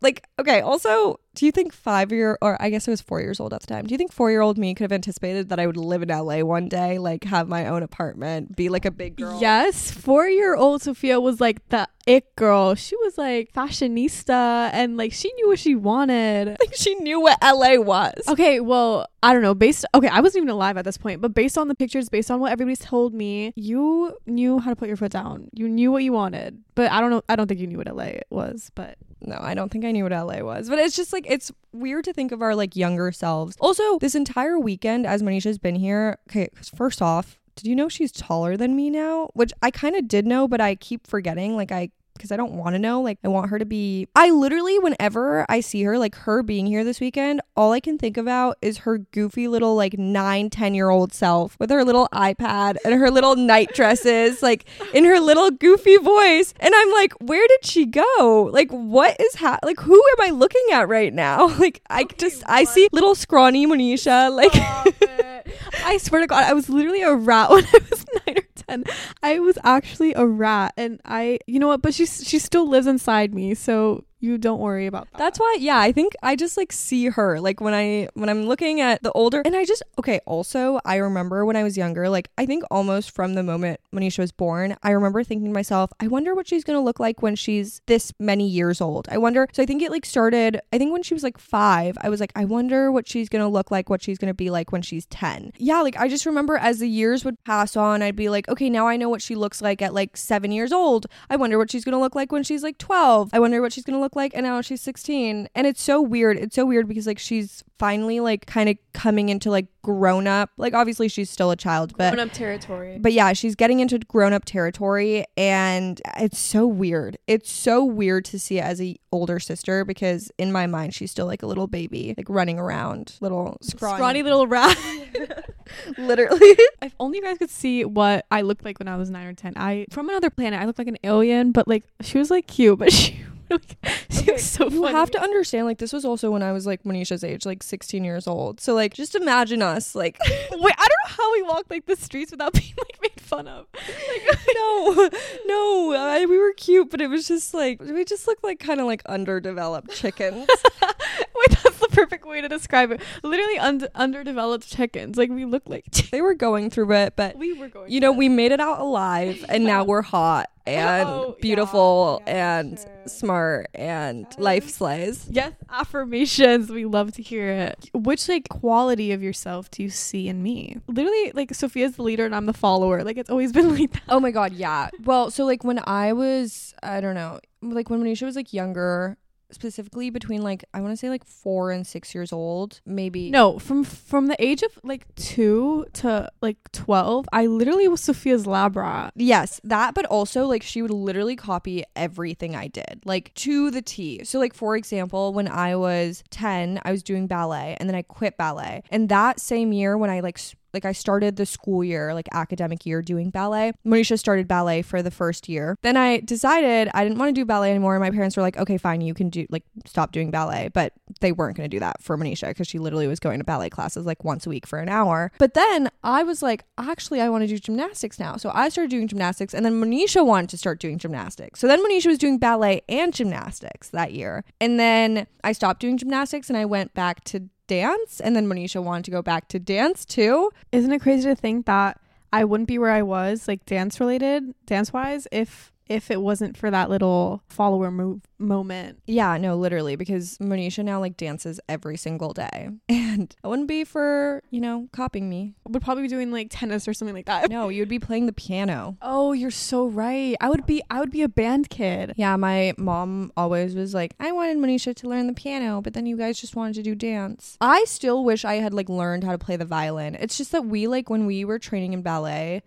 like 0.00 0.26
okay, 0.38 0.60
also 0.60 1.20
do 1.34 1.46
you 1.46 1.52
think 1.52 1.72
five 1.72 2.12
year 2.12 2.38
or 2.40 2.60
I 2.60 2.70
guess 2.70 2.86
I 2.88 2.92
was 2.92 3.00
four 3.00 3.20
years 3.20 3.40
old 3.40 3.52
at 3.52 3.60
the 3.60 3.66
time? 3.66 3.86
Do 3.86 3.92
you 3.92 3.98
think 3.98 4.12
four 4.12 4.30
year 4.30 4.40
old 4.40 4.56
me 4.56 4.74
could 4.74 4.84
have 4.84 4.92
anticipated 4.92 5.48
that 5.48 5.58
I 5.58 5.66
would 5.66 5.76
live 5.76 6.02
in 6.02 6.08
LA 6.08 6.40
one 6.40 6.68
day, 6.68 6.98
like 6.98 7.24
have 7.24 7.48
my 7.48 7.66
own 7.66 7.82
apartment, 7.82 8.56
be 8.56 8.68
like 8.68 8.84
a 8.84 8.90
big 8.90 9.16
girl? 9.16 9.40
Yes, 9.40 9.90
four 9.90 10.28
year 10.28 10.54
old 10.54 10.82
Sophia 10.82 11.20
was 11.20 11.40
like 11.40 11.68
the 11.68 11.88
it 12.06 12.36
girl. 12.36 12.74
She 12.74 12.96
was 12.96 13.16
like 13.18 13.52
fashionista 13.52 14.70
and 14.72 14.96
like 14.96 15.12
she 15.12 15.32
knew 15.34 15.48
what 15.48 15.58
she 15.58 15.74
wanted. 15.74 16.56
Like 16.64 16.74
she 16.74 16.94
knew 16.94 17.20
what 17.20 17.36
LA 17.42 17.76
was. 17.76 18.22
Okay, 18.26 18.58
well, 18.60 19.06
I 19.22 19.34
don't 19.34 19.42
know. 19.42 19.54
Based 19.54 19.84
okay, 19.94 20.08
I 20.08 20.20
wasn't 20.20 20.44
even 20.44 20.48
alive 20.48 20.76
at 20.78 20.84
this 20.84 20.96
point, 20.96 21.20
but 21.20 21.34
based 21.34 21.58
on 21.58 21.68
the 21.68 21.74
pictures, 21.74 22.08
based 22.08 22.30
on 22.30 22.40
what 22.40 22.52
everybody's 22.52 22.78
told 22.78 23.12
me, 23.12 23.52
you 23.54 24.16
knew 24.24 24.60
how 24.60 24.70
to 24.70 24.76
put 24.76 24.88
your 24.88 24.96
foot 24.96 25.12
down. 25.12 25.50
You 25.52 25.68
knew 25.68 25.92
what 25.92 26.02
you 26.04 26.12
wanted. 26.12 26.62
But 26.74 26.90
I 26.90 27.00
don't 27.00 27.10
know 27.10 27.22
I 27.28 27.36
don't 27.36 27.48
think 27.48 27.60
you 27.60 27.66
knew 27.66 27.78
what 27.78 27.94
LA 27.94 28.20
was, 28.30 28.70
but 28.74 28.96
No, 29.26 29.38
I 29.40 29.54
don't 29.54 29.70
think 29.70 29.84
I 29.84 29.90
knew 29.90 30.04
what 30.04 30.12
LA 30.12 30.40
was. 30.40 30.68
But 30.68 30.78
it's 30.78 30.96
just 30.96 31.12
like 31.12 31.24
it's 31.28 31.50
weird 31.72 32.04
to 32.04 32.12
think 32.12 32.32
of 32.32 32.42
our 32.42 32.54
like 32.54 32.76
younger 32.76 33.12
selves. 33.12 33.56
Also, 33.60 33.98
this 33.98 34.14
entire 34.14 34.58
weekend 34.58 35.06
as 35.06 35.22
Manisha's 35.22 35.58
been 35.58 35.76
here, 35.76 36.18
okay, 36.28 36.48
first 36.76 37.00
off, 37.00 37.38
did 37.56 37.66
you 37.66 37.76
know 37.76 37.88
she's 37.88 38.12
taller 38.12 38.56
than 38.56 38.76
me 38.76 38.90
now? 38.90 39.30
Which 39.34 39.52
I 39.62 39.70
kind 39.70 39.96
of 39.96 40.08
did 40.08 40.26
know, 40.26 40.48
but 40.48 40.60
I 40.60 40.74
keep 40.74 41.06
forgetting. 41.06 41.56
Like 41.56 41.72
I 41.72 41.90
because 42.14 42.32
I 42.32 42.36
don't 42.36 42.52
want 42.52 42.74
to 42.74 42.78
know. 42.78 43.00
Like, 43.00 43.18
I 43.24 43.28
want 43.28 43.50
her 43.50 43.58
to 43.58 43.64
be. 43.64 44.08
I 44.14 44.30
literally, 44.30 44.78
whenever 44.78 45.44
I 45.48 45.60
see 45.60 45.82
her, 45.82 45.98
like 45.98 46.14
her 46.14 46.42
being 46.42 46.66
here 46.66 46.84
this 46.84 47.00
weekend, 47.00 47.40
all 47.56 47.72
I 47.72 47.80
can 47.80 47.98
think 47.98 48.16
about 48.16 48.56
is 48.62 48.78
her 48.78 48.98
goofy 48.98 49.48
little, 49.48 49.74
like, 49.74 49.98
nine, 49.98 50.50
10 50.50 50.74
year 50.74 50.90
old 50.90 51.12
self 51.12 51.56
with 51.58 51.70
her 51.70 51.84
little 51.84 52.08
iPad 52.12 52.76
and 52.84 52.94
her 52.94 53.10
little 53.10 53.36
night 53.36 53.74
dresses, 53.74 54.42
like, 54.42 54.64
in 54.92 55.04
her 55.04 55.20
little 55.20 55.50
goofy 55.50 55.96
voice. 55.96 56.54
And 56.60 56.72
I'm 56.74 56.90
like, 56.92 57.12
where 57.14 57.46
did 57.48 57.64
she 57.64 57.86
go? 57.86 58.48
Like, 58.52 58.70
what 58.70 59.16
is 59.20 59.36
ha- 59.36 59.58
like, 59.64 59.80
who 59.80 59.94
am 59.94 60.28
I 60.28 60.30
looking 60.30 60.64
at 60.72 60.88
right 60.88 61.12
now? 61.12 61.52
Like, 61.64 61.80
I 61.88 62.04
just, 62.18 62.42
I 62.46 62.64
see 62.64 62.88
little 62.92 63.14
scrawny 63.14 63.66
Monisha, 63.66 64.30
like, 64.34 64.50
I 65.84 65.96
swear 65.98 66.20
to 66.20 66.26
God, 66.26 66.44
I 66.44 66.52
was 66.52 66.68
literally 66.68 67.02
a 67.02 67.14
rat 67.14 67.48
when 67.50 67.64
I 67.64 67.78
was 67.90 68.04
nine 68.26 68.43
10. 68.68 68.84
I 69.22 69.38
was 69.38 69.58
actually 69.64 70.14
a 70.14 70.26
rat 70.26 70.74
and 70.76 71.00
I 71.04 71.38
you 71.46 71.58
know 71.58 71.68
what, 71.68 71.82
but 71.82 71.94
she 71.94 72.06
she 72.06 72.38
still 72.38 72.68
lives 72.68 72.86
inside 72.86 73.34
me. 73.34 73.54
So 73.54 74.04
you 74.24 74.38
don't 74.38 74.58
worry 74.58 74.86
about 74.86 75.10
that. 75.12 75.18
That's 75.18 75.38
why, 75.38 75.56
yeah, 75.60 75.78
I 75.78 75.92
think 75.92 76.14
I 76.22 76.34
just 76.34 76.56
like 76.56 76.72
see 76.72 77.08
her 77.10 77.40
like 77.40 77.60
when 77.60 77.74
I 77.74 78.08
when 78.14 78.28
I'm 78.28 78.46
looking 78.46 78.80
at 78.80 79.02
the 79.02 79.12
older 79.12 79.42
and 79.44 79.54
I 79.54 79.64
just 79.64 79.82
okay, 79.98 80.20
also 80.26 80.80
I 80.84 80.96
remember 80.96 81.44
when 81.44 81.56
I 81.56 81.62
was 81.62 81.76
younger, 81.76 82.08
like 82.08 82.30
I 82.38 82.46
think 82.46 82.64
almost 82.70 83.10
from 83.10 83.34
the 83.34 83.42
moment 83.42 83.80
Manisha 83.94 84.20
was 84.20 84.32
born, 84.32 84.76
I 84.82 84.90
remember 84.90 85.22
thinking 85.22 85.48
to 85.48 85.52
myself, 85.54 85.92
I 86.00 86.08
wonder 86.08 86.34
what 86.34 86.48
she's 86.48 86.64
gonna 86.64 86.80
look 86.80 86.98
like 86.98 87.22
when 87.22 87.36
she's 87.36 87.82
this 87.86 88.12
many 88.18 88.48
years 88.48 88.80
old. 88.80 89.08
I 89.10 89.18
wonder 89.18 89.46
so 89.52 89.62
I 89.62 89.66
think 89.66 89.82
it 89.82 89.90
like 89.90 90.06
started 90.06 90.60
I 90.72 90.78
think 90.78 90.92
when 90.92 91.02
she 91.02 91.14
was 91.14 91.22
like 91.22 91.38
five, 91.38 91.98
I 92.00 92.08
was 92.08 92.18
like, 92.18 92.32
I 92.34 92.46
wonder 92.46 92.90
what 92.90 93.06
she's 93.06 93.28
gonna 93.28 93.48
look 93.48 93.70
like, 93.70 93.90
what 93.90 94.02
she's 94.02 94.18
gonna 94.18 94.34
be 94.34 94.48
like 94.48 94.72
when 94.72 94.82
she's 94.82 95.06
ten. 95.06 95.52
Yeah, 95.58 95.82
like 95.82 95.98
I 95.98 96.08
just 96.08 96.24
remember 96.24 96.56
as 96.56 96.78
the 96.78 96.88
years 96.88 97.24
would 97.24 97.42
pass 97.44 97.76
on, 97.76 98.00
I'd 98.00 98.16
be 98.16 98.30
like, 98.30 98.48
okay, 98.48 98.70
now 98.70 98.88
I 98.88 98.96
know 98.96 99.10
what 99.10 99.20
she 99.20 99.34
looks 99.34 99.60
like 99.60 99.82
at 99.82 99.92
like 99.92 100.16
seven 100.16 100.50
years 100.50 100.72
old. 100.72 101.06
I 101.28 101.36
wonder 101.36 101.58
what 101.58 101.70
she's 101.70 101.84
gonna 101.84 102.00
look 102.00 102.14
like 102.14 102.32
when 102.32 102.42
she's 102.42 102.62
like 102.62 102.78
twelve. 102.78 103.28
I 103.34 103.38
wonder 103.38 103.60
what 103.60 103.72
she's 103.72 103.84
gonna 103.84 104.00
look 104.14 104.22
like 104.22 104.32
and 104.34 104.44
now 104.44 104.60
she's 104.60 104.80
16 104.80 105.48
and 105.54 105.66
it's 105.66 105.82
so 105.82 106.00
weird. 106.00 106.36
It's 106.38 106.54
so 106.54 106.64
weird 106.64 106.88
because 106.88 107.06
like 107.06 107.18
she's 107.18 107.64
finally 107.78 108.20
like 108.20 108.46
kind 108.46 108.68
of 108.68 108.76
coming 108.92 109.28
into 109.28 109.50
like 109.50 109.66
grown 109.82 110.26
up. 110.26 110.50
Like 110.56 110.74
obviously 110.74 111.08
she's 111.08 111.30
still 111.30 111.50
a 111.50 111.56
child 111.56 111.94
but 111.96 112.14
grown 112.14 112.28
up 112.28 112.32
territory. 112.32 112.98
but 113.00 113.12
yeah 113.12 113.32
she's 113.32 113.54
getting 113.54 113.80
into 113.80 113.98
grown 113.98 114.32
up 114.32 114.44
territory 114.44 115.24
and 115.36 116.00
it's 116.18 116.38
so 116.38 116.66
weird. 116.66 117.18
It's 117.26 117.50
so 117.50 117.84
weird 117.84 118.24
to 118.26 118.38
see 118.38 118.58
it 118.58 118.64
as 118.64 118.80
a 118.80 118.96
older 119.12 119.38
sister 119.38 119.84
because 119.84 120.30
in 120.38 120.50
my 120.50 120.66
mind 120.66 120.94
she's 120.94 121.10
still 121.10 121.26
like 121.26 121.42
a 121.42 121.46
little 121.46 121.66
baby 121.66 122.14
like 122.16 122.28
running 122.28 122.58
around 122.58 123.16
little 123.20 123.58
scrawny, 123.60 123.96
scrawny 123.96 124.22
little 124.22 124.46
rat. 124.46 124.76
Literally. 125.98 126.56
If 126.82 126.94
only 127.00 127.18
you 127.18 127.24
guys 127.24 127.38
could 127.38 127.50
see 127.50 127.84
what 127.84 128.26
i 128.30 128.42
looked 128.42 128.64
like 128.64 128.78
when 128.78 128.88
i 128.88 128.96
was 128.96 129.10
9 129.10 129.26
or 129.26 129.32
10 129.32 129.54
i 129.56 129.86
from 129.90 130.08
another 130.08 130.30
planet 130.30 130.60
i 130.60 130.64
looked 130.64 130.78
like 130.78 130.88
an 130.88 130.98
alien 131.04 131.52
but 131.52 131.66
like 131.66 131.84
she 132.00 132.18
was 132.18 132.30
like 132.30 132.46
cute 132.46 132.78
but 132.78 132.92
she 132.92 133.16
she 134.10 134.22
okay, 134.22 134.38
so 134.38 134.68
you 134.68 134.84
have 134.84 135.10
to 135.10 135.20
understand 135.20 135.66
like 135.66 135.78
this 135.78 135.92
was 135.92 136.04
also 136.04 136.30
when 136.30 136.42
I 136.42 136.52
was 136.52 136.66
like 136.66 136.82
Manisha's 136.84 137.24
age, 137.24 137.44
like 137.44 137.62
16 137.62 138.04
years 138.04 138.26
old. 138.26 138.60
So 138.60 138.74
like 138.74 138.94
just 138.94 139.14
imagine 139.14 139.62
us 139.62 139.94
like 139.94 140.18
wait, 140.52 140.74
I 140.78 140.88
don't 140.88 141.00
know 141.04 141.08
how 141.08 141.32
we 141.32 141.42
walked 141.42 141.70
like 141.70 141.86
the 141.86 141.96
streets 141.96 142.30
without 142.30 142.52
being 142.52 142.74
like 142.78 142.98
made 143.02 143.20
fun 143.20 143.48
of. 143.48 143.66
Like 143.74 144.54
no, 144.54 145.10
no, 145.46 145.94
I, 145.94 146.26
we 146.28 146.38
were 146.38 146.52
cute, 146.52 146.90
but 146.90 147.00
it 147.00 147.08
was 147.08 147.28
just 147.28 147.54
like 147.54 147.80
we 147.80 148.04
just 148.04 148.26
looked 148.26 148.44
like 148.44 148.58
kind 148.58 148.80
of 148.80 148.86
like 148.86 149.02
underdeveloped 149.06 149.90
chickens. 149.90 150.48
wait, 150.82 151.58
that's 151.62 151.78
the 151.78 151.88
perfect 151.90 152.26
way 152.26 152.40
to 152.40 152.48
describe 152.48 152.90
it. 152.92 153.00
Literally 153.22 153.58
un- 153.58 153.88
underdeveloped 153.94 154.68
chickens. 154.68 155.16
Like 155.16 155.30
we 155.30 155.44
looked 155.44 155.68
like 155.68 155.84
they 156.10 156.20
were 156.20 156.34
going 156.34 156.70
through 156.70 156.92
it, 156.92 157.14
but 157.16 157.36
we 157.36 157.52
were 157.52 157.68
going. 157.68 157.90
You 157.90 158.00
know, 158.00 158.12
we 158.12 158.28
made 158.28 158.52
it 158.52 158.60
out 158.60 158.80
alive, 158.80 159.44
and 159.48 159.64
now 159.64 159.84
we're 159.84 160.02
hot 160.02 160.50
and 160.66 161.08
oh, 161.08 161.36
beautiful 161.40 162.22
yeah, 162.26 162.32
yeah, 162.34 162.58
and 162.58 162.78
sure. 162.78 162.90
smart 163.06 163.68
and 163.74 164.26
um, 164.26 164.42
life 164.42 164.68
slays. 164.70 165.26
Yes, 165.30 165.52
affirmations. 165.70 166.70
We 166.70 166.84
love 166.84 167.12
to 167.12 167.22
hear 167.22 167.50
it. 167.50 167.90
Which 167.92 168.28
like 168.28 168.48
quality 168.48 169.12
of 169.12 169.22
yourself 169.22 169.70
do 169.70 169.82
you 169.82 169.90
see 169.90 170.28
in 170.28 170.42
me? 170.42 170.78
Literally, 170.88 171.32
like 171.34 171.54
Sophia's 171.54 171.96
the 171.96 172.02
leader 172.02 172.24
and 172.24 172.34
I'm 172.34 172.46
the 172.46 172.52
follower. 172.52 173.04
Like 173.04 173.18
it's 173.18 173.30
always 173.30 173.52
been 173.58 173.76
like 173.76 173.92
that. 173.92 174.02
Oh 174.08 174.20
my 174.20 174.30
god, 174.30 174.52
yeah. 174.52 174.90
Well, 175.04 175.30
so 175.30 175.44
like 175.44 175.64
when 175.64 175.80
I 175.84 176.12
was, 176.12 176.74
I 176.82 177.00
don't 177.00 177.14
know, 177.14 177.40
like 177.62 177.90
when 177.90 178.02
Manisha 178.02 178.22
was 178.22 178.36
like 178.36 178.52
younger, 178.52 179.18
specifically 179.54 180.10
between 180.10 180.42
like 180.42 180.64
I 180.74 180.80
want 180.80 180.92
to 180.92 180.96
say 180.96 181.08
like 181.08 181.24
4 181.24 181.70
and 181.70 181.86
6 181.86 182.14
years 182.14 182.32
old, 182.32 182.80
maybe. 182.84 183.30
No, 183.30 183.58
from 183.58 183.84
from 183.84 184.26
the 184.26 184.36
age 184.42 184.62
of 184.62 184.78
like 184.82 185.12
2 185.16 185.86
to 185.94 186.30
like 186.40 186.58
12, 186.72 187.28
I 187.32 187.46
literally 187.46 187.88
was 187.88 188.00
Sophia's 188.00 188.46
lab 188.46 188.76
rat. 188.76 189.12
Yes, 189.16 189.60
that 189.64 189.94
but 189.94 190.04
also 190.06 190.46
like 190.46 190.62
she 190.62 190.82
would 190.82 190.90
literally 190.90 191.36
copy 191.36 191.84
everything 191.96 192.54
I 192.54 192.68
did, 192.68 193.02
like 193.04 193.32
to 193.34 193.70
the 193.70 193.82
T. 193.82 194.24
So 194.24 194.38
like 194.38 194.54
for 194.54 194.76
example, 194.76 195.32
when 195.32 195.48
I 195.48 195.76
was 195.76 196.22
10, 196.30 196.80
I 196.84 196.90
was 196.90 197.02
doing 197.02 197.26
ballet 197.26 197.76
and 197.78 197.88
then 197.88 197.96
I 197.96 198.02
quit 198.02 198.36
ballet. 198.36 198.82
And 198.90 199.08
that 199.08 199.40
same 199.40 199.72
year 199.72 199.96
when 199.96 200.10
I 200.10 200.20
like 200.20 200.38
like 200.74 200.84
I 200.84 200.92
started 200.92 201.36
the 201.36 201.46
school 201.46 201.82
year, 201.82 202.12
like 202.12 202.28
academic 202.32 202.84
year 202.84 203.00
doing 203.00 203.30
ballet. 203.30 203.72
Manisha 203.86 204.18
started 204.18 204.48
ballet 204.48 204.82
for 204.82 205.02
the 205.02 205.10
first 205.10 205.48
year. 205.48 205.76
Then 205.82 205.96
I 205.96 206.20
decided 206.20 206.90
I 206.92 207.04
didn't 207.04 207.18
want 207.18 207.30
to 207.30 207.40
do 207.40 207.44
ballet 207.44 207.70
anymore. 207.70 207.94
And 207.94 208.02
my 208.02 208.10
parents 208.10 208.36
were 208.36 208.42
like, 208.42 208.56
okay, 208.58 208.76
fine, 208.76 209.00
you 209.00 209.14
can 209.14 209.30
do 209.30 209.46
like 209.48 209.64
stop 209.86 210.12
doing 210.12 210.30
ballet. 210.30 210.68
But 210.72 210.92
they 211.20 211.32
weren't 211.32 211.56
going 211.56 211.68
to 211.68 211.74
do 211.74 211.80
that 211.80 212.02
for 212.02 212.16
Manisha 212.16 212.48
because 212.48 212.66
she 212.66 212.78
literally 212.78 213.06
was 213.06 213.20
going 213.20 213.38
to 213.38 213.44
ballet 213.44 213.70
classes 213.70 214.06
like 214.06 214.24
once 214.24 214.46
a 214.46 214.48
week 214.48 214.66
for 214.66 214.78
an 214.78 214.88
hour. 214.88 215.32
But 215.38 215.54
then 215.54 215.90
I 216.02 216.22
was 216.22 216.42
like, 216.42 216.64
actually, 216.78 217.20
I 217.20 217.28
want 217.28 217.42
to 217.42 217.48
do 217.48 217.58
gymnastics 217.58 218.18
now. 218.18 218.36
So 218.36 218.50
I 218.54 218.68
started 218.68 218.90
doing 218.90 219.08
gymnastics 219.08 219.54
and 219.54 219.64
then 219.64 219.80
Manisha 219.80 220.24
wanted 220.24 220.50
to 220.50 220.58
start 220.58 220.80
doing 220.80 220.98
gymnastics. 220.98 221.60
So 221.60 221.66
then 221.66 221.84
Manisha 221.84 222.06
was 222.06 222.18
doing 222.18 222.38
ballet 222.38 222.82
and 222.88 223.12
gymnastics 223.12 223.90
that 223.90 224.12
year. 224.12 224.44
And 224.60 224.78
then 224.78 225.26
I 225.42 225.52
stopped 225.52 225.80
doing 225.80 225.96
gymnastics 225.96 226.48
and 226.48 226.56
I 226.56 226.64
went 226.64 226.94
back 226.94 227.24
to 227.24 227.48
dance 227.66 228.20
and 228.20 228.36
then 228.36 228.46
Manisha 228.46 228.82
wanted 228.82 229.04
to 229.06 229.10
go 229.10 229.22
back 229.22 229.48
to 229.48 229.58
dance 229.58 230.04
too. 230.04 230.50
Isn't 230.72 230.92
it 230.92 231.00
crazy 231.00 231.28
to 231.28 231.34
think 231.34 231.66
that 231.66 232.00
I 232.32 232.44
wouldn't 232.44 232.68
be 232.68 232.78
where 232.78 232.90
I 232.90 233.02
was 233.02 233.46
like 233.46 233.64
dance 233.64 234.00
related, 234.00 234.54
dance 234.66 234.92
wise 234.92 235.28
if 235.30 235.72
if 235.86 236.10
it 236.10 236.20
wasn't 236.20 236.56
for 236.56 236.70
that 236.70 236.90
little 236.90 237.42
follower 237.48 237.90
move 237.90 238.22
moment. 238.38 239.00
Yeah, 239.06 239.36
no, 239.36 239.56
literally, 239.56 239.96
because 239.96 240.38
Manisha 240.38 240.84
now 240.84 241.00
like 241.00 241.16
dances 241.16 241.60
every 241.68 241.96
single 241.96 242.32
day. 242.32 242.70
And 243.14 243.34
it 243.44 243.46
wouldn't 243.46 243.68
be 243.68 243.84
for, 243.84 244.42
you 244.50 244.60
know, 244.60 244.88
copying 244.92 245.30
me. 245.30 245.54
Would 245.68 245.82
probably 245.82 246.02
be 246.02 246.08
doing 246.08 246.32
like 246.32 246.48
tennis 246.50 246.88
or 246.88 246.94
something 246.94 247.14
like 247.14 247.26
that. 247.26 247.48
No, 247.48 247.68
you 247.68 247.80
would 247.80 247.88
be 247.88 248.00
playing 248.00 248.26
the 248.26 248.32
piano. 248.32 248.96
Oh, 249.00 249.32
you're 249.32 249.52
so 249.52 249.86
right. 249.86 250.36
I 250.40 250.48
would 250.48 250.66
be 250.66 250.82
I 250.90 250.98
would 250.98 251.12
be 251.12 251.22
a 251.22 251.28
band 251.28 251.70
kid. 251.70 252.14
Yeah, 252.16 252.34
my 252.34 252.74
mom 252.76 253.32
always 253.36 253.76
was 253.76 253.94
like, 253.94 254.14
I 254.18 254.32
wanted 254.32 254.58
Manisha 254.58 254.96
to 254.96 255.08
learn 255.08 255.28
the 255.28 255.32
piano, 255.32 255.80
but 255.80 255.94
then 255.94 256.06
you 256.06 256.16
guys 256.16 256.40
just 256.40 256.56
wanted 256.56 256.74
to 256.74 256.82
do 256.82 256.96
dance. 256.96 257.56
I 257.60 257.84
still 257.84 258.24
wish 258.24 258.44
I 258.44 258.54
had 258.54 258.74
like 258.74 258.88
learned 258.88 259.22
how 259.22 259.32
to 259.32 259.38
play 259.38 259.56
the 259.56 259.64
violin. 259.64 260.16
It's 260.16 260.36
just 260.36 260.50
that 260.50 260.64
we 260.64 260.88
like 260.88 261.08
when 261.08 261.24
we 261.26 261.44
were 261.44 261.60
training 261.60 261.92
in 261.92 262.02
ballet, 262.02 262.62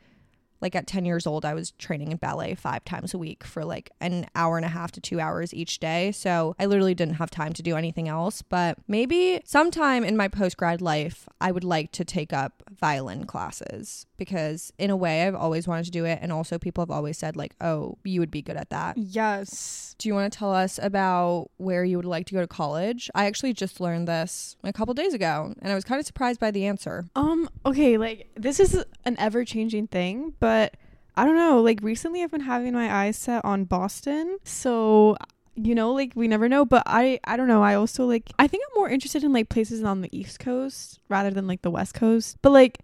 like 0.62 0.76
at 0.76 0.88
10 0.88 1.06
years 1.06 1.28
old, 1.28 1.46
I 1.46 1.54
was 1.54 1.72
training 1.72 2.12
in 2.12 2.18
ballet 2.18 2.56
five 2.56 2.84
times 2.86 3.14
a 3.14 3.18
week 3.18 3.44
for 3.44 3.64
like 3.64 3.92
an 4.00 4.28
hour 4.36 4.58
and 4.58 4.66
a 4.66 4.70
half 4.70 4.92
to 4.94 5.02
two 5.02 5.20
hours 5.20 5.54
each 5.54 5.80
day. 5.80 6.12
So 6.12 6.56
I 6.60 6.66
literally 6.66 6.96
didn't 6.96 7.16
have 7.16 7.30
time 7.30 7.54
to 7.54 7.64
do 7.64 7.76
anything 7.76 8.08
else. 8.08 8.42
But 8.42 8.78
maybe 8.88 9.42
sometime 9.46 10.04
in 10.04 10.18
my 10.18 10.28
post 10.28 10.58
grad 10.58 10.82
life, 10.82 11.28
I 11.40 11.52
would 11.52 11.64
like 11.64 11.92
to 11.94 12.06
take 12.06 12.34
up 12.34 12.64
violin 12.80 13.26
classes 13.26 14.06
because, 14.18 14.74
in 14.78 14.90
a 14.90 14.96
way, 14.96 15.28
I've 15.28 15.36
always 15.36 15.68
wanted 15.68 15.86
to 15.86 15.92
do 15.92 16.06
it. 16.06 16.20
And 16.22 16.32
also, 16.32 16.58
people 16.58 16.82
have 16.82 16.92
always 16.92 17.18
said, 17.18 17.36
like, 17.36 17.56
oh, 17.62 17.98
you 18.04 18.20
would 18.20 18.32
be 18.32 18.42
good 18.42 18.58
at 18.58 18.70
that. 18.70 18.98
Yes. 18.98 19.96
Do 19.98 20.10
you 20.10 20.14
want 20.14 20.32
to 20.32 20.38
tell 20.38 20.54
us 20.54 20.80
about 20.82 21.50
where 21.58 21.84
you 21.84 21.98
would 21.98 22.06
like 22.06 22.28
to 22.28 22.34
go 22.34 22.42
to 22.42 22.48
college? 22.48 23.10
I 23.16 23.26
actually 23.26 23.54
just 23.54 23.80
learned 23.80 24.08
this 24.08 24.56
a 24.64 24.74
couple 24.74 24.94
days 24.94 25.14
ago 25.14 25.54
and 25.62 25.72
I 25.72 25.76
was 25.76 25.84
kind 25.84 26.00
of 26.00 26.06
surprised 26.06 26.40
by 26.40 26.52
the 26.52 26.66
answer. 26.66 27.06
Um, 27.16 27.50
okay, 27.66 27.98
like 27.98 28.30
this 28.36 28.60
is 28.60 28.84
an 29.06 29.16
ever 29.18 29.44
changing 29.44 29.88
thing, 29.88 30.34
but 30.40 30.47
but 30.48 30.78
I 31.18 31.26
don't 31.26 31.36
know. 31.36 31.62
Like 31.62 31.80
recently, 31.82 32.24
I've 32.24 32.32
been 32.32 32.40
having 32.40 32.74
my 32.74 32.94
eyes 33.04 33.18
set 33.18 33.44
on 33.44 33.66
Boston. 33.66 34.38
So 34.46 35.18
you 35.60 35.74
know 35.74 35.92
like 35.92 36.12
we 36.14 36.28
never 36.28 36.48
know 36.48 36.64
but 36.64 36.84
i 36.86 37.20
i 37.24 37.36
don't 37.36 37.48
know 37.48 37.64
i 37.64 37.74
also 37.74 38.06
like 38.06 38.30
i 38.38 38.46
think 38.46 38.64
i'm 38.64 38.80
more 38.80 38.88
interested 38.88 39.24
in 39.24 39.34
like 39.34 39.50
places 39.50 39.84
on 39.84 40.02
the 40.02 40.10
east 40.16 40.40
coast 40.40 41.00
rather 41.10 41.32
than 41.32 41.48
like 41.48 41.64
the 41.64 41.72
west 41.72 41.96
coast 41.96 42.38
but 42.44 42.52
like 42.52 42.78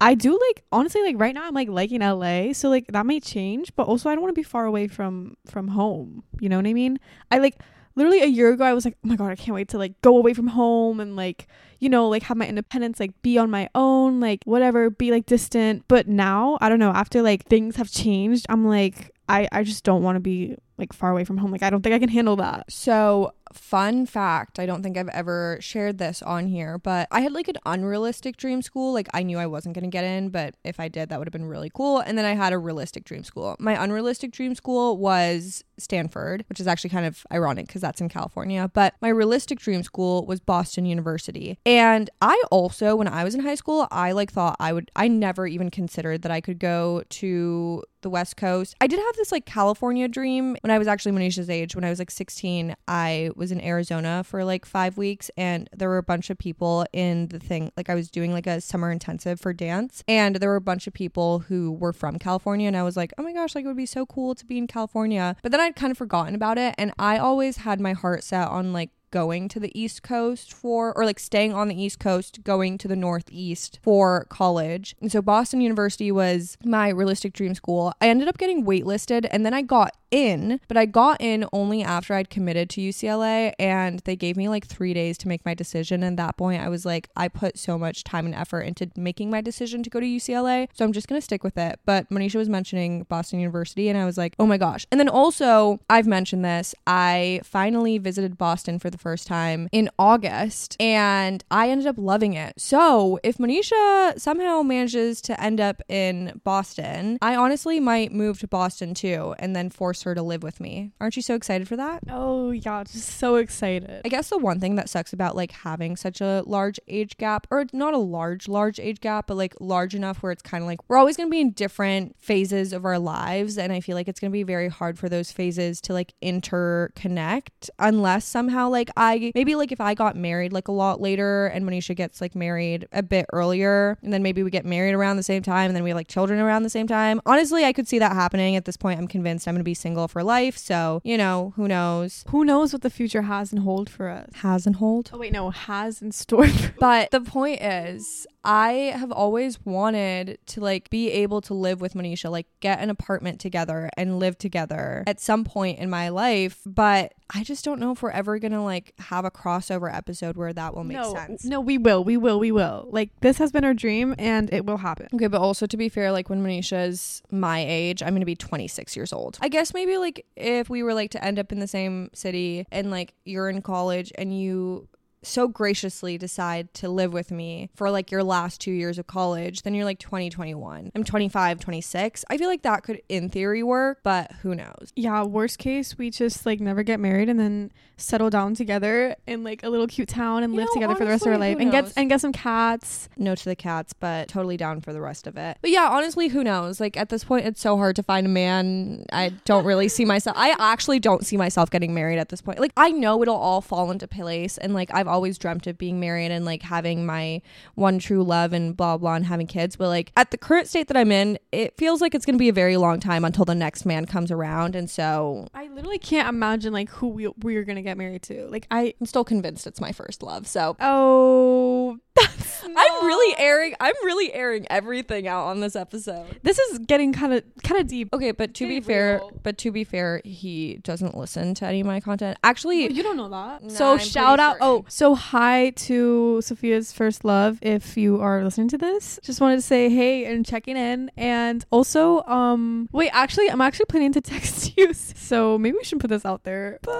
i 0.00 0.12
do 0.12 0.32
like 0.48 0.64
honestly 0.72 1.00
like 1.02 1.14
right 1.20 1.36
now 1.36 1.46
i'm 1.46 1.54
like 1.54 1.68
liking 1.68 2.00
la 2.00 2.52
so 2.52 2.68
like 2.68 2.84
that 2.88 3.06
might 3.06 3.22
change 3.22 3.70
but 3.76 3.86
also 3.86 4.10
i 4.10 4.12
don't 4.16 4.22
want 4.22 4.34
to 4.34 4.40
be 4.40 4.42
far 4.42 4.64
away 4.66 4.88
from 4.88 5.36
from 5.46 5.68
home 5.68 6.24
you 6.40 6.48
know 6.48 6.56
what 6.56 6.66
i 6.66 6.72
mean 6.72 6.98
i 7.30 7.38
like 7.38 7.60
literally 7.96 8.22
a 8.22 8.26
year 8.26 8.52
ago 8.52 8.64
I 8.64 8.74
was 8.74 8.84
like, 8.84 8.96
"Oh 9.04 9.08
my 9.08 9.16
god, 9.16 9.30
I 9.30 9.36
can't 9.36 9.54
wait 9.54 9.68
to 9.68 9.78
like 9.78 10.00
go 10.02 10.16
away 10.16 10.34
from 10.34 10.46
home 10.48 11.00
and 11.00 11.16
like, 11.16 11.48
you 11.80 11.88
know, 11.88 12.08
like 12.08 12.22
have 12.24 12.36
my 12.36 12.46
independence, 12.46 13.00
like 13.00 13.20
be 13.22 13.38
on 13.38 13.50
my 13.50 13.68
own, 13.74 14.20
like 14.20 14.40
whatever, 14.44 14.90
be 14.90 15.10
like 15.10 15.26
distant." 15.26 15.84
But 15.88 16.06
now, 16.06 16.58
I 16.60 16.68
don't 16.68 16.78
know, 16.78 16.90
after 16.92 17.22
like 17.22 17.46
things 17.46 17.76
have 17.76 17.90
changed, 17.90 18.46
I'm 18.48 18.66
like 18.66 19.10
I 19.28 19.48
I 19.50 19.64
just 19.64 19.84
don't 19.84 20.02
want 20.02 20.16
to 20.16 20.20
be 20.20 20.56
like 20.78 20.92
far 20.92 21.10
away 21.10 21.24
from 21.24 21.38
home. 21.38 21.50
Like 21.50 21.62
I 21.62 21.70
don't 21.70 21.82
think 21.82 21.94
I 21.94 21.98
can 21.98 22.08
handle 22.08 22.36
that. 22.36 22.70
So 22.70 23.32
fun 23.52 24.06
fact 24.06 24.58
i 24.58 24.66
don't 24.66 24.82
think 24.82 24.96
i've 24.96 25.08
ever 25.08 25.58
shared 25.60 25.98
this 25.98 26.22
on 26.22 26.46
here 26.46 26.78
but 26.78 27.06
i 27.10 27.20
had 27.20 27.32
like 27.32 27.48
an 27.48 27.56
unrealistic 27.66 28.36
dream 28.36 28.62
school. 28.62 28.92
Like 28.92 29.08
i 29.14 29.22
knew 29.22 29.38
i 29.38 29.46
wasn't 29.46 29.74
going 29.74 29.84
to 29.84 29.90
get 29.90 30.04
in 30.04 30.30
but 30.30 30.54
if 30.64 30.80
i 30.80 30.88
did 30.88 31.08
that 31.08 31.18
would 31.18 31.28
have 31.28 31.32
been 31.32 31.46
really 31.46 31.70
cool. 31.72 31.98
And 32.00 32.16
then 32.16 32.24
i 32.24 32.34
had 32.34 32.52
a 32.52 32.58
realistic 32.58 33.04
dream 33.04 33.24
school. 33.24 33.56
My 33.58 33.82
unrealistic 33.82 34.32
dream 34.32 34.54
school 34.54 34.96
was 34.96 35.64
stanford 35.78 36.44
which 36.48 36.60
is 36.60 36.66
actually 36.66 36.90
kind 36.90 37.06
of 37.06 37.26
ironic 37.30 37.66
because 37.66 37.82
that's 37.82 38.00
in 38.00 38.08
california 38.08 38.70
but 38.72 38.94
my 39.02 39.08
realistic 39.08 39.58
dream 39.58 39.82
school 39.82 40.24
was 40.26 40.40
boston 40.40 40.86
university. 40.86 41.58
And 41.66 42.10
i 42.20 42.40
also 42.50 42.96
when 42.96 43.08
i 43.08 43.24
was 43.24 43.34
in 43.34 43.40
high 43.40 43.54
school 43.54 43.86
i 43.90 44.12
like 44.12 44.32
thought 44.32 44.56
i 44.58 44.72
would 44.72 44.90
i 44.96 45.08
never 45.08 45.46
even 45.46 45.70
considered 45.70 46.22
that 46.22 46.32
i 46.32 46.40
could 46.40 46.58
go 46.58 47.02
to 47.08 47.82
the 48.02 48.10
west 48.10 48.36
coast. 48.36 48.76
I 48.80 48.86
did 48.86 49.00
have 49.00 49.16
this 49.16 49.32
like 49.32 49.46
california 49.46 50.08
dream. 50.08 50.56
When 50.60 50.70
i 50.70 50.78
was 50.78 50.88
actually 50.88 51.12
manisha's 51.12 51.50
age 51.50 51.74
when 51.74 51.84
i 51.84 51.90
was 51.90 51.98
like 51.98 52.10
16 52.10 52.74
i 52.88 53.30
was 53.36 53.52
in 53.52 53.60
Arizona 53.60 54.24
for 54.24 54.44
like 54.44 54.64
five 54.64 54.96
weeks 54.96 55.30
and 55.36 55.68
there 55.76 55.88
were 55.88 55.98
a 55.98 56.02
bunch 56.02 56.30
of 56.30 56.38
people 56.38 56.86
in 56.92 57.28
the 57.28 57.38
thing. 57.38 57.72
Like 57.76 57.90
I 57.90 57.94
was 57.94 58.10
doing 58.10 58.32
like 58.32 58.46
a 58.46 58.60
summer 58.60 58.90
intensive 58.90 59.40
for 59.40 59.52
dance 59.52 60.02
and 60.08 60.36
there 60.36 60.50
were 60.50 60.56
a 60.56 60.60
bunch 60.60 60.86
of 60.86 60.92
people 60.92 61.40
who 61.40 61.72
were 61.72 61.92
from 61.92 62.18
California. 62.18 62.66
And 62.66 62.76
I 62.76 62.82
was 62.82 62.96
like, 62.96 63.12
oh 63.18 63.22
my 63.22 63.32
gosh, 63.32 63.54
like 63.54 63.64
it 63.64 63.68
would 63.68 63.76
be 63.76 63.86
so 63.86 64.06
cool 64.06 64.34
to 64.34 64.44
be 64.44 64.58
in 64.58 64.66
California. 64.66 65.36
But 65.42 65.52
then 65.52 65.60
I'd 65.60 65.76
kind 65.76 65.90
of 65.90 65.98
forgotten 65.98 66.34
about 66.34 66.58
it. 66.58 66.74
And 66.78 66.92
I 66.98 67.18
always 67.18 67.58
had 67.58 67.80
my 67.80 67.92
heart 67.92 68.24
set 68.24 68.48
on 68.48 68.72
like 68.72 68.90
going 69.10 69.48
to 69.48 69.60
the 69.60 69.78
East 69.78 70.02
Coast 70.02 70.52
for, 70.52 70.92
or 70.96 71.04
like 71.04 71.18
staying 71.18 71.54
on 71.54 71.68
the 71.68 71.82
East 71.82 71.98
Coast, 71.98 72.42
going 72.44 72.76
to 72.78 72.88
the 72.88 72.96
Northeast 72.96 73.78
for 73.82 74.26
college. 74.28 74.94
And 75.00 75.10
so 75.10 75.22
Boston 75.22 75.60
University 75.60 76.12
was 76.12 76.58
my 76.64 76.88
realistic 76.88 77.32
dream 77.32 77.54
school. 77.54 77.94
I 78.00 78.08
ended 78.08 78.28
up 78.28 78.38
getting 78.38 78.66
waitlisted 78.66 79.26
and 79.30 79.46
then 79.46 79.54
I 79.54 79.62
got 79.62 79.96
in, 80.10 80.60
but 80.68 80.76
I 80.76 80.86
got 80.86 81.20
in 81.20 81.46
only 81.52 81.82
after 81.82 82.14
I'd 82.14 82.30
committed 82.30 82.70
to 82.70 82.80
UCLA 82.80 83.52
and 83.58 84.00
they 84.00 84.16
gave 84.16 84.36
me 84.36 84.48
like 84.48 84.66
three 84.66 84.94
days 84.94 85.18
to 85.18 85.28
make 85.28 85.44
my 85.44 85.54
decision. 85.54 86.02
And 86.02 86.18
at 86.18 86.24
that 86.24 86.36
point, 86.36 86.62
I 86.62 86.68
was 86.68 86.84
like, 86.84 87.08
I 87.16 87.28
put 87.28 87.58
so 87.58 87.78
much 87.78 88.04
time 88.04 88.26
and 88.26 88.34
effort 88.34 88.60
into 88.60 88.90
making 88.96 89.30
my 89.30 89.40
decision 89.40 89.82
to 89.82 89.90
go 89.90 90.00
to 90.00 90.06
UCLA. 90.06 90.68
So 90.72 90.84
I'm 90.84 90.92
just 90.92 91.08
going 91.08 91.20
to 91.20 91.24
stick 91.24 91.42
with 91.42 91.58
it. 91.58 91.80
But 91.84 92.08
Manisha 92.10 92.36
was 92.36 92.48
mentioning 92.48 93.04
Boston 93.04 93.40
University 93.40 93.88
and 93.88 93.98
I 93.98 94.04
was 94.04 94.16
like, 94.16 94.34
oh 94.38 94.46
my 94.46 94.58
gosh. 94.58 94.86
And 94.90 95.00
then 95.00 95.08
also, 95.08 95.80
I've 95.90 96.06
mentioned 96.06 96.44
this, 96.44 96.74
I 96.86 97.40
finally 97.44 97.98
visited 97.98 98.38
Boston 98.38 98.78
for 98.78 98.90
the 98.90 98.98
first 98.98 99.26
time 99.26 99.68
in 99.72 99.90
August 99.98 100.76
and 100.80 101.44
I 101.50 101.70
ended 101.70 101.86
up 101.86 101.96
loving 101.98 102.34
it. 102.34 102.54
So 102.60 103.18
if 103.22 103.38
Manisha 103.38 104.18
somehow 104.20 104.62
manages 104.62 105.20
to 105.22 105.40
end 105.40 105.60
up 105.60 105.82
in 105.88 106.40
Boston, 106.44 107.18
I 107.20 107.36
honestly 107.36 107.80
might 107.80 108.12
move 108.12 108.38
to 108.40 108.48
Boston 108.48 108.94
too 108.94 109.34
and 109.38 109.56
then 109.56 109.70
force 109.70 110.05
her 110.06 110.14
to 110.14 110.22
live 110.22 110.42
with 110.42 110.60
me. 110.60 110.92
Aren't 111.00 111.16
you 111.16 111.22
so 111.22 111.34
excited 111.34 111.68
for 111.68 111.76
that? 111.76 112.02
Oh 112.08 112.50
yeah, 112.50 112.84
just 112.84 113.18
so 113.18 113.36
excited. 113.36 114.02
I 114.04 114.08
guess 114.08 114.30
the 114.30 114.38
one 114.38 114.60
thing 114.60 114.76
that 114.76 114.88
sucks 114.88 115.12
about 115.12 115.36
like 115.36 115.50
having 115.50 115.96
such 115.96 116.20
a 116.20 116.42
large 116.46 116.80
age 116.88 117.16
gap, 117.18 117.46
or 117.50 117.66
not 117.72 117.94
a 117.94 117.98
large, 117.98 118.48
large 118.48 118.80
age 118.80 119.00
gap, 119.00 119.26
but 119.26 119.36
like 119.36 119.54
large 119.60 119.94
enough 119.94 120.22
where 120.22 120.32
it's 120.32 120.42
kind 120.42 120.62
of 120.62 120.68
like 120.68 120.78
we're 120.88 120.96
always 120.96 121.16
going 121.16 121.28
to 121.28 121.30
be 121.30 121.40
in 121.40 121.50
different 121.50 122.16
phases 122.18 122.72
of 122.72 122.84
our 122.84 122.98
lives. 122.98 123.58
And 123.58 123.72
I 123.72 123.80
feel 123.80 123.96
like 123.96 124.08
it's 124.08 124.20
going 124.20 124.30
to 124.30 124.32
be 124.32 124.42
very 124.42 124.68
hard 124.68 124.98
for 124.98 125.08
those 125.08 125.32
phases 125.32 125.80
to 125.82 125.92
like 125.92 126.14
interconnect 126.22 127.70
unless 127.78 128.24
somehow 128.24 128.68
like 128.68 128.90
I 128.96 129.32
maybe 129.34 129.54
like 129.54 129.72
if 129.72 129.80
I 129.80 129.94
got 129.94 130.16
married 130.16 130.52
like 130.52 130.68
a 130.68 130.72
lot 130.72 131.00
later 131.00 131.46
and 131.46 131.64
Manisha 131.64 131.94
gets 131.96 132.20
like 132.20 132.34
married 132.34 132.86
a 132.92 133.02
bit 133.02 133.26
earlier 133.32 133.98
and 134.02 134.12
then 134.12 134.22
maybe 134.22 134.42
we 134.42 134.50
get 134.50 134.64
married 134.64 134.94
around 134.94 135.16
the 135.16 135.22
same 135.22 135.42
time 135.42 135.68
and 135.68 135.76
then 135.76 135.82
we 135.82 135.90
have 135.90 135.96
like 135.96 136.08
children 136.08 136.40
around 136.40 136.62
the 136.62 136.70
same 136.70 136.86
time. 136.86 137.20
Honestly, 137.26 137.64
I 137.64 137.72
could 137.72 137.88
see 137.88 137.98
that 137.98 138.12
happening 138.12 138.56
at 138.56 138.64
this 138.64 138.76
point. 138.76 138.98
I'm 138.98 139.08
convinced 139.08 139.48
I'm 139.48 139.54
going 139.54 139.60
to 139.60 139.64
be 139.64 139.74
single 139.86 140.08
for 140.08 140.22
life. 140.24 140.56
So, 140.58 141.00
you 141.04 141.16
know, 141.16 141.52
who 141.56 141.68
knows? 141.68 142.24
Who 142.32 142.44
knows 142.44 142.72
what 142.72 142.82
the 142.82 142.90
future 142.90 143.22
has 143.22 143.52
in 143.52 143.58
hold 143.68 143.88
for 143.88 144.08
us? 144.08 144.28
Has 144.46 144.66
and 144.66 144.76
hold. 144.76 145.10
Oh 145.12 145.18
wait, 145.18 145.32
no, 145.32 145.50
has 145.50 146.02
in 146.02 146.10
store. 146.12 146.48
For- 146.60 146.74
But 146.80 147.10
the 147.12 147.20
point 147.20 147.60
is, 147.62 148.26
I 148.46 148.94
have 148.96 149.10
always 149.10 149.58
wanted 149.66 150.38
to 150.46 150.60
like 150.60 150.88
be 150.88 151.10
able 151.10 151.40
to 151.42 151.54
live 151.54 151.80
with 151.80 151.94
Manisha, 151.94 152.30
like 152.30 152.46
get 152.60 152.78
an 152.78 152.90
apartment 152.90 153.40
together 153.40 153.90
and 153.96 154.20
live 154.20 154.38
together 154.38 155.02
at 155.08 155.18
some 155.18 155.42
point 155.42 155.80
in 155.80 155.90
my 155.90 156.10
life. 156.10 156.60
But 156.64 157.14
I 157.28 157.42
just 157.42 157.64
don't 157.64 157.80
know 157.80 157.90
if 157.90 158.02
we're 158.02 158.10
ever 158.10 158.38
gonna 158.38 158.62
like 158.62 158.94
have 159.00 159.24
a 159.24 159.32
crossover 159.32 159.92
episode 159.92 160.36
where 160.36 160.52
that 160.52 160.76
will 160.76 160.84
make 160.84 160.96
no, 160.96 161.12
sense. 161.12 161.44
no, 161.44 161.60
we 161.60 161.76
will, 161.76 162.04
we 162.04 162.16
will, 162.16 162.38
we 162.38 162.52
will. 162.52 162.86
Like 162.88 163.10
this 163.20 163.38
has 163.38 163.50
been 163.50 163.64
our 163.64 163.74
dream, 163.74 164.14
and 164.16 164.52
it 164.54 164.64
will 164.64 164.76
happen. 164.76 165.08
Okay, 165.12 165.26
but 165.26 165.40
also 165.40 165.66
to 165.66 165.76
be 165.76 165.88
fair, 165.88 166.12
like 166.12 166.30
when 166.30 166.40
Manisha's 166.40 167.22
my 167.32 167.64
age, 167.66 168.00
I'm 168.00 168.14
gonna 168.14 168.24
be 168.24 168.36
26 168.36 168.94
years 168.94 169.12
old. 169.12 169.38
I 169.40 169.48
guess 169.48 169.74
maybe 169.74 169.98
like 169.98 170.24
if 170.36 170.70
we 170.70 170.84
were 170.84 170.94
like 170.94 171.10
to 171.10 171.24
end 171.24 171.40
up 171.40 171.50
in 171.50 171.58
the 171.58 171.66
same 171.66 172.10
city 172.14 172.64
and 172.70 172.92
like 172.92 173.14
you're 173.24 173.48
in 173.48 173.60
college 173.60 174.12
and 174.16 174.38
you 174.38 174.86
so 175.26 175.48
graciously 175.48 176.18
decide 176.18 176.72
to 176.74 176.88
live 176.88 177.12
with 177.12 177.30
me 177.30 177.70
for 177.74 177.90
like 177.90 178.10
your 178.10 178.22
last 178.22 178.60
two 178.60 178.70
years 178.70 178.98
of 178.98 179.06
college, 179.06 179.62
then 179.62 179.74
you're 179.74 179.84
like 179.84 179.98
20, 179.98 180.30
21. 180.30 180.92
I'm 180.94 181.04
25, 181.04 181.60
26. 181.60 182.24
I 182.30 182.38
feel 182.38 182.48
like 182.48 182.62
that 182.62 182.82
could 182.82 183.02
in 183.08 183.28
theory 183.28 183.62
work, 183.62 184.00
but 184.02 184.32
who 184.42 184.54
knows? 184.54 184.92
Yeah, 184.94 185.24
worst 185.24 185.58
case, 185.58 185.98
we 185.98 186.10
just 186.10 186.46
like 186.46 186.60
never 186.60 186.82
get 186.82 187.00
married 187.00 187.28
and 187.28 187.38
then 187.38 187.72
settle 187.98 188.28
down 188.28 188.54
together 188.54 189.16
in 189.26 189.42
like 189.42 189.62
a 189.62 189.68
little 189.68 189.86
cute 189.86 190.08
town 190.08 190.42
and 190.42 190.52
You 190.52 190.60
live 190.60 190.68
know, 190.68 190.74
together 190.74 190.94
for 190.94 191.04
the 191.04 191.10
rest 191.10 191.22
of 191.22 191.28
our 191.28 191.34
honestly, 191.34 191.54
life 191.54 191.62
and 191.62 191.70
get 191.70 191.92
and 191.96 192.08
get 192.08 192.20
some 192.20 192.32
cats. 192.32 193.08
No 193.16 193.34
to 193.34 193.44
the 193.44 193.56
cats, 193.56 193.92
but 193.92 194.28
totally 194.28 194.56
down 194.56 194.80
for 194.80 194.92
the 194.92 195.00
rest 195.00 195.26
of 195.26 195.36
it. 195.36 195.56
But 195.60 195.70
yeah, 195.70 195.88
honestly, 195.90 196.28
who 196.28 196.44
knows? 196.44 196.78
Like 196.80 196.96
at 196.96 197.08
this 197.08 197.24
point, 197.24 197.46
it's 197.46 197.60
so 197.60 197.76
hard 197.76 197.96
to 197.96 198.02
find 198.02 198.26
a 198.26 198.30
man. 198.30 199.06
I 199.12 199.30
don't 199.44 199.64
really 199.64 199.88
see 199.88 200.04
myself. 200.14 200.36
I 200.38 200.54
actually 200.58 201.00
don't 201.00 201.24
see 201.24 201.36
myself 201.36 201.70
getting 201.70 201.94
married 201.94 202.18
at 202.18 202.28
this 202.28 202.42
point. 202.42 202.58
Like 202.60 202.72
I 202.76 202.90
know 202.90 203.22
it'll 203.22 203.36
all 203.36 203.60
fall 203.60 203.90
into 203.90 204.06
place, 204.06 204.58
and 204.58 204.74
like 204.74 204.90
I've 204.92 205.08
always 205.16 205.38
dreamt 205.38 205.66
of 205.66 205.78
being 205.78 205.98
married 205.98 206.30
and 206.30 206.44
like 206.44 206.62
having 206.62 207.06
my 207.06 207.40
one 207.74 207.98
true 207.98 208.22
love 208.22 208.52
and 208.52 208.76
blah 208.76 208.98
blah 208.98 209.14
and 209.14 209.24
having 209.24 209.46
kids. 209.46 209.76
But 209.76 209.88
like 209.88 210.12
at 210.14 210.30
the 210.30 210.36
current 210.36 210.68
state 210.68 210.88
that 210.88 210.96
I'm 210.96 211.10
in, 211.10 211.38
it 211.52 211.76
feels 211.78 212.02
like 212.02 212.14
it's 212.14 212.26
gonna 212.26 212.36
be 212.36 212.50
a 212.50 212.52
very 212.52 212.76
long 212.76 213.00
time 213.00 213.24
until 213.24 213.46
the 213.46 213.54
next 213.54 213.86
man 213.86 214.04
comes 214.04 214.30
around, 214.30 214.76
and 214.76 214.90
so 214.90 215.48
I 215.54 215.68
literally 215.68 215.98
can't 215.98 216.28
imagine 216.28 216.74
like 216.74 216.90
who 216.90 217.08
we 217.08 217.28
we're 217.42 217.64
gonna 217.64 217.82
get 217.82 217.96
married 217.96 218.22
to. 218.24 218.46
Like 218.48 218.66
I 218.70 218.92
I'm 219.00 219.06
still 219.06 219.24
convinced 219.24 219.66
it's 219.66 219.80
my 219.80 219.92
first 219.92 220.22
love. 220.22 220.46
So 220.46 220.76
oh 220.80 221.98
that's 222.16 222.64
I'm 222.78 223.06
really 223.06 223.34
airing. 223.38 223.74
I'm 223.80 223.94
really 224.04 224.32
airing 224.34 224.66
everything 224.68 225.28
out 225.28 225.46
on 225.46 225.60
this 225.60 225.76
episode. 225.76 226.40
this 226.42 226.58
is 226.58 226.80
getting 226.80 227.12
kind 227.12 227.32
of 227.32 227.44
kind 227.62 227.80
of 227.80 227.86
deep. 227.86 228.08
Okay, 228.12 228.32
but 228.32 228.54
to 228.54 228.66
be 228.68 228.80
fair, 228.80 229.18
real. 229.18 229.32
but 229.42 229.56
to 229.58 229.70
be 229.70 229.84
fair, 229.84 230.20
he 230.24 230.80
doesn't 230.82 231.16
listen 231.16 231.54
to 231.54 231.66
any 231.66 231.80
of 231.80 231.86
my 231.86 232.00
content. 232.00 232.38
Actually, 232.42 232.92
You 232.92 233.02
don't 233.02 233.16
know 233.16 233.28
that. 233.28 233.70
So 233.70 233.96
shout 233.98 234.40
out. 234.40 234.54
certain. 234.56 234.66
Oh, 234.66 234.84
so 234.88 235.14
hi 235.14 235.70
to 235.70 236.40
Sophia's 236.42 236.92
first 236.92 237.24
love. 237.24 237.58
If 237.62 237.96
you 237.96 238.20
are 238.20 238.42
listening 238.42 238.68
to 238.68 238.78
this, 238.78 239.20
just 239.22 239.40
wanted 239.40 239.56
to 239.56 239.62
say 239.62 239.88
hey 239.88 240.24
and 240.26 240.44
checking 240.44 240.76
in. 240.76 241.10
And 241.16 241.64
also, 241.70 242.22
um, 242.24 242.88
wait, 242.92 243.10
actually, 243.12 243.48
I'm 243.50 243.60
actually 243.60 243.86
planning 243.86 244.12
to 244.12 244.20
text 244.36 244.76
you. 244.76 244.92
So 244.92 245.56
maybe 245.58 245.76
we 245.78 245.84
should 245.84 246.00
put 246.00 246.10
this 246.10 246.24
out 246.24 246.42
there. 246.44 246.78
But 246.82 246.92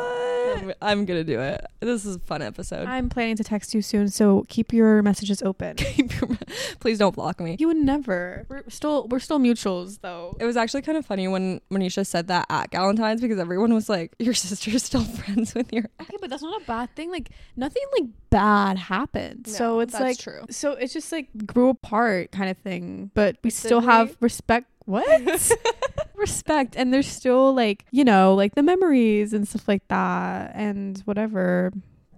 I'm, 0.58 0.72
I'm 0.80 1.04
gonna 1.06 1.24
do 1.24 1.40
it. 1.40 1.64
This 1.80 2.04
is 2.06 2.16
a 2.16 2.20
fun 2.20 2.40
episode. 2.42 2.86
I'm 2.86 3.08
planning 3.08 3.36
to 3.36 3.44
text 3.44 3.74
you 3.74 3.82
soon. 3.82 4.08
So 4.08 4.44
keep 4.48 4.72
your 4.72 5.02
messages 5.06 5.40
open. 5.42 5.76
Please 6.80 6.98
don't 6.98 7.14
block 7.14 7.40
me. 7.40 7.56
you 7.58 7.68
would 7.68 7.76
never. 7.78 8.44
We're 8.50 8.68
still 8.68 9.06
we're 9.08 9.18
still 9.20 9.38
mutuals 9.38 10.00
though. 10.02 10.36
It 10.38 10.44
was 10.44 10.56
actually 10.56 10.82
kind 10.82 10.98
of 10.98 11.06
funny 11.06 11.26
when 11.28 11.60
Manisha 11.70 12.06
said 12.06 12.28
that 12.28 12.46
at 12.50 12.70
Galentine's 12.70 13.20
because 13.22 13.38
everyone 13.38 13.72
was 13.72 13.88
like, 13.88 14.14
"Your 14.18 14.34
sister's 14.34 14.82
still 14.84 15.04
friends 15.20 15.54
with 15.54 15.72
your." 15.72 15.84
Okay, 16.02 16.16
but 16.20 16.28
that's 16.28 16.42
not 16.42 16.60
a 16.60 16.64
bad 16.66 16.94
thing. 16.94 17.10
Like 17.10 17.30
nothing 17.56 17.82
like 17.98 18.10
bad 18.30 18.76
happened. 18.78 19.46
so 19.46 19.80
it's 19.80 19.92
that's 19.92 20.02
like 20.02 20.18
true. 20.18 20.44
So 20.50 20.72
it's 20.72 20.92
just 20.92 21.10
like 21.12 21.28
grew 21.46 21.70
apart 21.70 22.32
kind 22.32 22.50
of 22.50 22.58
thing. 22.58 23.10
But 23.14 23.36
we 23.42 23.48
But 23.48 23.52
still 23.54 23.80
we? 23.80 23.86
have 23.86 24.16
respect. 24.20 24.66
What? 24.86 25.52
respect. 26.14 26.76
And 26.76 26.94
there's 26.94 27.08
still 27.08 27.52
like, 27.52 27.84
you 27.90 28.04
know, 28.04 28.34
like 28.34 28.54
the 28.54 28.62
memories 28.62 29.32
and 29.32 29.46
stuff 29.48 29.66
like 29.66 29.82
that 29.88 30.52
and 30.54 30.98
whatever. 31.06 31.72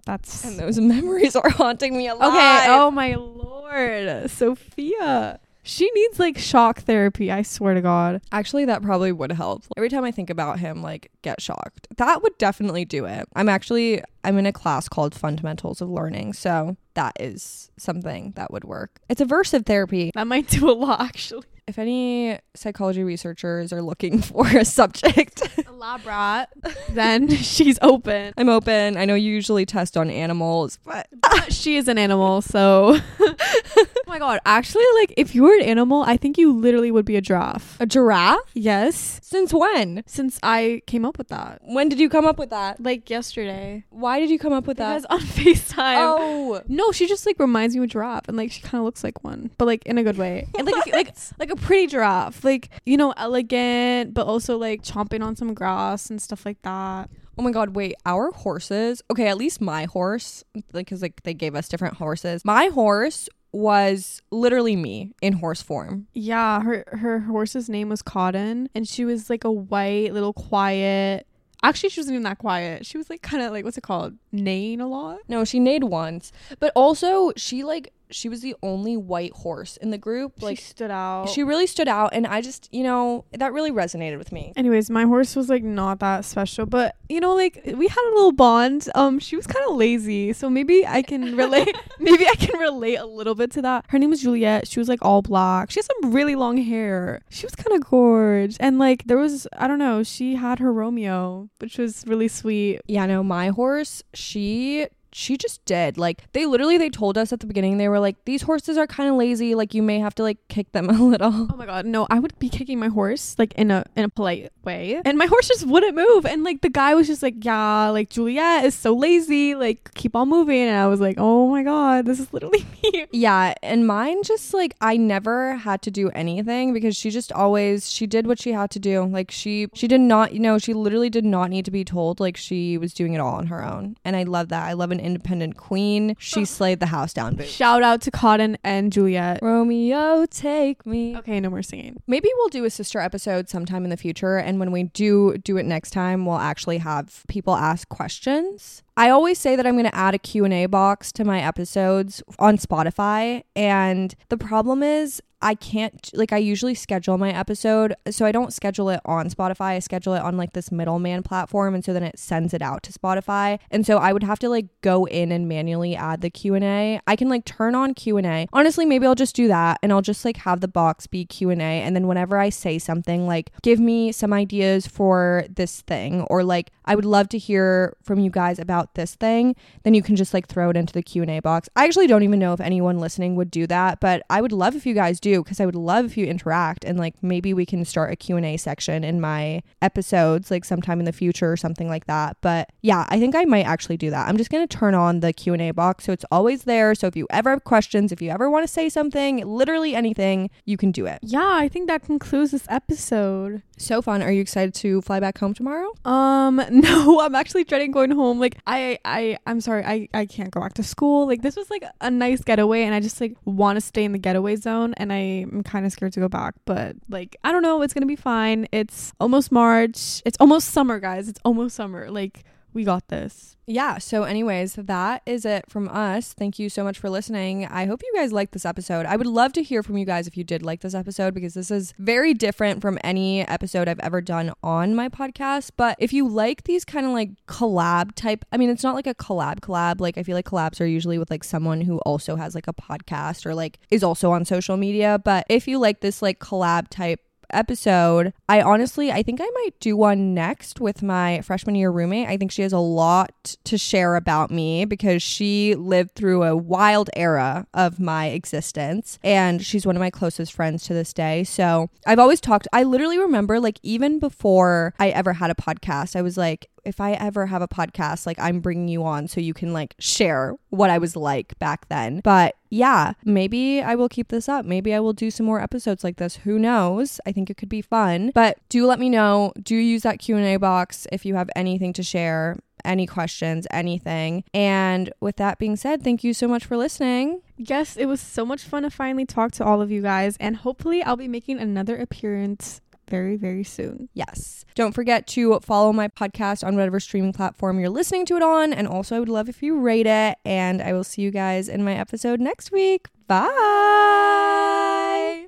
That's 0.09 0.43
And 0.43 0.57
those 0.57 0.79
memories 0.95 1.35
are 1.35 1.49
haunting 1.51 1.95
me 1.95 2.07
a 2.07 2.15
lot. 2.15 2.29
Okay. 2.29 2.65
Oh 2.67 2.89
my 2.89 3.13
lord. 3.13 4.27
Sophia. 4.31 5.39
She 5.61 5.87
needs 5.93 6.17
like 6.17 6.35
shock 6.39 6.79
therapy, 6.79 7.31
I 7.31 7.43
swear 7.43 7.75
to 7.75 7.81
God. 7.81 8.21
Actually, 8.31 8.65
that 8.65 8.81
probably 8.81 9.11
would 9.11 9.31
help. 9.31 9.65
Every 9.77 9.89
time 9.89 10.03
I 10.03 10.09
think 10.09 10.31
about 10.31 10.57
him, 10.57 10.81
like 10.81 11.11
get 11.21 11.39
shocked. 11.39 11.87
That 11.97 12.23
would 12.23 12.35
definitely 12.39 12.85
do 12.85 13.05
it. 13.05 13.27
I'm 13.35 13.49
actually 13.49 14.01
I'm 14.23 14.39
in 14.39 14.47
a 14.47 14.51
class 14.51 14.89
called 14.89 15.13
Fundamentals 15.13 15.79
of 15.79 15.89
Learning, 15.89 16.33
so 16.33 16.75
that 16.95 17.13
is 17.19 17.69
something 17.77 18.33
that 18.35 18.51
would 18.51 18.63
work. 18.63 18.99
It's 19.09 19.21
aversive 19.21 19.67
therapy. 19.67 20.09
That 20.15 20.25
might 20.25 20.47
do 20.47 20.71
a 20.71 20.73
lot 20.73 21.01
actually. 21.01 21.45
If 21.69 21.77
any 21.77 22.39
psychology 22.55 23.03
researchers 23.03 23.71
are 23.71 23.83
looking 23.83 24.21
for 24.23 24.47
a 24.47 24.65
subject, 24.65 25.43
A 25.67 25.71
lab 25.71 26.03
rat, 26.03 26.49
then 26.89 27.29
she's 27.29 27.77
open. 27.83 28.33
I'm 28.37 28.49
open. 28.49 28.97
I 28.97 29.05
know 29.05 29.13
you 29.13 29.31
usually 29.31 29.67
test 29.67 29.95
on 29.95 30.09
animals, 30.09 30.79
but 30.83 31.07
she 31.49 31.77
is 31.77 31.87
an 31.87 31.99
animal, 31.99 32.41
so 32.41 32.97
Oh 34.09 34.11
my 34.11 34.17
god, 34.17 34.39
actually 34.43 34.85
like 34.95 35.13
if 35.17 35.35
you 35.35 35.43
were 35.43 35.53
an 35.53 35.61
animal, 35.61 36.01
I 36.01 36.17
think 36.17 36.39
you 36.39 36.51
literally 36.51 36.89
would 36.89 37.05
be 37.05 37.15
a 37.15 37.21
giraffe. 37.21 37.77
a 37.79 37.85
giraffe? 37.85 38.39
Yes. 38.55 39.19
Since 39.21 39.53
when? 39.53 40.01
Since 40.07 40.39
I 40.41 40.81
came 40.87 41.05
up 41.05 41.19
with 41.19 41.27
that. 41.27 41.61
When 41.61 41.89
did 41.89 41.99
you 41.99 42.09
come 42.09 42.25
up 42.25 42.39
with 42.39 42.49
that? 42.49 42.81
Like 42.81 43.07
yesterday. 43.11 43.85
Why 43.91 44.19
did 44.19 44.31
you 44.31 44.39
come 44.39 44.51
up 44.51 44.65
with 44.65 44.77
that? 44.77 45.03
Because 45.03 45.05
on 45.11 45.19
FaceTime. 45.37 45.97
Oh, 45.99 46.59
No, 46.67 46.91
she 46.91 47.05
just 47.07 47.27
like 47.27 47.37
reminds 47.37 47.75
me 47.75 47.81
of 47.81 47.83
a 47.83 47.87
giraffe 47.87 48.27
and 48.27 48.35
like 48.35 48.51
she 48.51 48.61
kind 48.61 48.79
of 48.81 48.85
looks 48.85 49.03
like 49.03 49.23
one, 49.23 49.51
but 49.59 49.65
like 49.65 49.85
in 49.85 49.99
a 49.99 50.03
good 50.03 50.17
way. 50.17 50.47
And 50.57 50.65
like 50.65 50.91
like 50.91 51.15
like 51.37 51.51
a 51.51 51.55
pretty 51.55 51.85
giraffe. 51.85 52.43
Like, 52.43 52.69
you 52.87 52.97
know, 52.97 53.13
elegant, 53.15 54.15
but 54.15 54.25
also 54.25 54.57
like 54.57 54.81
chomping 54.81 55.23
on 55.23 55.35
some 55.35 55.53
grass 55.53 56.09
and 56.09 56.19
stuff 56.19 56.47
like 56.47 56.59
that. 56.63 57.11
Oh 57.37 57.43
my 57.43 57.51
god, 57.51 57.69
wait, 57.75 57.93
our 58.07 58.31
horses, 58.31 59.03
okay, 59.11 59.27
at 59.27 59.37
least 59.37 59.61
my 59.61 59.85
horse, 59.85 60.43
like 60.73 60.87
cuz 60.87 61.03
like 61.03 61.21
they 61.21 61.35
gave 61.35 61.53
us 61.55 61.69
different 61.69 61.93
horses. 61.93 62.43
My 62.43 62.65
horse 62.67 63.29
was 63.51 64.21
literally 64.31 64.75
me 64.75 65.13
in 65.21 65.33
horse 65.33 65.61
form. 65.61 66.07
Yeah, 66.13 66.61
her 66.61 66.83
her 66.87 67.19
horse's 67.19 67.69
name 67.69 67.89
was 67.89 68.01
Cotton 68.01 68.69
and 68.75 68.87
she 68.87 69.05
was 69.05 69.29
like 69.29 69.43
a 69.43 69.51
white 69.51 70.13
little 70.13 70.33
quiet 70.33 71.25
Actually, 71.61 71.89
she 71.89 71.99
wasn't 71.99 72.13
even 72.13 72.23
that 72.23 72.37
quiet. 72.37 72.85
She 72.85 72.97
was 72.97 73.09
like 73.09 73.21
kind 73.21 73.43
of 73.43 73.51
like 73.51 73.65
what's 73.65 73.77
it 73.77 73.81
called, 73.81 74.15
neighing 74.31 74.79
a 74.79 74.87
lot. 74.87 75.19
No, 75.27 75.43
she 75.43 75.59
neighed 75.59 75.83
once. 75.83 76.31
But 76.59 76.71
also, 76.73 77.33
she 77.35 77.63
like 77.63 77.91
she 78.11 78.29
was 78.29 78.41
the 78.41 78.55
only 78.63 78.97
white 78.97 79.31
horse 79.33 79.77
in 79.77 79.91
the 79.91 79.97
group. 79.97 80.41
Like 80.41 80.57
she 80.57 80.63
stood 80.65 80.91
out. 80.91 81.29
she 81.29 81.43
really 81.43 81.67
stood 81.67 81.87
out 81.87 82.09
and 82.13 82.25
I 82.25 82.41
just, 82.41 82.67
you 82.73 82.83
know, 82.83 83.25
that 83.31 83.53
really 83.53 83.71
resonated 83.71 84.17
with 84.17 84.31
me. 84.31 84.53
Anyways, 84.55 84.89
my 84.89 85.03
horse 85.03 85.35
was 85.35 85.49
like 85.49 85.63
not 85.63 85.99
that 85.99 86.25
special, 86.25 86.65
but 86.65 86.95
you 87.07 87.19
know, 87.19 87.35
like 87.35 87.61
we 87.65 87.87
had 87.87 88.09
a 88.11 88.13
little 88.15 88.31
bond. 88.31 88.87
Um, 88.95 89.19
she 89.19 89.35
was 89.35 89.47
kind 89.47 89.65
of 89.69 89.75
lazy, 89.75 90.33
so 90.33 90.49
maybe 90.49 90.85
I 90.85 91.01
can 91.01 91.35
relate. 91.43 91.75
maybe 91.99 92.27
I 92.27 92.35
can 92.35 92.59
relate 92.59 92.95
a 92.97 93.05
little 93.05 93.35
bit 93.35 93.51
to 93.51 93.61
that. 93.63 93.85
Her 93.89 93.99
name 93.99 94.09
was 94.09 94.21
Juliet. 94.21 94.67
She 94.67 94.79
was 94.79 94.89
like 94.89 94.99
all 95.01 95.21
black. 95.21 95.71
She 95.71 95.79
had 95.79 95.85
some 95.85 96.11
really 96.13 96.35
long 96.35 96.57
hair. 96.57 97.21
She 97.29 97.45
was 97.45 97.55
kind 97.55 97.75
of 97.81 97.89
gorgeous, 97.89 98.57
and 98.57 98.79
like 98.79 99.03
there 99.05 99.17
was, 99.17 99.47
I 99.57 99.67
don't 99.67 99.79
know, 99.79 100.03
she 100.03 100.35
had 100.35 100.59
her 100.59 100.71
Romeo, 100.71 101.49
which 101.59 101.77
was 101.77 102.03
really 102.07 102.27
sweet. 102.27 102.81
Yeah, 102.87 103.05
no, 103.05 103.23
my 103.23 103.49
horse, 103.49 104.03
she 104.13 104.87
she 105.11 105.37
just 105.37 105.63
did. 105.65 105.97
Like 105.97 106.23
they 106.33 106.45
literally 106.45 106.77
they 106.77 106.89
told 106.89 107.17
us 107.17 107.33
at 107.33 107.39
the 107.39 107.47
beginning 107.47 107.77
they 107.77 107.89
were 107.89 107.99
like 107.99 108.23
these 108.25 108.43
horses 108.43 108.77
are 108.77 108.87
kind 108.87 109.09
of 109.09 109.15
lazy, 109.15 109.55
like 109.55 109.73
you 109.73 109.81
may 109.81 109.99
have 109.99 110.15
to 110.15 110.23
like 110.23 110.37
kick 110.47 110.71
them 110.71 110.89
a 110.89 110.93
little. 110.93 111.47
Oh 111.51 111.55
my 111.55 111.65
god, 111.65 111.85
no! 111.85 112.07
I 112.09 112.19
would 112.19 112.37
be 112.39 112.49
kicking 112.49 112.79
my 112.79 112.87
horse 112.87 113.35
like 113.37 113.53
in 113.53 113.71
a 113.71 113.85
in 113.95 114.03
a 114.03 114.09
polite 114.09 114.51
way, 114.63 115.01
and 115.05 115.17
my 115.17 115.25
horse 115.25 115.47
just 115.47 115.65
wouldn't 115.65 115.95
move. 115.95 116.25
And 116.25 116.43
like 116.43 116.61
the 116.61 116.69
guy 116.69 116.93
was 116.95 117.07
just 117.07 117.23
like, 117.23 117.35
"Yeah, 117.43 117.89
like 117.89 118.09
Juliet 118.09 118.65
is 118.65 118.75
so 118.75 118.95
lazy, 118.95 119.55
like 119.55 119.93
keep 119.93 120.15
on 120.15 120.29
moving." 120.29 120.61
And 120.61 120.77
I 120.77 120.87
was 120.87 120.99
like, 120.99 121.15
"Oh 121.17 121.49
my 121.49 121.63
god, 121.63 122.05
this 122.05 122.19
is 122.19 122.31
literally 122.33 122.65
me." 122.83 123.07
Yeah, 123.11 123.53
and 123.63 123.87
mine 123.87 124.23
just 124.23 124.53
like 124.53 124.75
I 124.81 124.97
never 124.97 125.55
had 125.55 125.81
to 125.83 125.91
do 125.91 126.09
anything 126.09 126.73
because 126.73 126.95
she 126.95 127.09
just 127.09 127.31
always 127.31 127.91
she 127.91 128.07
did 128.07 128.27
what 128.27 128.39
she 128.39 128.51
had 128.51 128.71
to 128.71 128.79
do. 128.79 129.03
Like 129.05 129.31
she 129.31 129.67
she 129.73 129.87
did 129.87 130.01
not, 130.01 130.33
you 130.33 130.39
know, 130.39 130.57
she 130.57 130.73
literally 130.73 131.09
did 131.09 131.25
not 131.25 131.49
need 131.49 131.65
to 131.65 131.71
be 131.71 131.83
told 131.83 132.19
like 132.19 132.37
she 132.37 132.77
was 132.77 132.93
doing 132.93 133.13
it 133.13 133.19
all 133.19 133.35
on 133.35 133.47
her 133.47 133.63
own. 133.63 133.95
And 134.05 134.15
I 134.15 134.23
love 134.23 134.49
that. 134.49 134.67
I 134.67 134.73
love 134.73 134.91
an 134.91 134.98
independent 134.99 135.57
queen. 135.57 136.15
She 136.19 136.45
slayed 136.45 136.79
the 136.79 136.87
house 136.87 137.13
down, 137.13 137.35
boo. 137.35 137.43
Shout 137.43 137.83
out 137.83 138.01
to 138.01 138.11
Cotton 138.11 138.57
and 138.63 138.91
Juliet. 138.91 139.39
Romeo, 139.41 140.25
take 140.25 140.85
me. 140.85 141.15
Okay, 141.17 141.39
no 141.39 141.49
more 141.49 141.63
singing. 141.63 142.01
Maybe 142.07 142.29
we'll 142.37 142.49
do 142.49 142.65
a 142.65 142.69
sister 142.69 142.99
episode 142.99 143.49
sometime 143.49 143.83
in 143.83 143.89
the 143.89 143.97
future 143.97 144.37
and 144.37 144.59
when 144.59 144.71
we 144.71 144.83
do 144.83 145.37
do 145.37 145.57
it 145.57 145.65
next 145.65 145.91
time, 145.91 146.25
we'll 146.25 146.37
actually 146.37 146.79
have 146.79 147.23
people 147.27 147.55
ask 147.55 147.87
questions. 147.89 148.83
I 148.97 149.09
always 149.09 149.39
say 149.39 149.55
that 149.55 149.65
I'm 149.65 149.75
going 149.75 149.85
to 149.85 149.95
add 149.95 150.13
a 150.13 150.19
Q&A 150.19 150.65
box 150.65 151.13
to 151.13 151.23
my 151.23 151.41
episodes 151.41 152.21
on 152.37 152.57
Spotify 152.57 153.43
and 153.55 154.13
the 154.27 154.37
problem 154.37 154.83
is 154.83 155.21
I 155.41 155.55
can't 155.55 156.09
like 156.13 156.33
I 156.33 156.37
usually 156.37 156.75
schedule 156.75 157.17
my 157.17 157.31
episode 157.31 157.95
so 158.09 158.25
I 158.25 158.31
don't 158.31 158.51
schedule 158.51 158.89
it 158.89 158.99
on 159.05 159.29
Spotify 159.29 159.75
I 159.75 159.79
schedule 159.79 160.13
it 160.13 160.21
on 160.21 160.35
like 160.35 160.53
this 160.53 160.71
middleman 160.71 161.23
platform 161.23 161.73
and 161.73 161.83
so 161.83 161.93
then 161.93 162.03
it 162.03 162.19
sends 162.19 162.53
it 162.53 162.61
out 162.61 162.83
to 162.83 162.91
Spotify. 162.91 163.59
And 163.71 163.85
so 163.85 163.97
I 163.97 164.11
would 164.11 164.23
have 164.23 164.39
to 164.39 164.49
like 164.49 164.67
go 164.81 165.05
in 165.05 165.31
and 165.31 165.47
manually 165.47 165.95
add 165.95 166.21
the 166.21 166.29
Q&A 166.29 166.99
I 167.07 167.15
can 167.15 167.29
like 167.29 167.45
turn 167.45 167.73
on 167.75 167.93
Q&A 167.93 168.47
honestly 168.51 168.85
maybe 168.85 169.05
I'll 169.05 169.15
just 169.15 169.35
do 169.35 169.47
that 169.47 169.79
and 169.81 169.93
I'll 169.93 170.01
just 170.01 170.25
like 170.25 170.37
have 170.37 170.59
the 170.59 170.67
box 170.67 171.07
be 171.07 171.25
Q&A 171.25 171.55
and 171.55 171.95
then 171.95 172.07
whenever 172.07 172.37
I 172.37 172.49
say 172.49 172.77
something 172.77 173.25
like 173.25 173.51
give 173.61 173.79
me 173.79 174.11
some 174.11 174.33
ideas 174.33 174.87
for 174.87 175.45
this 175.49 175.81
thing 175.81 176.21
or 176.23 176.43
like 176.43 176.71
I 176.85 176.95
would 176.95 177.05
love 177.05 177.29
to 177.29 177.37
hear 177.37 177.95
from 178.03 178.19
you 178.19 178.29
guys 178.29 178.59
about 178.59 178.95
this 178.95 179.15
thing 179.15 179.55
then 179.83 179.93
you 179.93 180.01
can 180.01 180.15
just 180.17 180.33
like 180.33 180.47
throw 180.47 180.69
it 180.69 180.77
into 180.77 180.93
the 180.93 181.03
Q&A 181.03 181.39
box. 181.39 181.69
I 181.75 181.85
actually 181.85 182.07
don't 182.07 182.23
even 182.23 182.39
know 182.39 182.53
if 182.53 182.59
anyone 182.59 182.99
listening 182.99 183.35
would 183.35 183.51
do 183.51 183.65
that 183.67 184.01
but 184.01 184.23
I 184.29 184.41
would 184.41 184.51
love 184.51 184.75
if 184.75 184.85
you 184.85 184.93
guys 184.93 185.19
do 185.19 185.28
because 185.37 185.59
I 185.59 185.65
would 185.65 185.75
love 185.75 186.05
if 186.05 186.17
you 186.17 186.25
interact 186.25 186.83
and 186.83 186.97
like 186.97 187.15
maybe 187.21 187.53
we 187.53 187.65
can 187.65 187.85
start 187.85 188.11
a 188.11 188.15
Q&A 188.15 188.57
section 188.57 189.03
in 189.03 189.21
my 189.21 189.61
episodes 189.81 190.51
like 190.51 190.65
sometime 190.65 190.99
in 190.99 191.05
the 191.05 191.11
future 191.11 191.51
or 191.51 191.57
something 191.57 191.87
like 191.87 192.05
that 192.07 192.37
but 192.41 192.69
yeah 192.81 193.05
I 193.09 193.19
think 193.19 193.35
I 193.35 193.45
might 193.45 193.65
actually 193.65 193.97
do 193.97 194.09
that 194.11 194.27
I'm 194.27 194.37
just 194.37 194.49
going 194.49 194.65
to 194.67 194.77
turn 194.77 194.93
on 194.95 195.19
the 195.19 195.33
Q&A 195.33 195.71
box 195.71 196.05
so 196.05 196.11
it's 196.11 196.25
always 196.31 196.63
there 196.63 196.93
so 196.95 197.07
if 197.07 197.15
you 197.15 197.27
ever 197.29 197.49
have 197.51 197.63
questions 197.63 198.11
if 198.11 198.21
you 198.21 198.29
ever 198.29 198.49
want 198.49 198.63
to 198.65 198.71
say 198.71 198.89
something 198.89 199.45
literally 199.45 199.95
anything 199.95 200.49
you 200.65 200.77
can 200.77 200.91
do 200.91 201.05
it 201.05 201.19
Yeah, 201.21 201.51
I 201.53 201.67
think 201.67 201.87
that 201.87 202.03
concludes 202.03 202.51
this 202.51 202.65
episode. 202.69 203.61
so 203.77 204.01
fun 204.01 204.21
are 204.21 204.31
you 204.31 204.41
excited 204.41 204.73
to 204.75 205.01
fly 205.01 205.19
back 205.19 205.37
home 205.37 205.53
tomorrow 205.53 205.89
Um, 206.05 206.61
no, 206.71 207.19
I'm 207.21 207.35
actually 207.35 207.63
dreading 207.63 207.91
going 207.91 208.11
home. 208.11 208.39
Like, 208.39 208.57
I, 208.67 208.97
I, 209.05 209.37
I'm 209.45 209.61
sorry, 209.61 209.83
I, 209.83 210.07
I 210.13 210.25
can't 210.25 210.51
go 210.51 210.59
back 210.61 210.73
to 210.75 210.83
school. 210.83 211.27
Like, 211.27 211.41
this 211.41 211.55
was 211.55 211.69
like 211.69 211.83
a 212.01 212.09
nice 212.11 212.41
getaway, 212.43 212.83
and 212.83 212.93
I 212.95 212.99
just 212.99 213.19
like 213.21 213.35
want 213.45 213.77
to 213.77 213.81
stay 213.81 214.03
in 214.03 214.11
the 214.11 214.17
getaway 214.17 214.55
zone, 214.55 214.93
and 214.97 215.11
I'm 215.19 215.63
kind 215.63 215.85
of 215.85 215.91
scared 215.91 216.13
to 216.13 216.19
go 216.19 216.27
back. 216.27 216.55
But 216.65 216.95
like, 217.09 217.35
I 217.43 217.51
don't 217.51 217.61
know, 217.61 217.81
it's 217.81 217.93
gonna 217.93 218.05
be 218.05 218.15
fine. 218.15 218.67
It's 218.71 219.13
almost 219.19 219.51
March. 219.51 220.21
It's 220.25 220.37
almost 220.39 220.69
summer, 220.69 220.99
guys. 220.99 221.27
It's 221.27 221.39
almost 221.45 221.75
summer. 221.75 222.09
Like, 222.09 222.43
we 222.73 222.83
got 222.83 223.07
this. 223.07 223.55
yeah 223.65 223.97
so 223.97 224.23
anyways 224.23 224.73
that 224.73 225.21
is 225.25 225.45
it 225.45 225.65
from 225.69 225.87
us. 225.89 226.33
Thank 226.33 226.59
you 226.59 226.69
so 226.69 226.83
much 226.83 226.97
for 226.97 227.09
listening. 227.09 227.65
I 227.65 227.85
hope 227.85 228.01
you 228.03 228.11
guys 228.15 228.31
liked 228.31 228.51
this 228.53 228.65
episode. 228.65 229.05
I 229.05 229.15
would 229.15 229.27
love 229.27 229.53
to 229.53 229.63
hear 229.63 229.83
from 229.83 229.97
you 229.97 230.05
guys 230.05 230.27
if 230.27 230.37
you 230.37 230.43
did 230.43 230.63
like 230.63 230.81
this 230.81 230.93
episode 230.93 231.33
because 231.33 231.53
this 231.53 231.71
is 231.71 231.93
very 231.97 232.33
different 232.33 232.81
from 232.81 232.97
any 233.03 233.41
episode 233.47 233.87
i've 233.87 233.99
ever 233.99 234.21
done 234.21 234.51
on 234.63 234.95
my 234.95 235.09
podcast. 235.09 235.71
But 235.77 235.95
if 235.99 236.13
you 236.13 236.27
like 236.27 236.63
these 236.63 236.85
kind 236.85 237.05
of 237.05 237.11
like 237.11 237.31
collab 237.47 238.13
type 238.15 238.45
i 238.51 238.57
mean 238.57 238.69
it's 238.69 238.83
not 238.83 238.95
like 238.95 239.07
a 239.07 239.15
collab 239.15 239.59
collab. 239.59 239.99
Like 239.99 240.17
i 240.17 240.23
feel 240.23 240.35
like 240.35 240.45
collabs 240.45 240.79
are 240.81 240.85
usually 240.85 241.17
with 241.17 241.29
like 241.29 241.43
someone 241.43 241.81
who 241.81 241.97
also 241.99 242.35
has 242.35 242.55
like 242.55 242.67
a 242.67 242.73
podcast 242.73 243.45
or 243.45 243.53
like 243.55 243.79
is 243.91 244.03
also 244.03 244.31
on 244.31 244.45
social 244.45 244.77
media. 244.77 245.19
But 245.23 245.45
if 245.49 245.67
you 245.67 245.79
like 245.79 246.01
this 246.01 246.21
like 246.21 246.39
collab 246.39 246.87
type 246.89 247.21
episode. 247.51 248.33
I 248.47 248.61
honestly, 248.61 249.11
I 249.11 249.23
think 249.23 249.39
I 249.41 249.49
might 249.55 249.79
do 249.79 249.95
one 249.95 250.33
next 250.33 250.79
with 250.79 251.01
my 251.01 251.41
freshman 251.41 251.75
year 251.75 251.91
roommate. 251.91 252.27
I 252.27 252.37
think 252.37 252.51
she 252.51 252.61
has 252.61 252.73
a 252.73 252.79
lot 252.79 253.55
to 253.65 253.77
share 253.77 254.15
about 254.15 254.51
me 254.51 254.85
because 254.85 255.21
she 255.21 255.75
lived 255.75 256.15
through 256.15 256.43
a 256.43 256.55
wild 256.55 257.09
era 257.15 257.67
of 257.73 257.99
my 257.99 258.27
existence 258.27 259.19
and 259.23 259.63
she's 259.65 259.85
one 259.85 259.95
of 259.95 259.99
my 259.99 260.09
closest 260.09 260.53
friends 260.53 260.83
to 260.85 260.93
this 260.93 261.13
day. 261.13 261.43
So 261.43 261.89
I've 262.05 262.19
always 262.19 262.41
talked, 262.41 262.67
I 262.73 262.83
literally 262.83 263.19
remember 263.19 263.59
like 263.59 263.79
even 263.83 264.19
before 264.19 264.93
I 264.99 265.09
ever 265.09 265.33
had 265.33 265.51
a 265.51 265.55
podcast, 265.55 266.15
I 266.15 266.21
was 266.21 266.37
like, 266.37 266.69
if 266.85 266.99
I 267.01 267.13
ever 267.13 267.47
have 267.47 267.61
a 267.61 267.67
podcast, 267.67 268.25
like 268.25 268.39
I'm 268.39 268.59
bringing 268.59 268.87
you 268.87 269.03
on 269.03 269.27
so 269.27 269.39
you 269.39 269.53
can 269.53 269.73
like 269.73 269.95
share 269.99 270.55
what 270.69 270.89
I 270.89 270.97
was 270.97 271.15
like 271.15 271.57
back 271.59 271.87
then. 271.89 272.21
But 272.23 272.55
yeah, 272.69 273.13
maybe 273.23 273.81
I 273.81 273.95
will 273.95 274.09
keep 274.09 274.29
this 274.29 274.47
up. 274.47 274.65
Maybe 274.65 274.93
I 274.93 274.99
will 274.99 275.13
do 275.13 275.31
some 275.31 275.45
more 275.45 275.61
episodes 275.61 276.03
like 276.03 276.17
this. 276.17 276.37
Who 276.37 276.59
knows? 276.59 277.19
I 277.25 277.31
think 277.31 277.49
it 277.49 277.57
could 277.57 277.69
be 277.69 277.81
fun. 277.81 278.31
But 278.33 278.57
do 278.69 278.85
let 278.85 278.99
me 278.99 279.09
know. 279.09 279.53
Do 279.61 279.75
use 279.75 280.03
that 280.03 280.19
Q&A 280.19 280.57
box 280.57 281.07
if 281.11 281.25
you 281.25 281.35
have 281.35 281.49
anything 281.55 281.93
to 281.93 282.03
share, 282.03 282.57
any 282.85 283.07
questions, 283.07 283.67
anything. 283.71 284.43
And 284.53 285.11
with 285.19 285.37
that 285.37 285.59
being 285.59 285.75
said, 285.75 286.03
thank 286.03 286.23
you 286.23 286.33
so 286.33 286.47
much 286.47 286.65
for 286.65 286.77
listening. 286.77 287.41
Yes, 287.57 287.97
it 287.97 288.05
was 288.05 288.21
so 288.21 288.45
much 288.45 288.63
fun 288.63 288.83
to 288.83 288.89
finally 288.89 289.25
talk 289.25 289.51
to 289.53 289.65
all 289.65 289.81
of 289.81 289.91
you 289.91 290.01
guys, 290.01 290.37
and 290.39 290.55
hopefully, 290.55 291.03
I'll 291.03 291.17
be 291.17 291.27
making 291.27 291.59
another 291.59 291.97
appearance 291.97 292.79
very, 293.09 293.35
very 293.35 293.63
soon. 293.63 294.09
Yes. 294.13 294.65
Don't 294.75 294.93
forget 294.93 295.27
to 295.27 295.59
follow 295.61 295.91
my 295.91 296.07
podcast 296.07 296.65
on 296.65 296.75
whatever 296.75 296.99
streaming 296.99 297.33
platform 297.33 297.79
you're 297.79 297.89
listening 297.89 298.25
to 298.27 298.35
it 298.35 298.43
on. 298.43 298.71
And 298.71 298.87
also, 298.87 299.15
I 299.15 299.19
would 299.19 299.29
love 299.29 299.49
if 299.49 299.61
you 299.61 299.79
rate 299.79 300.07
it. 300.07 300.37
And 300.45 300.81
I 300.81 300.93
will 300.93 301.03
see 301.03 301.21
you 301.21 301.31
guys 301.31 301.67
in 301.67 301.83
my 301.83 301.95
episode 301.95 302.39
next 302.39 302.71
week. 302.71 303.07
Bye. 303.27 304.78